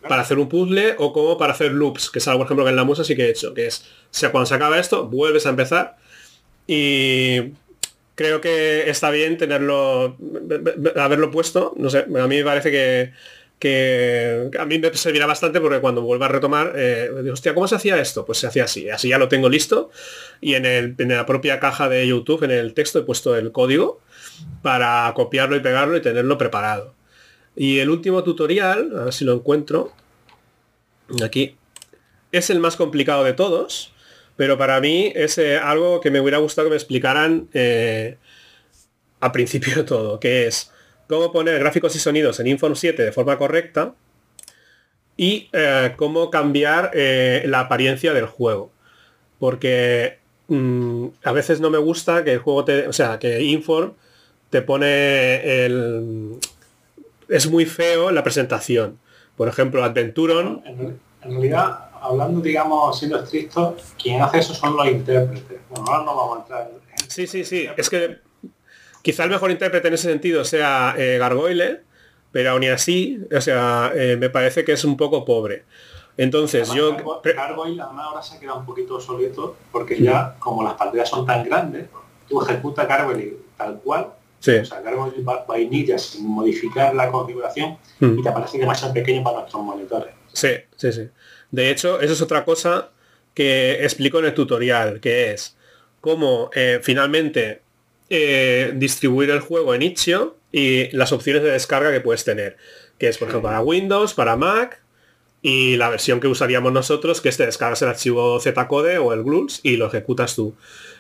[0.01, 2.69] para, hacer un puzzle o como para hacer loops, que es algo, por ejemplo, que
[2.69, 5.45] en la musa sí que he hecho, que es, sea, cuando se acaba esto, vuelves
[5.45, 5.97] a empezar
[6.67, 7.51] y
[8.15, 10.17] creo que está bien tenerlo,
[10.95, 11.73] haberlo puesto.
[11.77, 16.25] No sé, a mí me parece que, a mí me servirá bastante porque cuando vuelva
[16.25, 18.25] a retomar, eh, digo, hostia, ¿cómo se hacía esto?
[18.25, 19.91] Pues se hacía así, así ya lo tengo listo
[20.41, 24.01] y en, en la propia caja de YouTube, en el texto, he puesto el código
[24.61, 26.93] para copiarlo y pegarlo y tenerlo preparado.
[27.55, 29.93] Y el último tutorial, a ver si lo encuentro,
[31.23, 31.55] aquí,
[32.31, 33.93] es el más complicado de todos,
[34.35, 38.17] pero para mí es eh, algo que me hubiera gustado que me explicaran eh,
[39.19, 40.71] al principio de todo, que es
[41.07, 43.93] cómo poner gráficos y sonidos en Inform 7 de forma correcta
[45.17, 48.71] y eh, cómo cambiar la apariencia del juego.
[49.39, 52.87] Porque mm, a veces no me gusta que el juego te.
[52.87, 53.93] O sea, que Inform
[54.49, 56.37] te pone el.
[57.27, 58.97] Es muy feo la presentación.
[59.35, 60.61] Por ejemplo, Adventuron.
[60.65, 65.59] En, realidad, hablando, digamos, siendo estricto, quien hace eso son los intérpretes.
[65.69, 67.09] Bueno, ahora no vamos a entrar en...
[67.09, 67.67] Sí, sí, sí.
[67.77, 68.19] Es que
[69.01, 71.81] quizá el mejor intérprete en ese sentido sea eh, Gargoyle,
[72.31, 75.63] pero aún así, o sea, eh, me parece que es un poco pobre.
[76.17, 76.95] Entonces yo...
[77.23, 81.43] Gargoyle además ahora se queda un poquito obsoleto porque ya como las pantallas son tan
[81.43, 81.87] grandes,
[82.29, 84.51] tú ejecutas Gargoyle tal cual, Sí.
[84.57, 89.63] o sea, Gargoyle vainilla sin modificar la configuración y te parece demasiado pequeño para nuestros
[89.63, 90.13] monitores.
[90.33, 91.09] Sí, sí, sí.
[91.55, 92.89] De hecho, eso es otra cosa
[93.33, 95.55] que explico en el tutorial, que es
[96.01, 97.61] cómo eh, finalmente
[98.09, 102.57] eh, distribuir el juego en Itch.io y las opciones de descarga que puedes tener,
[102.99, 104.81] que es por ejemplo para Windows, para Mac
[105.41, 109.23] y la versión que usaríamos nosotros, que es te descargas el archivo Zcode o el
[109.23, 110.55] GLULS y lo ejecutas tú.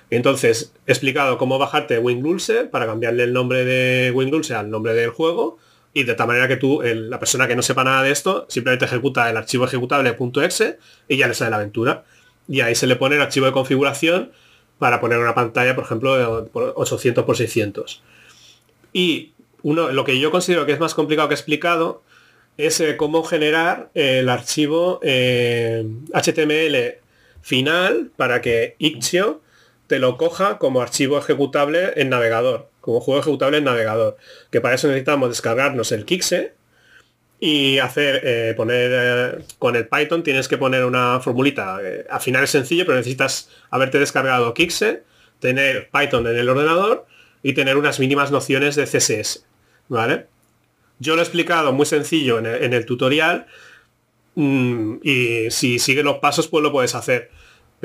[0.09, 5.09] Entonces, he explicado cómo bajarte WinGlulse para cambiarle el nombre de WinGlulse al nombre del
[5.09, 5.57] juego
[5.95, 8.83] y de tal manera que tú, la persona que no sepa nada de esto, simplemente
[8.83, 10.77] ejecuta el archivo ejecutable.exe
[11.07, 12.03] y ya le sale la aventura.
[12.49, 14.33] Y ahí se le pone el archivo de configuración
[14.77, 18.03] para poner una pantalla, por ejemplo, de por 800 por 600.
[18.91, 19.31] Y
[19.63, 22.03] uno, lo que yo considero que es más complicado que explicado
[22.57, 26.99] es eh, cómo generar el archivo eh, HTML
[27.41, 29.39] final para que Ixio
[29.87, 34.17] te lo coja como archivo ejecutable en navegador, como juego ejecutable en navegador.
[34.51, 36.53] Que para eso necesitamos descargarnos el Kixe
[37.39, 41.79] y hacer, eh, poner eh, con el Python tienes que poner una formulita.
[41.83, 45.03] eh, al final es sencillo, pero necesitas haberte descargado Kixe,
[45.39, 47.05] tener Python en el ordenador
[47.43, 49.45] y tener unas mínimas nociones de CSS.
[49.87, 50.25] ¿Vale?
[50.97, 53.45] Yo lo he explicado muy sencillo en el, en el tutorial
[54.33, 57.29] mm, y si sigues los pasos pues lo puedes hacer.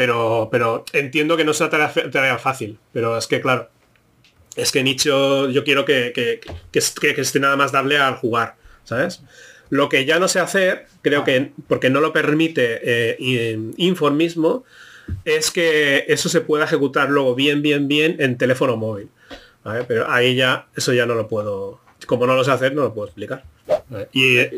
[0.01, 2.79] Pero, pero entiendo que no sea tarea, tarea fácil.
[2.91, 3.69] Pero es que claro,
[4.57, 6.41] es que Nicho yo quiero que, que,
[6.73, 9.21] que, esté nada más dable al jugar, ¿sabes?
[9.69, 14.17] Lo que ya no sé hacer, creo que porque no lo permite eh, y- Inform
[14.17, 14.65] mismo,
[15.27, 19.11] es que eso se pueda ejecutar luego bien, bien, bien en teléfono móvil.
[19.87, 22.95] Pero ahí ya, eso ya no lo puedo, como no lo sé hacer, no lo
[22.95, 23.45] puedo explicar.
[24.13, 24.57] Y eh,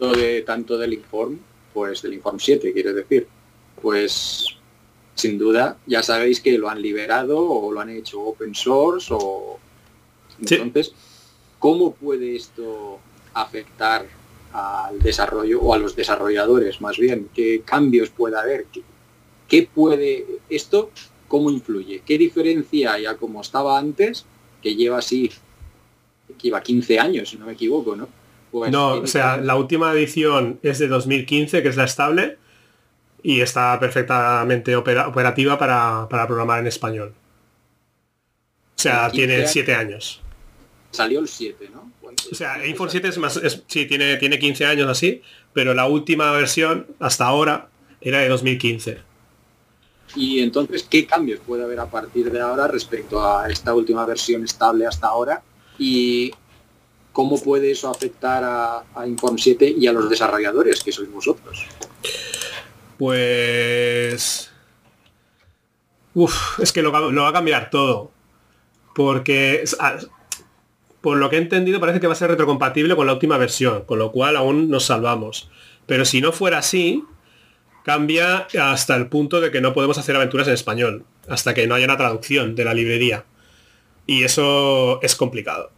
[0.00, 1.38] de tanto del Inform,
[1.72, 3.26] pues del Inform 7, quiero decir,
[3.82, 4.46] pues
[5.14, 9.58] sin duda ya sabéis que lo han liberado o lo han hecho open source o
[10.46, 10.54] Sí.
[10.54, 10.94] entonces
[11.58, 12.98] ¿cómo puede esto
[13.34, 14.06] afectar
[14.52, 17.28] al desarrollo o a los desarrolladores más bien?
[17.32, 18.64] ¿Qué cambios puede haber?
[18.72, 18.82] ¿Qué,
[19.46, 20.90] qué puede esto?
[21.28, 22.02] ¿Cómo influye?
[22.04, 24.24] ¿Qué diferencia hay a como estaba antes,
[24.60, 25.30] que lleva así,
[26.26, 28.08] que lleva 15 años, si no me equivoco, ¿no?
[28.50, 32.38] Pues, no, ¿qué o sea, la última edición es de 2015, que es la estable,
[33.22, 37.14] y está perfectamente opera- operativa para, para programar en español.
[38.76, 39.50] O sea, 15 tiene años.
[39.52, 40.20] 7 años.
[40.90, 41.90] Salió el 7, ¿no?
[42.32, 45.22] O sea, Inform 7 es más, es- sí, tiene, tiene 15 años así,
[45.52, 47.68] pero la última versión, hasta ahora,
[48.00, 48.98] era de 2015.
[50.16, 54.42] Y entonces, ¿qué cambios puede haber a partir de ahora respecto a esta última versión
[54.44, 55.42] estable hasta ahora?
[55.78, 56.32] Y
[57.12, 61.64] cómo puede eso afectar a, a Inform 7 y a los desarrolladores, que sois vosotros.
[63.00, 64.52] Pues...
[66.12, 68.10] Uf, es que lo, va- lo va a cambiar todo.
[68.94, 69.64] Porque,
[71.00, 73.86] por lo que he entendido, parece que va a ser retrocompatible con la última versión,
[73.86, 75.50] con lo cual aún nos salvamos.
[75.86, 77.02] Pero si no fuera así,
[77.86, 81.76] cambia hasta el punto de que no podemos hacer aventuras en español, hasta que no
[81.76, 83.24] haya una traducción de la librería.
[84.06, 85.72] Y eso es complicado.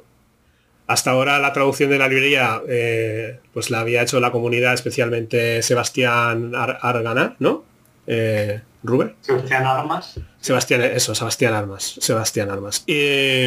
[0.93, 5.63] Hasta ahora la traducción de la librería eh, pues la había hecho la comunidad, especialmente
[5.63, 7.65] Sebastián Ar- Argana, ¿no?
[8.07, 9.15] Eh, Ruber.
[9.21, 11.97] Sebastián Armas, Sebastián, eso, Sebastián Armas.
[12.01, 12.83] Sebastián Armas.
[12.89, 13.45] Y,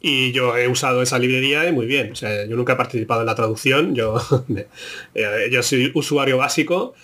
[0.00, 2.10] y yo he usado esa librería y muy bien.
[2.12, 3.94] O sea, yo nunca he participado en la traducción.
[3.94, 4.16] Yo,
[5.14, 6.94] eh, yo soy usuario básico.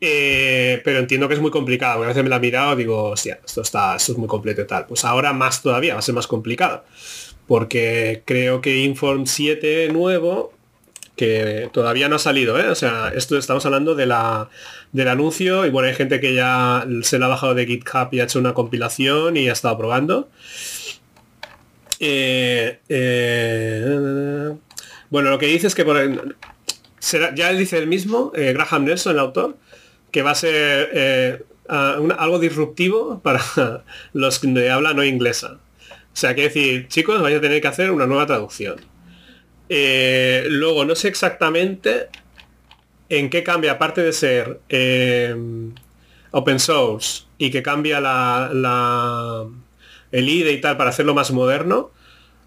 [0.00, 1.96] eh, pero entiendo que es muy complicado.
[1.96, 4.28] porque A veces me la he mirado y digo, hostia, esto está, esto es muy
[4.28, 4.86] completo y tal.
[4.86, 6.84] Pues ahora más todavía, va a ser más complicado.
[7.48, 10.52] Porque creo que Inform 7 nuevo,
[11.16, 12.68] que todavía no ha salido, ¿eh?
[12.68, 14.50] O sea, esto estamos hablando de la,
[14.92, 18.20] del anuncio y bueno, hay gente que ya se lo ha bajado de GitHub y
[18.20, 20.28] ha hecho una compilación y ha estado probando.
[22.00, 24.54] Eh, eh,
[25.10, 26.36] bueno, lo que dice es que por,
[26.98, 29.56] será- ya dice el mismo, Graham Nelson, el autor,
[30.12, 33.40] que va a ser algo disruptivo para
[34.12, 35.58] los de habla no inglesa.
[36.18, 38.80] O sea, que decir, chicos, vais a tener que hacer una nueva traducción.
[39.68, 42.08] Eh, luego, no sé exactamente
[43.08, 45.32] en qué cambia, aparte de ser eh,
[46.32, 47.98] open source y que cambia
[50.10, 51.92] el IDE y tal para hacerlo más moderno,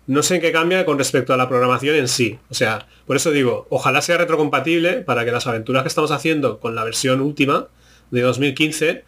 [0.05, 2.39] no sé en qué cambia con respecto a la programación en sí.
[2.49, 6.59] O sea, por eso digo, ojalá sea retrocompatible para que las aventuras que estamos haciendo
[6.59, 7.69] con la versión última
[8.09, 9.05] de 2015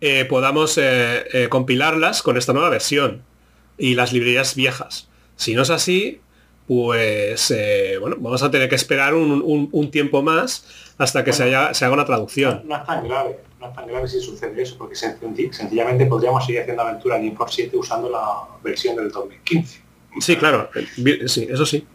[0.00, 3.22] eh, podamos eh, compilarlas con esta nueva versión
[3.78, 5.08] y las librerías viejas.
[5.36, 6.20] Si no es así,
[6.66, 10.66] pues eh, bueno, vamos a tener que esperar un, tiempo más
[10.98, 12.62] hasta que se, haya, se haga una traducción.
[12.64, 16.62] No, es tan grave, no es tan grave si sucede eso, porque sencillamente podríamos seguir
[16.62, 19.82] haciendo aventura en Import 7 usando la versión del 2015.
[20.20, 20.70] Sí, claro,
[21.26, 21.86] sí, eso sí.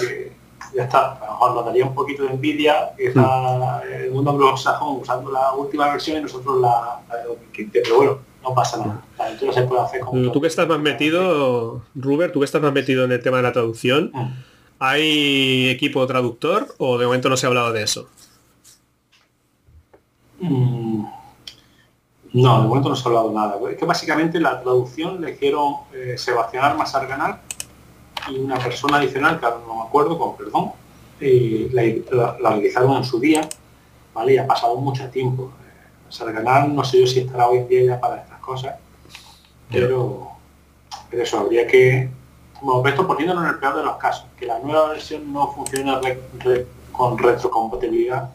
[0.00, 0.32] que
[0.74, 3.92] ya está, a lo mejor nos daría un poquito de envidia que está mm.
[3.92, 8.18] el mundo anglosajón usando la última versión y nosotros la, la del 2015, pero bueno,
[8.42, 9.02] no pasa nada.
[9.18, 12.62] La aventura se puede hacer con Tú que estás más metido, Ruber, tú que estás
[12.62, 14.32] más metido en el tema de la traducción, mm.
[14.78, 18.08] ¿hay equipo traductor o de momento no se ha hablado de eso?
[20.40, 21.04] Mm.
[22.32, 23.58] No, de momento no se ha hablado nada.
[23.70, 27.40] Es que básicamente la traducción le hicieron eh, Sebastián Armas Arganal
[28.30, 30.72] y una persona adicional, que no me acuerdo, con perdón,
[31.20, 33.48] y la, realizaron en su día,
[34.14, 34.34] ¿vale?
[34.34, 35.52] Y ha pasado mucho tiempo.
[36.10, 38.74] Sarganal no sé yo si estará hoy en día ya para estas cosas,
[39.70, 40.30] pero,
[41.08, 42.10] pero eso habría que,
[42.58, 46.00] como esto poniéndolo en el peor de los casos, que la nueva versión no funciona
[46.92, 48.30] con retrocompatibilidad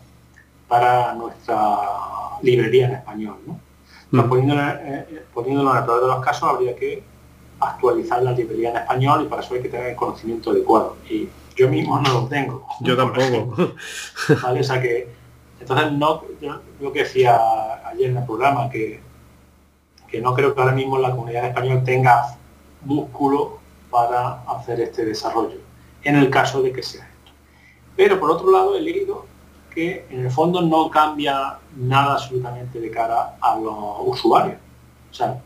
[0.68, 1.78] para nuestra
[2.42, 3.60] librería en español, ¿no?
[4.12, 4.30] Mm.
[4.30, 7.04] Poniéndolo, eh, eh, poniéndolo en el peor de los casos habría que
[7.60, 10.98] actualizar la librería en español y para eso hay que tener el conocimiento adecuado.
[11.10, 12.68] Y yo mismo no lo tengo.
[12.82, 13.56] Yo tampoco.
[14.44, 14.60] ¿Vale?
[14.60, 15.15] O sea que,
[15.60, 17.38] entonces no, yo, que decía
[17.88, 19.02] ayer en el programa, que,
[20.08, 22.38] que no creo que ahora mismo la comunidad española tenga
[22.84, 23.60] músculo
[23.90, 25.58] para hacer este desarrollo,
[26.04, 27.32] en el caso de que sea esto.
[27.96, 29.26] Pero por otro lado he leído
[29.74, 33.76] que en el fondo no cambia nada absolutamente de cara a los
[34.06, 34.58] usuarios.
[35.12, 35.42] O sea,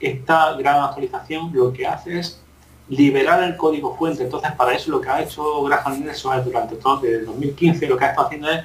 [0.00, 2.40] esta gran actualización lo que hace es
[2.88, 4.22] liberar el código fuente.
[4.22, 8.04] Entonces, para eso lo que ha hecho Graham Nelson durante todo desde 2015, lo que
[8.04, 8.64] ha estado haciendo es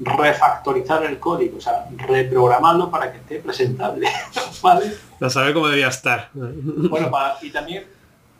[0.00, 4.08] refactorizar el código, o sea, reprogramarlo para que esté presentable.
[4.62, 4.92] ¿Vale?
[5.20, 6.30] No sabe cómo debía estar.
[6.32, 7.10] Bueno,
[7.42, 7.84] y también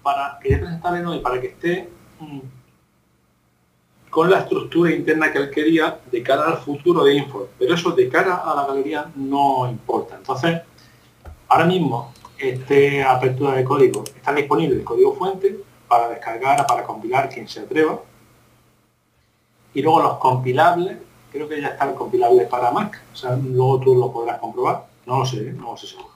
[0.02, 1.88] para que esté presentable no, y para que esté
[2.20, 2.40] mm,
[4.10, 7.48] con la estructura interna que él quería de cara al futuro de Info.
[7.58, 10.16] Pero eso de cara a la galería no importa.
[10.16, 10.60] Entonces,
[11.48, 15.58] ahora mismo este apertura de código está disponible el código fuente
[15.88, 18.00] para descargar, para compilar quien se atreva.
[19.74, 20.98] Y luego los compilables,
[21.30, 25.20] creo que ya están compilables para Mac, o sea, luego tú lo podrás comprobar, no
[25.20, 26.10] lo sé, no lo sé seguro.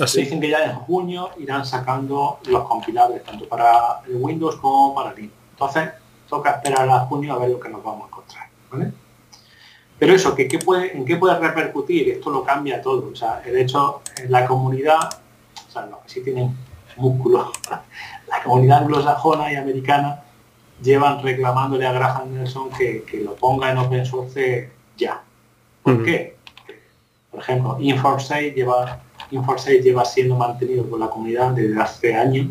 [0.00, 0.22] Así.
[0.22, 5.34] Dicen que ya en junio irán sacando los compilables tanto para Windows como para Linux.
[5.52, 5.90] Entonces,
[6.28, 8.48] toca esperar a junio a ver lo que nos vamos a encontrar.
[9.96, 12.08] Pero eso, ¿qué, puede, ¿en qué puede repercutir?
[12.08, 13.10] Esto lo cambia todo.
[13.12, 15.10] O sea, el hecho, en la comunidad
[15.74, 16.56] sea, los que sí tienen
[16.96, 17.52] músculo,
[18.28, 20.22] la comunidad anglosajona y americana
[20.82, 25.22] llevan reclamándole a Graham Nelson que, lo ponga en open source ya.
[25.82, 26.36] ¿Por qué?
[27.30, 32.48] Por ejemplo, Infor6 lleva, lleva siendo mantenido por la comunidad desde hace años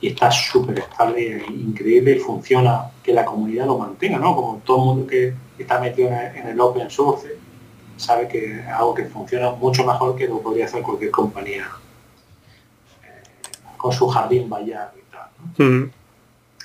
[0.00, 4.34] y está súper estable e increíble y funciona que la comunidad lo mantenga, ¿no?
[4.34, 7.36] Como todo el mundo que está metido en el open source
[7.96, 11.68] sabe que es algo que funciona mucho mejor que lo podría hacer cualquier compañía
[13.82, 15.92] con su jardín vaya y tal.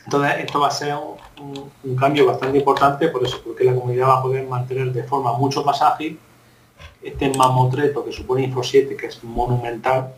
[0.07, 4.19] Entonces esto va a ser un, cambio bastante importante por eso, porque la comunidad va
[4.19, 6.17] a poder mantener de forma mucho más ágil
[7.03, 10.13] este mamotreto que supone Info 7, que es monumental,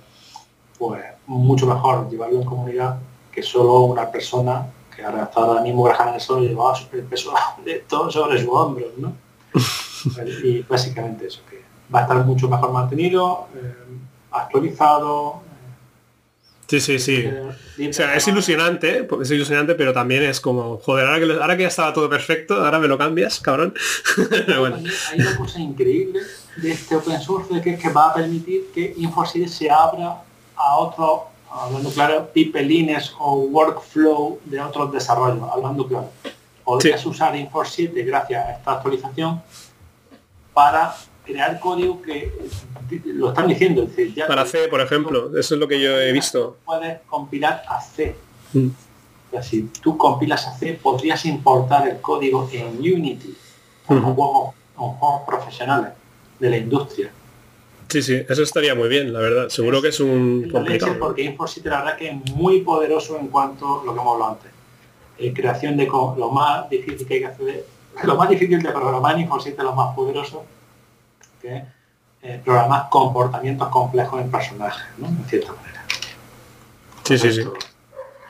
[0.78, 3.00] pues mucho mejor llevarlo en comunidad
[3.32, 7.34] que solo una persona que ahora está ahora mismo grajando eso llevaba el peso
[7.66, 9.14] de todo sobre su hombro, ¿no?
[10.44, 13.74] y básicamente eso, que va a estar mucho mejor mantenido, eh,
[14.30, 15.42] actualizado,
[16.70, 17.26] Sí, sí, sí.
[17.90, 21.64] O sea, es ilusionante, es ilusionante, pero también es como, joder, ahora que, ahora que
[21.64, 23.74] ya estaba todo perfecto, ahora me lo cambias, cabrón.
[24.60, 24.78] bueno.
[25.12, 26.20] Hay una cosa increíble
[26.58, 30.22] de este open source que es que va a permitir que Infosys se abra
[30.56, 36.12] a otros, hablando claro, pipelines o workflow de otros desarrollos, hablando claro.
[36.64, 39.42] Podrías usar Info 7 gracias a esta actualización
[40.54, 42.32] para crear código que
[43.06, 43.88] lo están diciendo.
[44.28, 46.58] Para C, por ejemplo, eso es lo que yo he visto.
[46.66, 48.16] Puedes compilar a C.
[48.54, 48.70] Mm.
[49.44, 53.36] Si tú compilas a C, podrías importar el código en Unity,
[53.86, 54.56] con juegos,
[55.28, 55.92] profesionales
[56.40, 57.12] de la industria.
[57.90, 59.50] Sí, sí, eso estaría muy bien, la verdad.
[59.50, 60.98] Seguro que es un complicado.
[61.00, 64.32] Porque Infosite la verdad que es muy poderoso en cuanto a lo que hemos hablado
[64.34, 64.52] antes.
[65.18, 67.66] Eh, creación de lo más difícil que hay que hacer,
[68.04, 70.46] lo más difícil de programar en Infosite lo más poderoso
[71.42, 71.64] que
[72.22, 75.08] eh, programar comportamientos complejos en personajes, ¿no?
[75.08, 75.86] En cierta manera.
[77.06, 77.44] Sí, sí, sí.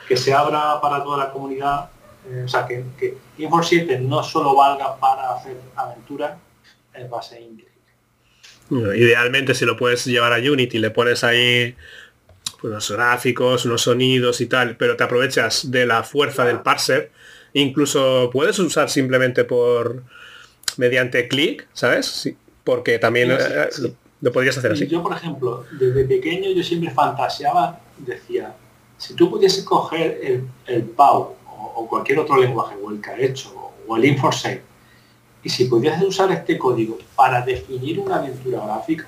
[0.08, 1.90] Que se abra para toda la comunidad,
[2.30, 6.38] eh, o sea, que, que Infor 7 no solo valga para hacer aventuras,
[6.94, 8.98] es base increíble.
[8.98, 11.76] idealmente si lo puedes llevar a Unity, le pones ahí
[12.62, 17.12] pues, unos gráficos, unos sonidos y tal, pero te aprovechas de la fuerza del parser,
[17.54, 20.04] incluso puedes usar simplemente por
[20.78, 22.06] mediante clic, ¿sabes?
[22.06, 22.38] Sí,
[22.70, 23.68] porque también eh,
[24.22, 24.86] Lo, podrías hacer así.
[24.86, 28.54] Yo, por ejemplo, desde pequeño yo siempre fantaseaba, decía,
[28.96, 33.98] si tú pudieses coger el, el PAU o, cualquier otro lenguaje, o el hecho o
[33.98, 34.60] el Infor6,
[35.42, 39.08] y si pudieses usar este código para definir una aventura gráfica,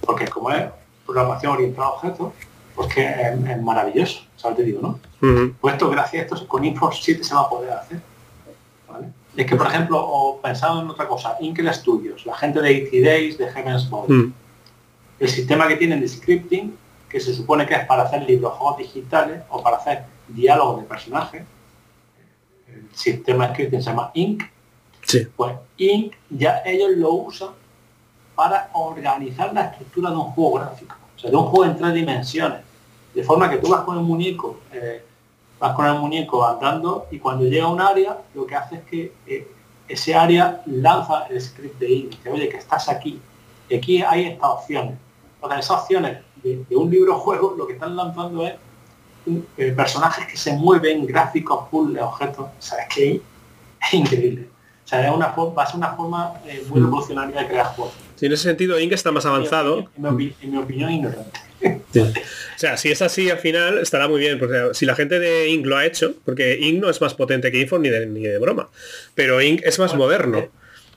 [0.00, 0.64] porque como es
[1.06, 2.32] programación orientada a objetos,
[2.74, 4.56] pues que es, maravilloso, ¿sabes?
[4.56, 4.98] Te digo, ¿no?
[5.60, 8.00] Pues esto gracias a esto con Infor 7 se va a poder hacer.
[9.38, 13.08] Es que, por ejemplo, o pensado en otra cosa, Inkel Studios, la gente de 80
[13.08, 14.32] Days, de Heaven's Ball,
[15.20, 16.76] el sistema que tienen de scripting,
[17.08, 20.88] que se supone que es para hacer libros juegos digitales o para hacer diálogos de
[20.88, 21.42] personajes,
[22.66, 24.42] el sistema de scripting se llama Ink,
[25.36, 27.50] pues Ink ya ellos lo usan
[28.34, 31.94] para organizar la estructura de un juego gráfico, o sea, de un juego en tres
[31.94, 32.62] dimensiones,
[33.14, 35.04] de forma que tú vas con el muñeco, eh,
[35.58, 38.82] vas con el muñeco andando y cuando llega a un área, lo que hace es
[38.84, 39.48] que eh,
[39.88, 43.20] ese área lanza el script de Ink, dice, oye, que estás aquí,
[43.68, 44.94] y aquí hay estas opciones.
[45.34, 48.54] Entonces, esas opciones de, un libro juego lo que están lanzando es
[49.56, 53.20] eh, personajes que se mueven, gráficos, puzzles, objetos, ¿sabes qué?
[53.80, 54.48] Es increíble.
[54.84, 56.84] O sea, es una, va a ser una forma eh, muy mm.
[56.84, 57.94] revolucionaria de crear juegos.
[58.16, 59.86] Sí, en ese sentido, Ink está más avanzado.
[59.96, 61.40] En mi, opinión, ignorante.
[61.64, 65.48] O sea, si es así al final estará muy bien, porque si la gente de
[65.48, 68.22] Ink lo ha hecho, porque Ink no es más potente que Info ni de, ni
[68.22, 68.68] de broma,
[69.14, 70.48] pero Ink es más moderno.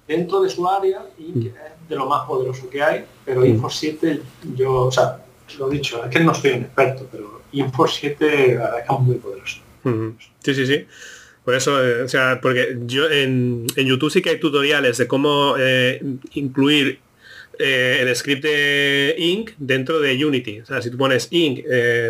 [0.08, 1.48] Dentro de su área, Ink mm.
[1.48, 4.22] es de lo más poderoso que hay, pero Info 7,
[4.56, 5.18] yo, o sea,
[5.58, 9.00] lo he dicho, es que no soy un experto, pero Info 7 la verdad es
[9.00, 9.60] muy poderoso.
[10.44, 10.86] Sí, sí, sí.
[11.44, 15.56] Por eso, eh, o sea, porque yo en, YouTube sí que hay tutoriales de cómo
[15.58, 16.02] eh,
[16.34, 17.00] incluir
[17.62, 20.62] eh, el script de Ink dentro de Unity.
[20.62, 21.62] O sea, si tú pones Ink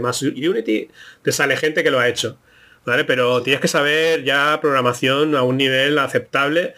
[0.02, 0.90] más Unity,
[1.22, 2.38] te sale gente que lo ha hecho.
[2.84, 3.03] ¿Vale?
[3.03, 6.73] Pero tienes que saber ya programación a un nivel aceptable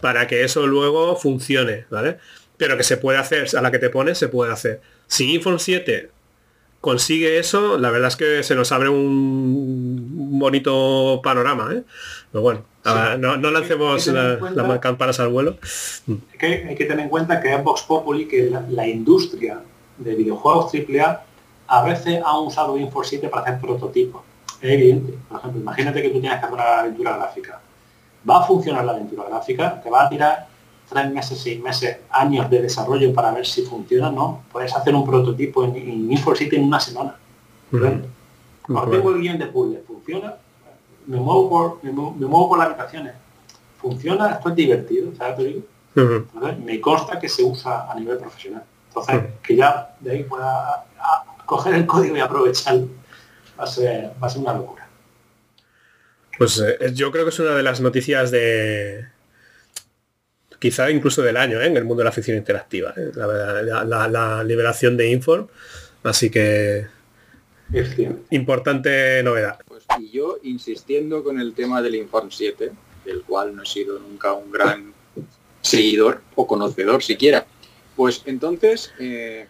[0.00, 2.18] para que eso luego funcione, ¿vale?
[2.56, 4.80] Pero que se puede hacer, a la que te pones se puede hacer.
[5.06, 6.10] Si Inform 7
[6.80, 11.72] consigue eso, la verdad es que se nos abre un bonito panorama.
[11.74, 11.82] ¿eh?
[12.32, 15.56] Pero bueno, no, lancemos las campanas al vuelo.
[16.08, 19.60] Hay que, hay que, tener en cuenta que es Vox Populi, que la, industria
[19.98, 21.22] de videojuegos AAA
[21.66, 24.22] a veces ha usado Infor 7 para hacer prototipos.
[24.60, 25.14] Es evidente.
[25.28, 27.60] Por ejemplo, imagínate que tú tienes que hacer una aventura gráfica.
[28.28, 30.46] Va a funcionar la aventura gráfica, te va a tirar
[30.88, 34.42] tres meses, seis meses, años de desarrollo para ver si funciona, ¿no?
[34.50, 37.16] Puedes hacer un prototipo en, en Infor7 en una semana.
[37.70, 40.34] Cuando tengo el guion de puzzle, ¿funciona?
[41.10, 43.14] Me muevo por, me, muevo por las habitaciones.
[43.80, 44.34] ¿Funciona?
[44.34, 45.56] Esto es divertido, ¿sabes?
[46.64, 48.62] Me consta que se usa a nivel profesional.
[48.86, 50.84] Entonces, que ya de ahí pueda
[51.46, 52.88] coger el código y aprovecharlo,
[53.58, 54.88] va a ser, va a ser una locura.
[56.38, 59.08] Pues eh, yo creo que es una de las noticias de,
[60.60, 61.66] quizá incluso del año ¿eh?
[61.66, 63.10] en el mundo de la ficción interactiva, ¿eh?
[63.16, 65.48] la, liberación de Inform.
[66.04, 66.86] Así que
[68.30, 69.58] importante novedad.
[69.98, 72.72] Y yo insistiendo con el tema del Inform 7,
[73.04, 74.94] del cual no he sido nunca un gran
[75.60, 77.46] seguidor o conocedor siquiera.
[77.96, 79.46] Pues entonces, eh,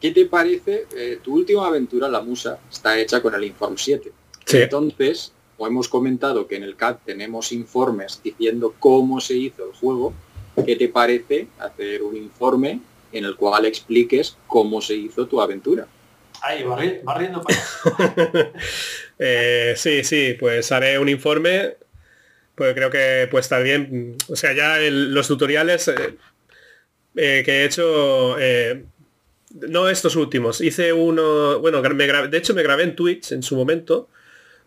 [0.00, 0.86] ¿qué te parece?
[1.22, 4.12] tu última aventura, La Musa, está hecha con el Inform 7.
[4.52, 9.72] Entonces, o hemos comentado que en el CAD tenemos informes diciendo cómo se hizo el
[9.72, 10.12] juego,
[10.64, 12.80] ¿qué te parece hacer un informe
[13.12, 15.86] en el cual expliques cómo se hizo tu aventura?
[16.42, 17.58] Ahí, barriendo para
[19.18, 21.76] eh, Sí, sí, pues haré un informe,
[22.54, 24.16] pues creo que puede estar bien.
[24.28, 26.16] O sea, ya los tutoriales eh,
[27.16, 28.36] eh, que he hecho,
[29.68, 34.08] no estos últimos, hice uno, bueno, de hecho me grabé en Twitch en su momento,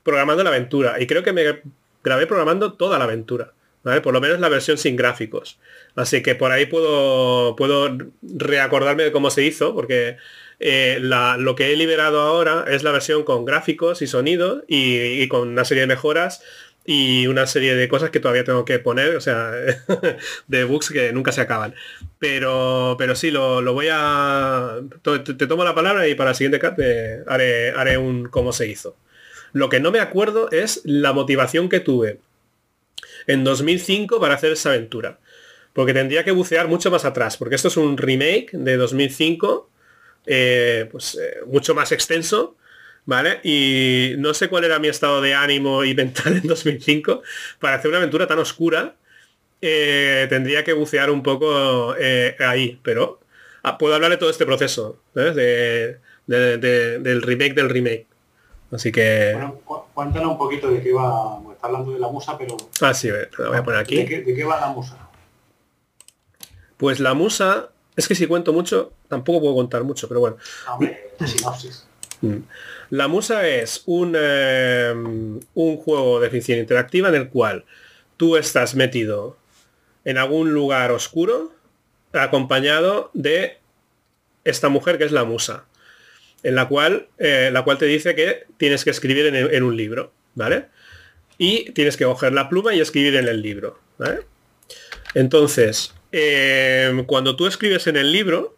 [0.04, 1.00] programando la aventura.
[1.00, 1.62] Y creo que me
[2.04, 3.54] grabé programando toda la aventura.
[3.84, 4.02] ¿vale?
[4.02, 5.60] Por lo menos la versión sin gráficos.
[5.96, 10.18] Así que por ahí puedo, puedo reacordarme de cómo se hizo, porque
[10.60, 15.48] eh, lo que he liberado ahora es la versión con gráficos y sonido y, con
[15.48, 16.42] una serie de mejoras
[16.86, 19.52] y una serie de cosas que todavía tengo que poner, o sea,
[20.48, 21.76] de bugs que nunca se acaban.
[22.18, 24.80] Pero, pero sí, lo, voy a...
[25.02, 26.78] Te, tomo la palabra y para el siguiente cat
[27.28, 28.96] haré, haré un cómo se hizo.
[29.54, 32.20] Lo que no me acuerdo es la motivación que tuve
[33.28, 35.20] en 2005 para hacer esa aventura.
[35.74, 39.70] Porque tendría que bucear mucho más atrás, porque esto es un remake de 2005,
[40.26, 42.56] eh, pues eh, mucho más extenso,
[43.06, 43.40] ¿vale?
[43.44, 47.22] Y no sé cuál era mi estado de ánimo y mental en 2005
[47.60, 48.96] para hacer una aventura tan oscura.
[49.62, 51.94] Eh, tendría que bucear un poco
[52.40, 53.20] ahí, pero
[53.64, 58.08] ah, puedo hablar de todo este proceso, de, del remake del remake.
[58.72, 59.32] Así que...
[59.34, 59.60] Bueno,
[59.94, 62.56] cuéntanos un poquito de qué va, está hablando de la musa, pero...
[62.82, 64.04] Ah, sí, voy a poner aquí.
[64.04, 65.10] ¿De qué, va la musa?
[66.78, 70.38] Pues la musa, es que si cuento mucho, tampoco puedo contar mucho, pero bueno.
[70.72, 71.86] Hombre, sinopsis.
[72.22, 72.38] Mm.
[72.92, 77.66] La Musa es un, eh, un juego de ficción interactiva en el cual
[78.16, 79.38] tú estás metido
[80.06, 81.52] en algún lugar oscuro
[82.14, 83.58] acompañado de
[84.46, 85.66] esta mujer que es la musa,
[86.42, 90.14] en la cual, eh, la cual te dice que tienes que escribir en, un libro,
[90.36, 90.68] ¿vale?
[91.38, 94.22] Y tienes que coger la pluma y escribir en el libro, ¿vale?
[95.14, 98.58] Entonces, eh, cuando tú escribes en el libro,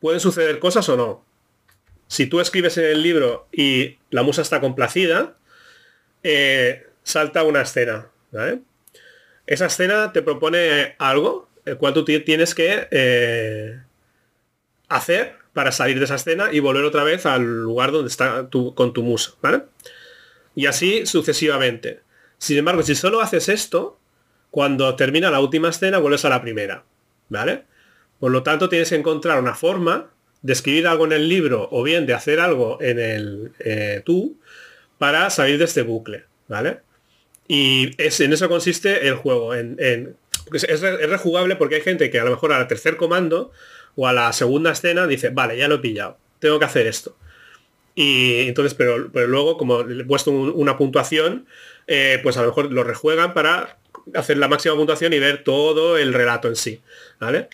[0.00, 1.24] pueden suceder cosas o no.
[2.08, 5.36] Si tú escribes en el libro y la musa está complacida,
[6.22, 8.08] eh, salta una escena.
[9.46, 13.80] Esa escena te propone algo, el cual tú tienes que eh,
[14.88, 18.74] hacer para salir de esa escena y volver otra vez al lugar donde está tu,
[18.74, 19.62] con tu musa, ¿vale?
[20.54, 22.00] Y así sucesivamente.
[22.38, 23.98] Sin embargo, si solo haces esto,
[24.50, 26.84] cuando termina la última escena vuelves a la primera,
[27.28, 27.64] ¿vale?
[28.18, 30.10] Por lo tanto, tienes que encontrar una forma
[30.42, 34.38] de escribir algo en el libro o bien de hacer algo en el eh, tú
[34.98, 36.78] para salir de este bucle, ¿vale?
[37.48, 39.54] Y es, en eso consiste el juego.
[39.54, 39.76] En,
[40.52, 43.52] es, rejugable porque hay gente que a lo mejor al tercer comando
[43.94, 47.16] o a la segunda escena dice, vale, ya lo he pillado, tengo que hacer esto.
[47.94, 51.46] Y entonces, pero, pero luego, como le he puesto una puntuación,
[51.86, 53.78] eh, pues a lo mejor lo rejuegan para
[54.14, 56.80] hacer la máxima puntuación y ver todo el relato en sí.
[57.18, 57.48] ¿Vale?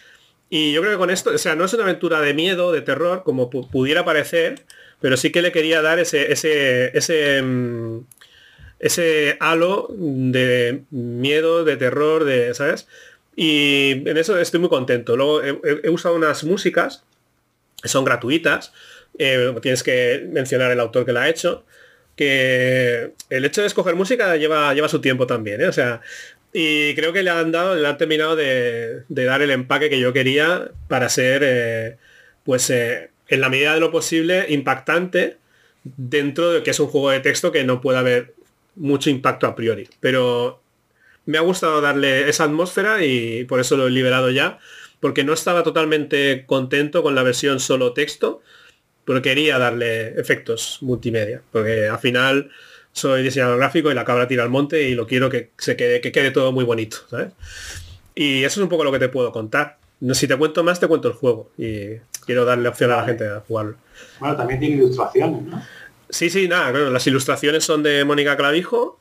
[0.55, 2.83] Y yo creo que con esto, o sea, no es una aventura de miedo, de
[2.83, 4.63] terror, como pudiera parecer,
[5.01, 8.01] pero sí que le quería dar ese, ese, ese, mm,
[8.79, 12.87] ese halo de miedo, de terror, de, ¿sabes?
[13.35, 15.17] Y en eso estoy muy contento.
[15.17, 17.05] Luego he, usado unas músicas,
[17.85, 18.75] son gratuitas,
[19.19, 21.65] eh, tienes que mencionar el autor que la ha hecho,
[22.15, 25.69] que el hecho de escoger música lleva, lleva su tiempo también, ¿eh?
[25.69, 26.03] O sea,
[26.53, 30.13] y creo que le han dado, le han terminado de, dar el empaque que yo
[30.13, 31.97] quería para ser, eh,
[32.45, 35.39] pues, en la medida de lo posible, impactante
[35.85, 38.35] dentro de que es un juego de texto que no puede haber
[38.77, 39.89] mucho impacto a priori.
[40.01, 40.63] Pero
[41.27, 44.59] me ha gustado darle esa atmósfera y por eso lo he liberado ya,
[45.01, 48.43] porque no estaba totalmente contento con la versión solo texto,
[49.05, 52.51] pero quería darle efectos multimedia, porque al final
[52.93, 56.01] soy diseñador gráfico y la cabra tira al monte y lo quiero que se quede,
[56.01, 56.99] que quede todo muy bonito,
[58.15, 59.79] Y eso es un poco lo que te puedo contar.
[60.13, 61.97] Si te cuento más, te cuento el juego y
[62.27, 63.77] quiero darle opción a la gente a jugarlo.
[64.19, 65.63] Bueno, también tiene ilustraciones, ¿no?
[66.13, 69.01] Sí, sí, nada, las ilustraciones son de Mónica Clavijo,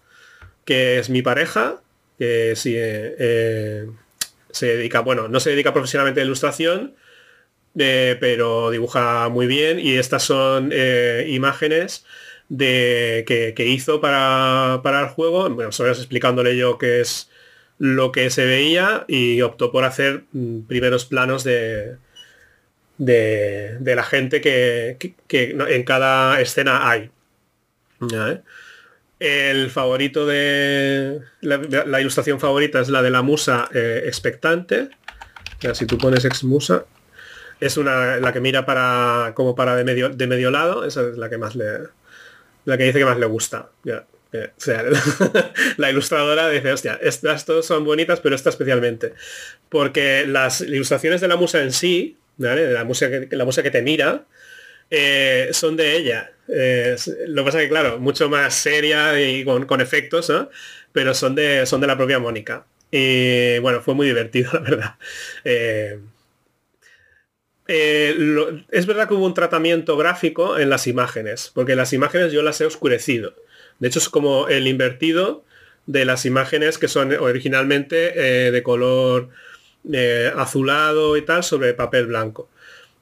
[0.63, 1.81] que es mi pareja,
[2.17, 3.87] que sí, eh, eh,
[4.51, 6.95] se dedica, bueno, no se dedica profesionalmente a ilustración,
[7.77, 10.71] eh, pero dibuja muy bien y estas son
[11.27, 12.05] imágenes
[12.51, 13.23] de,
[13.55, 15.49] que, hizo para, para, el juego.
[15.49, 17.29] Bueno, solo explicándole yo qué es
[17.77, 21.95] lo que se veía y optó por hacer mm, primeros planos de,
[22.97, 24.97] de, la gente que,
[25.29, 27.09] en cada escena hay.
[29.19, 31.21] El favorito de...
[31.39, 34.89] La, ilustración favorita es la de la musa eh, expectante.
[35.73, 36.83] si tú pones ex musa,
[37.61, 41.17] es una la que mira para como para de medio de medio lado esa es
[41.17, 41.65] la que más le
[42.65, 43.69] la que dice que más le gusta
[45.77, 49.13] la ilustradora dice hostia estas todas son bonitas pero esta especialmente
[49.67, 53.81] porque las ilustraciones de la musa en sí la música que, la música que te
[53.81, 54.25] mira,
[54.89, 56.31] eh, son de ella.
[56.47, 56.95] Eh,
[57.27, 60.31] lo que pasa que, claro, mucho más seria y con, efectos,
[60.91, 62.65] pero son de, son de la propia Mónica.
[62.91, 64.95] Y bueno, fue muy divertido, la verdad.
[65.43, 65.99] Eh,
[67.67, 72.59] es verdad que hubo un tratamiento gráfico en las imágenes, porque las imágenes yo las
[72.61, 73.33] he oscurecido.
[73.79, 75.43] De hecho, es como el invertido
[75.85, 77.95] de las imágenes que son originalmente
[78.51, 79.29] de color
[79.91, 82.49] eh, azulado y tal sobre papel blanco.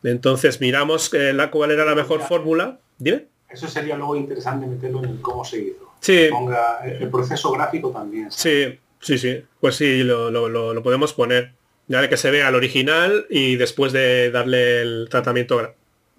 [0.02, 2.80] Entonces miramos eh, la, cuál era la mejor fórmula.
[2.98, 3.28] Dime.
[3.50, 5.94] Eso sería luego interesante meterlo en cómo se hizo.
[6.00, 6.28] Sí.
[6.32, 8.32] Ponga el proceso gráfico también.
[8.32, 9.44] Sí, sí, sí.
[9.60, 11.52] Pues sí, lo, podemos poner.
[11.90, 15.76] Ya que se vea el original y después de darle el tratamiento,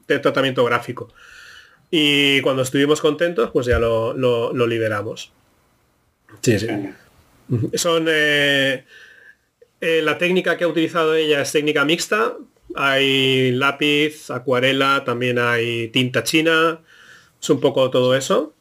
[0.09, 1.09] el tratamiento gráfico.
[1.91, 5.33] Y cuando estuvimos contentos, pues ya lo, liberamos.
[6.43, 6.69] Sí, sí.
[7.75, 8.85] Son eh,
[9.81, 12.37] eh, la técnica que ha utilizado ella es técnica mixta.
[12.75, 16.81] Hay lápiz, acuarela, también hay tinta china.
[17.41, 18.55] Es un poco todo eso.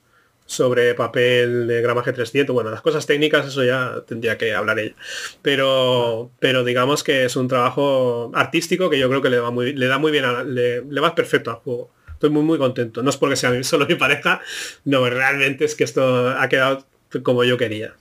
[0.50, 2.56] Sobre papel de gramaje 300.
[2.56, 4.96] Bueno, las cosas técnicas, eso ya tendría que hablar ella.
[5.44, 9.74] Pero, pero digamos que es un trabajo artístico que yo creo que le, va muy,
[9.74, 11.92] le da muy bien, le, va perfecto al juego.
[12.14, 13.04] Estoy muy, muy contento.
[13.04, 14.42] No es porque sea solo mi pareja,
[14.86, 16.84] no, realmente es que esto ha quedado
[17.22, 17.94] como yo quería.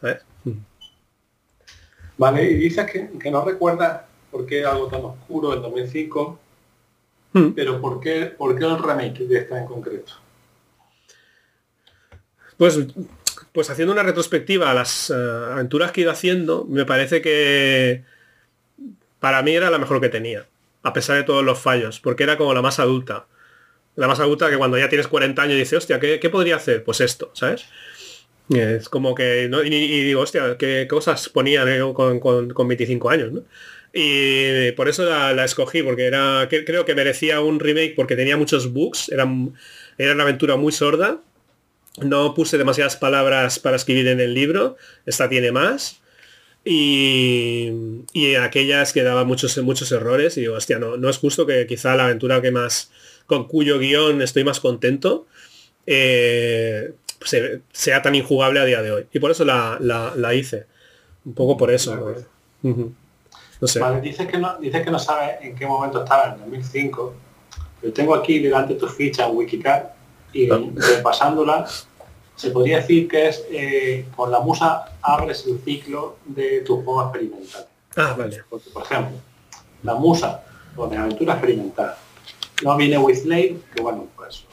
[2.17, 6.39] Vale, y dices que, no recuerdas por qué algo tan oscuro en 2005,
[7.35, 7.49] hmm.
[7.51, 10.15] pero ¿por qué, ¿por qué el remake de esta en concreto?
[12.59, 12.79] Pues,
[13.53, 18.03] pues haciendo una retrospectiva a las eh, aventuras que he ido haciendo, me parece que
[19.21, 20.47] para mí era la mejor que tenía,
[20.83, 23.27] a pesar de todos los fallos, porque era como la más adulta.
[23.97, 26.85] La más adulta que cuando ya tienes 40 años dices, hostia, ¿qué, podría hacer?
[26.85, 27.65] Pues esto, ¿sabes?
[28.49, 31.65] Es como que, y, digo, hostia, ¿qué cosas ponía
[31.95, 33.33] con, con, 25 años?
[33.33, 33.43] ¿no?
[33.93, 38.73] Y por eso la, escogí, porque era, creo que merecía un remake porque tenía muchos
[38.73, 39.29] bugs, era,
[39.99, 41.21] era una aventura muy sorda.
[42.03, 44.77] No puse demasiadas palabras para escribir en el libro,
[45.07, 46.01] esta tiene más.
[46.65, 47.73] Y,
[48.13, 51.67] y aquellas que daba muchos, muchos errores y digo, hostia, no, no es justo que
[51.67, 52.91] quizá la aventura que más,
[53.27, 55.27] con cuyo guion estoy más contento,
[55.87, 56.93] eh,
[57.73, 59.07] sea tan injugable a día de hoy.
[59.13, 60.67] Y por eso la, hice.
[61.25, 62.17] Un poco por eso.
[62.63, 63.81] No sé.
[63.81, 67.15] Vale, dices que no, dices que no sabes en qué momento estaba, en 2005.
[67.83, 69.87] Yo tengo aquí delante tu ficha en Wikicard
[70.33, 70.61] y ah.
[70.75, 71.67] repasándola
[72.39, 77.03] se podría decir que es eh, con la musa abres el ciclo de tu juego
[77.03, 77.67] experimental.
[77.97, 78.45] Ah, vale.
[78.49, 79.17] Porque, por ejemplo,
[79.83, 80.45] la musa
[80.77, 81.97] pone aventura experimental.
[82.63, 84.45] No viene with Lane, que bueno, pues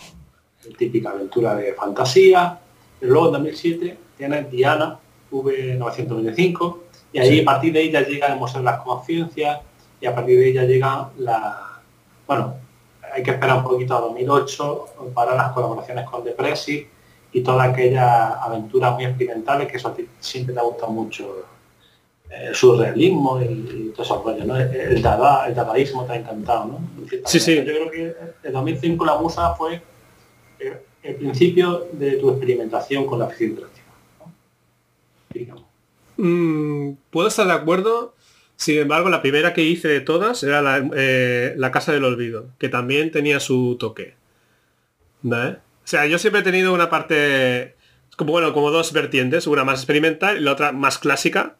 [0.79, 2.59] típica aventura de fantasía.
[2.99, 4.97] Pero luego en 2007 tiene Diana
[5.31, 6.77] V925
[7.13, 9.59] y ahí a partir de ella llega el Museo de las Conciencias
[10.01, 11.81] y a partir de ella llega la...
[12.25, 12.55] Bueno,
[13.13, 16.94] hay que esperar un poquito a 2008 para las colaboraciones con Depresi
[17.35, 21.45] y todas aquellas aventuras muy experimentales que eso siempre te ha gustado mucho
[22.29, 24.57] el eh, surrealismo y, y todo eso ¿no?
[24.57, 26.79] El, dada, el dadaísmo te ha encantado, ¿no?
[27.25, 27.57] Sí, sí.
[27.57, 29.81] Yo creo que en 2005 la musa fue
[31.03, 33.85] el, principio de tu experimentación con la ficción interactiva.
[36.15, 38.15] Mm, puedo estar de acuerdo,
[38.55, 42.45] sin embargo, la primera que hice de todas era la, eh, la Casa del Olvido,
[42.59, 44.13] que también tenía su toque.
[45.21, 45.64] ¿Vale?
[45.85, 47.75] O sea, yo siempre he tenido una parte,
[48.17, 51.57] como bueno, como dos vertientes, una más experimental y la otra más clásica,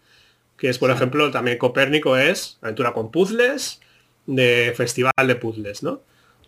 [0.57, 3.81] que es, por ejemplo, también Copérnico es aventura con puzzles,
[4.25, 6.01] de festival de puzzles, ¿no?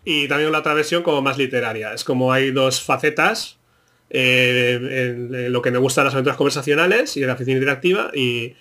[0.04, 1.92] Y también la otra versión como más literaria.
[1.92, 3.58] Es como hay dos facetas,
[4.10, 8.56] eh, en, lo que me gustan las aventuras conversacionales y la afición interactiva, y,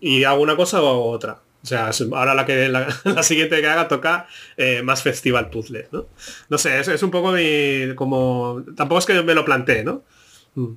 [0.00, 1.42] y hago una cosa o hago otra.
[1.64, 2.68] O sea, ahora la que
[3.04, 4.26] la, siguiente que haga toca
[4.58, 6.06] eh, más festival puzzle, ¿no?
[6.50, 8.62] No sé, es, un poco mi, como.
[8.76, 10.02] Tampoco es que me lo planteé, ¿no?
[10.54, 10.74] Mm.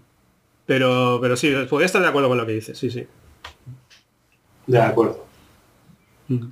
[0.65, 3.05] Pero, pero sí, podría estar de acuerdo con lo que dices, sí, sí.
[4.65, 5.25] De acuerdo.
[6.29, 6.47] Mm.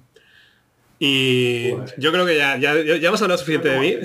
[0.99, 3.97] Y yo creo que ya, ya, ya hemos hablado suficiente de mí.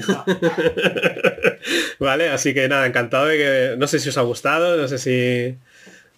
[2.01, 3.75] vale, así que nada, encantado de que.
[3.79, 5.59] No sé si os ha gustado, no sé si.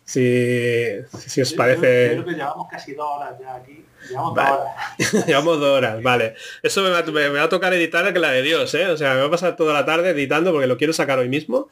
[0.05, 2.11] Si, si os parece.
[2.13, 3.85] creo que llevamos casi dos horas ya aquí.
[4.09, 5.27] Llevamos dos horas.
[5.27, 6.35] Llevamos dos horas, vale.
[6.63, 6.99] Eso me va,
[7.43, 8.87] a tocar editar que la de Dios, ¿eh?
[8.89, 11.29] O sea, me va a pasar toda la tarde editando porque lo quiero sacar hoy
[11.29, 11.69] mismo.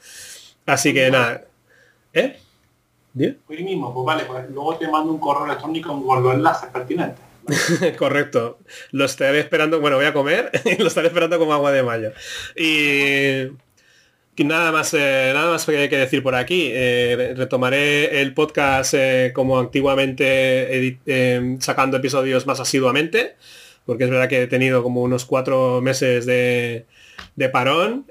[0.67, 1.45] Así que nada.
[2.13, 2.39] ¿Eh?
[3.49, 7.31] Hoy mismo, pues vale, pues luego te mando un correo electrónico con los enlaces pertinentes.
[7.99, 8.59] Correcto.
[8.93, 12.13] Lo estaré esperando, bueno, voy a comer y lo estaré esperando como agua de mayo.
[12.57, 13.49] Y
[14.45, 16.71] nada más, eh, nada más que decir por aquí.
[16.73, 20.99] Eh, retomaré el podcast eh, como antiguamente
[21.61, 23.37] sacando episodios más asiduamente,
[23.85, 26.87] porque es verdad que he tenido como unos cuatro meses de,
[27.53, 28.07] parón.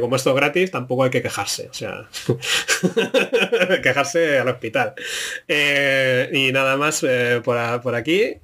[0.00, 1.68] como esto es gratis, tampoco hay que quejarse.
[1.70, 2.08] O sea,
[3.82, 4.94] quejarse al hospital.
[5.48, 7.04] y nada más
[7.44, 8.36] por, por, aquí.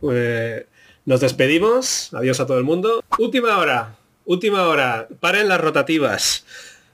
[1.05, 2.13] nos despedimos.
[2.15, 3.05] Adiós a todo el mundo.
[3.19, 3.97] Última hora.
[4.25, 5.09] Última hora.
[5.21, 6.45] Paren las rotativas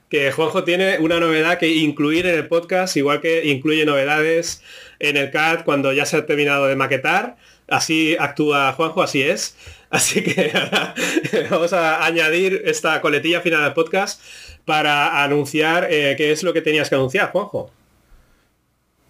[0.09, 4.63] que Juanjo tiene una novedad que incluir en el podcast, igual que incluye novedades
[4.97, 7.37] en el CAD cuando ya se ha terminado de maquetar.
[7.67, 9.55] Así actúa Juanjo, así es.
[9.91, 10.51] Así que
[11.49, 14.21] vamos a añadir esta coletilla final del podcast
[14.63, 17.71] para anunciar eh, qué es lo que tenías que anunciar, Juanjo.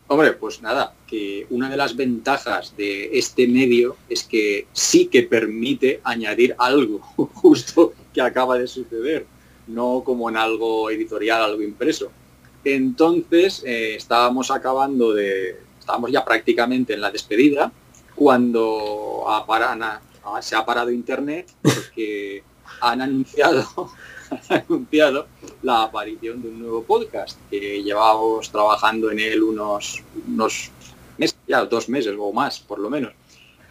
[0.08, 5.24] Hombre, pues nada, que una de las ventajas de este medio es que sí que
[5.24, 7.00] permite añadir algo
[7.34, 9.26] justo que acaba de suceder
[9.70, 12.12] no como en algo editorial, algo impreso.
[12.64, 17.72] Entonces eh, estábamos acabando de, estábamos ya prácticamente en la despedida
[18.16, 19.26] cuando
[20.42, 22.44] se ha parado internet porque
[22.82, 23.66] han anunciado,
[24.50, 25.28] anunciado
[25.64, 30.72] la aparición de un nuevo podcast que llevábamos trabajando en él unos, unos
[31.18, 33.14] meses, ya dos meses o más por lo menos.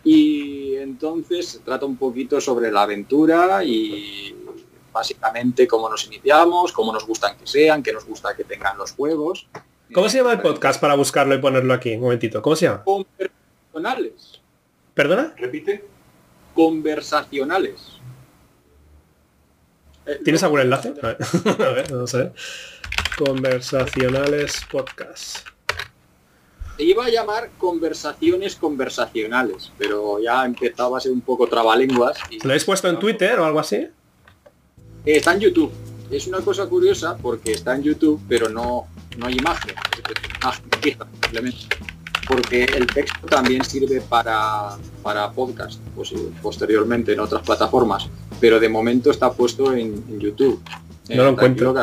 [0.05, 4.35] Y entonces trata un poquito sobre la aventura y
[4.93, 8.93] básicamente cómo nos iniciamos, cómo nos gustan que sean, qué nos gusta que tengan los
[8.93, 9.47] juegos.
[9.93, 11.94] ¿Cómo se llama el podcast para buscarlo y ponerlo aquí?
[11.94, 12.43] Un momentito.
[12.43, 12.85] ¿Cómo se llama?
[12.85, 14.40] Conversacionales.
[14.94, 15.35] ¿Perdona?
[15.36, 15.85] Repite.
[16.55, 17.98] Conversacionales.
[20.05, 20.94] Eh, ¿Tienes algún enlace?
[21.02, 21.16] A ver,
[21.62, 22.32] a ver, vamos a ver.
[23.16, 25.48] Conversacionales podcast.
[26.77, 32.19] Se iba a llamar conversaciones conversacionales, pero ya empezaba a ser un poco trabalenguas.
[32.31, 32.39] Y...
[32.39, 33.89] ¿Lo habéis puesto en Twitter o algo así?
[35.09, 35.72] Eh, está en YouTube.
[36.10, 39.74] Es una cosa curiosa porque está en YouTube, pero no, no hay imagen.
[41.22, 41.76] simplemente.
[42.28, 46.12] Porque el texto también sirve para, para podcast, pues,
[46.43, 48.06] posteriormente en otras plataformas,
[48.39, 50.62] pero de momento está puesto en, en YouTube.
[51.09, 51.74] No lo encuentro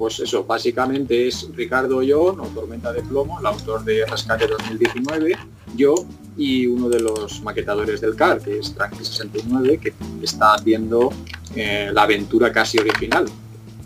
[0.00, 5.36] pues eso, básicamente es Ricardo Ollón, o Tormenta de Plomo, el autor de Rescate 2019,
[5.76, 5.94] yo
[6.38, 9.92] y uno de los maquetadores del CAR, que es Tranqui 69, que
[10.22, 11.10] está haciendo
[11.54, 13.26] eh, la aventura casi original,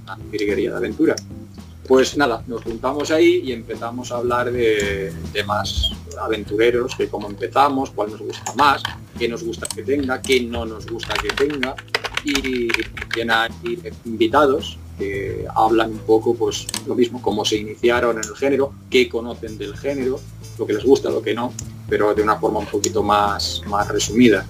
[0.06, 1.14] la virguería de aventura.
[1.86, 7.90] Pues nada, nos juntamos ahí y empezamos a hablar de temas aventureros, de cómo empezamos,
[7.90, 8.82] cuál nos gusta más,
[9.18, 11.74] qué nos gusta que tenga, qué no nos gusta que tenga,
[12.24, 12.68] y
[13.12, 13.32] tiene
[14.06, 19.08] invitados que hablan un poco, pues lo mismo, cómo se iniciaron en el género, qué
[19.08, 20.20] conocen del género,
[20.58, 21.52] lo que les gusta, lo que no,
[21.88, 24.46] pero de una forma un poquito más, más resumida.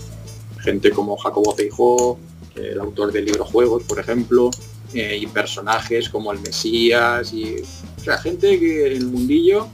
[0.61, 2.19] Gente como Jacobo Feijó,
[2.57, 4.51] el autor del libro Juegos, por ejemplo,
[4.93, 9.69] eh, y personajes como el Mesías, y o sea, gente que el mundillo,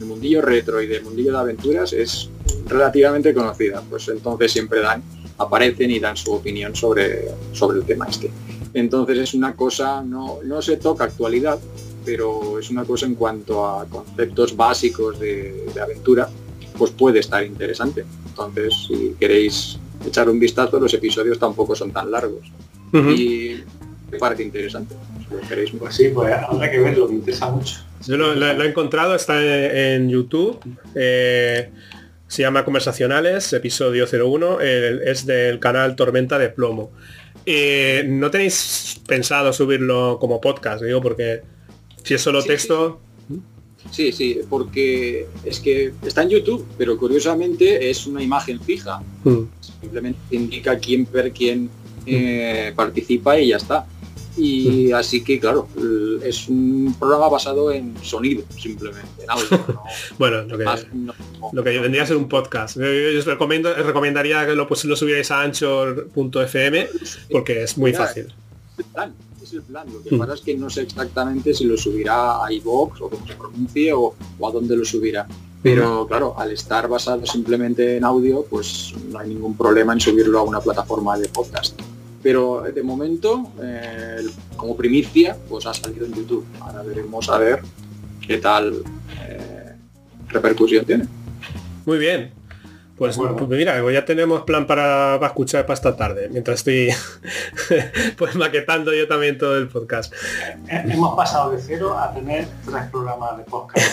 [0.00, 2.30] el mundillo retro y del mundillo de aventuras es
[2.66, 5.02] relativamente conocida, pues entonces siempre dan,
[5.38, 8.30] aparecen y dan su opinión sobre, sobre el tema este.
[8.74, 11.58] Entonces es una cosa, no, no se toca actualidad,
[12.04, 16.28] pero es una cosa en cuanto a conceptos básicos de, aventura,
[16.78, 18.04] pues puede estar interesante.
[18.28, 22.50] Entonces, si queréis echar un vistazo, los episodios tampoco son tan largos.
[22.92, 23.56] Y
[24.10, 24.94] me parece interesante.
[25.18, 25.70] Si queréis...
[25.78, 27.76] Pues sí, pues habrá que verlo, me interesa mucho.
[28.06, 30.58] Yo lo, he encontrado, está en, YouTube.
[30.94, 31.70] Eh,
[32.28, 34.60] se llama Conversacionales, episodio 01.
[34.60, 36.90] es del canal Tormenta de Plomo.
[37.44, 40.82] Eh, ¿No tenéis pensado subirlo como podcast?
[40.82, 41.42] Digo, porque
[42.02, 43.00] si es solo texto...
[43.92, 44.10] Sí.
[44.10, 44.40] sí.
[44.48, 49.00] porque es que está en YouTube, pero curiosamente es una imagen fija.
[49.22, 49.42] Mm.
[49.86, 51.70] Simplemente indica quién, per, quién
[52.06, 53.86] eh, participa y ya está.
[54.36, 55.68] Y así que, claro,
[56.22, 59.82] es un programa basado en sonido, simplemente, en audio.
[60.18, 60.42] bueno,
[61.52, 62.76] lo que, vendría a ser un podcast.
[62.76, 66.88] Yo, os recomiendo, recomendaría que lo, pues, lo subierais a anchor.fm
[67.30, 68.34] porque es muy fácil.
[68.92, 69.14] Plan,
[69.46, 69.86] es el plan.
[69.92, 70.18] Lo que mm.
[70.18, 73.92] pasa es que no sé exactamente si lo subirá a iVoox o cómo se pronuncie
[73.92, 74.14] o,
[74.44, 75.26] a dónde lo subirá.
[75.62, 80.38] Pero claro, al estar basado simplemente en audio, pues no hay ningún problema en subirlo
[80.38, 81.80] a una plataforma de podcast
[82.26, 86.44] pero de momento, eh, como primicia, pues ha salido en YouTube.
[86.58, 87.62] Ahora veremos a ver
[88.26, 88.82] qué tal
[89.20, 89.76] eh,
[90.30, 91.06] repercusión tiene.
[91.84, 92.35] Muy bien.
[92.96, 96.88] Pues, pues mira, ya tenemos plan para, escuchar para esta tarde, mientras estoy
[98.16, 100.14] pues maquetando yo también todo el podcast.
[100.68, 103.86] Eh, hemos pasado de cero a tener tres programas de podcast.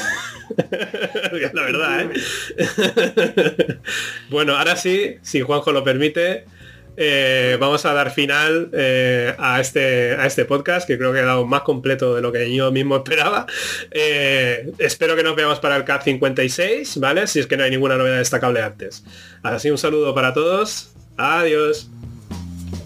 [1.53, 3.79] La verdad, ¿eh?
[4.29, 6.45] bueno, ahora sí, si Juanjo lo permite,
[6.95, 11.25] eh, vamos a dar final eh, a, este, a este podcast, que creo que ha
[11.25, 13.45] dado más completo de lo que yo mismo esperaba.
[13.91, 17.27] Eh, espero que nos veamos para el CAP 56, ¿vale?
[17.27, 19.03] Si es que no hay ninguna novedad destacable antes.
[19.41, 20.91] Así un saludo para todos.
[21.17, 21.89] Adiós.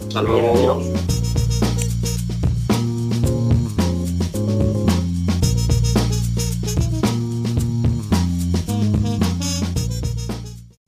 [0.08, 0.22] Hasta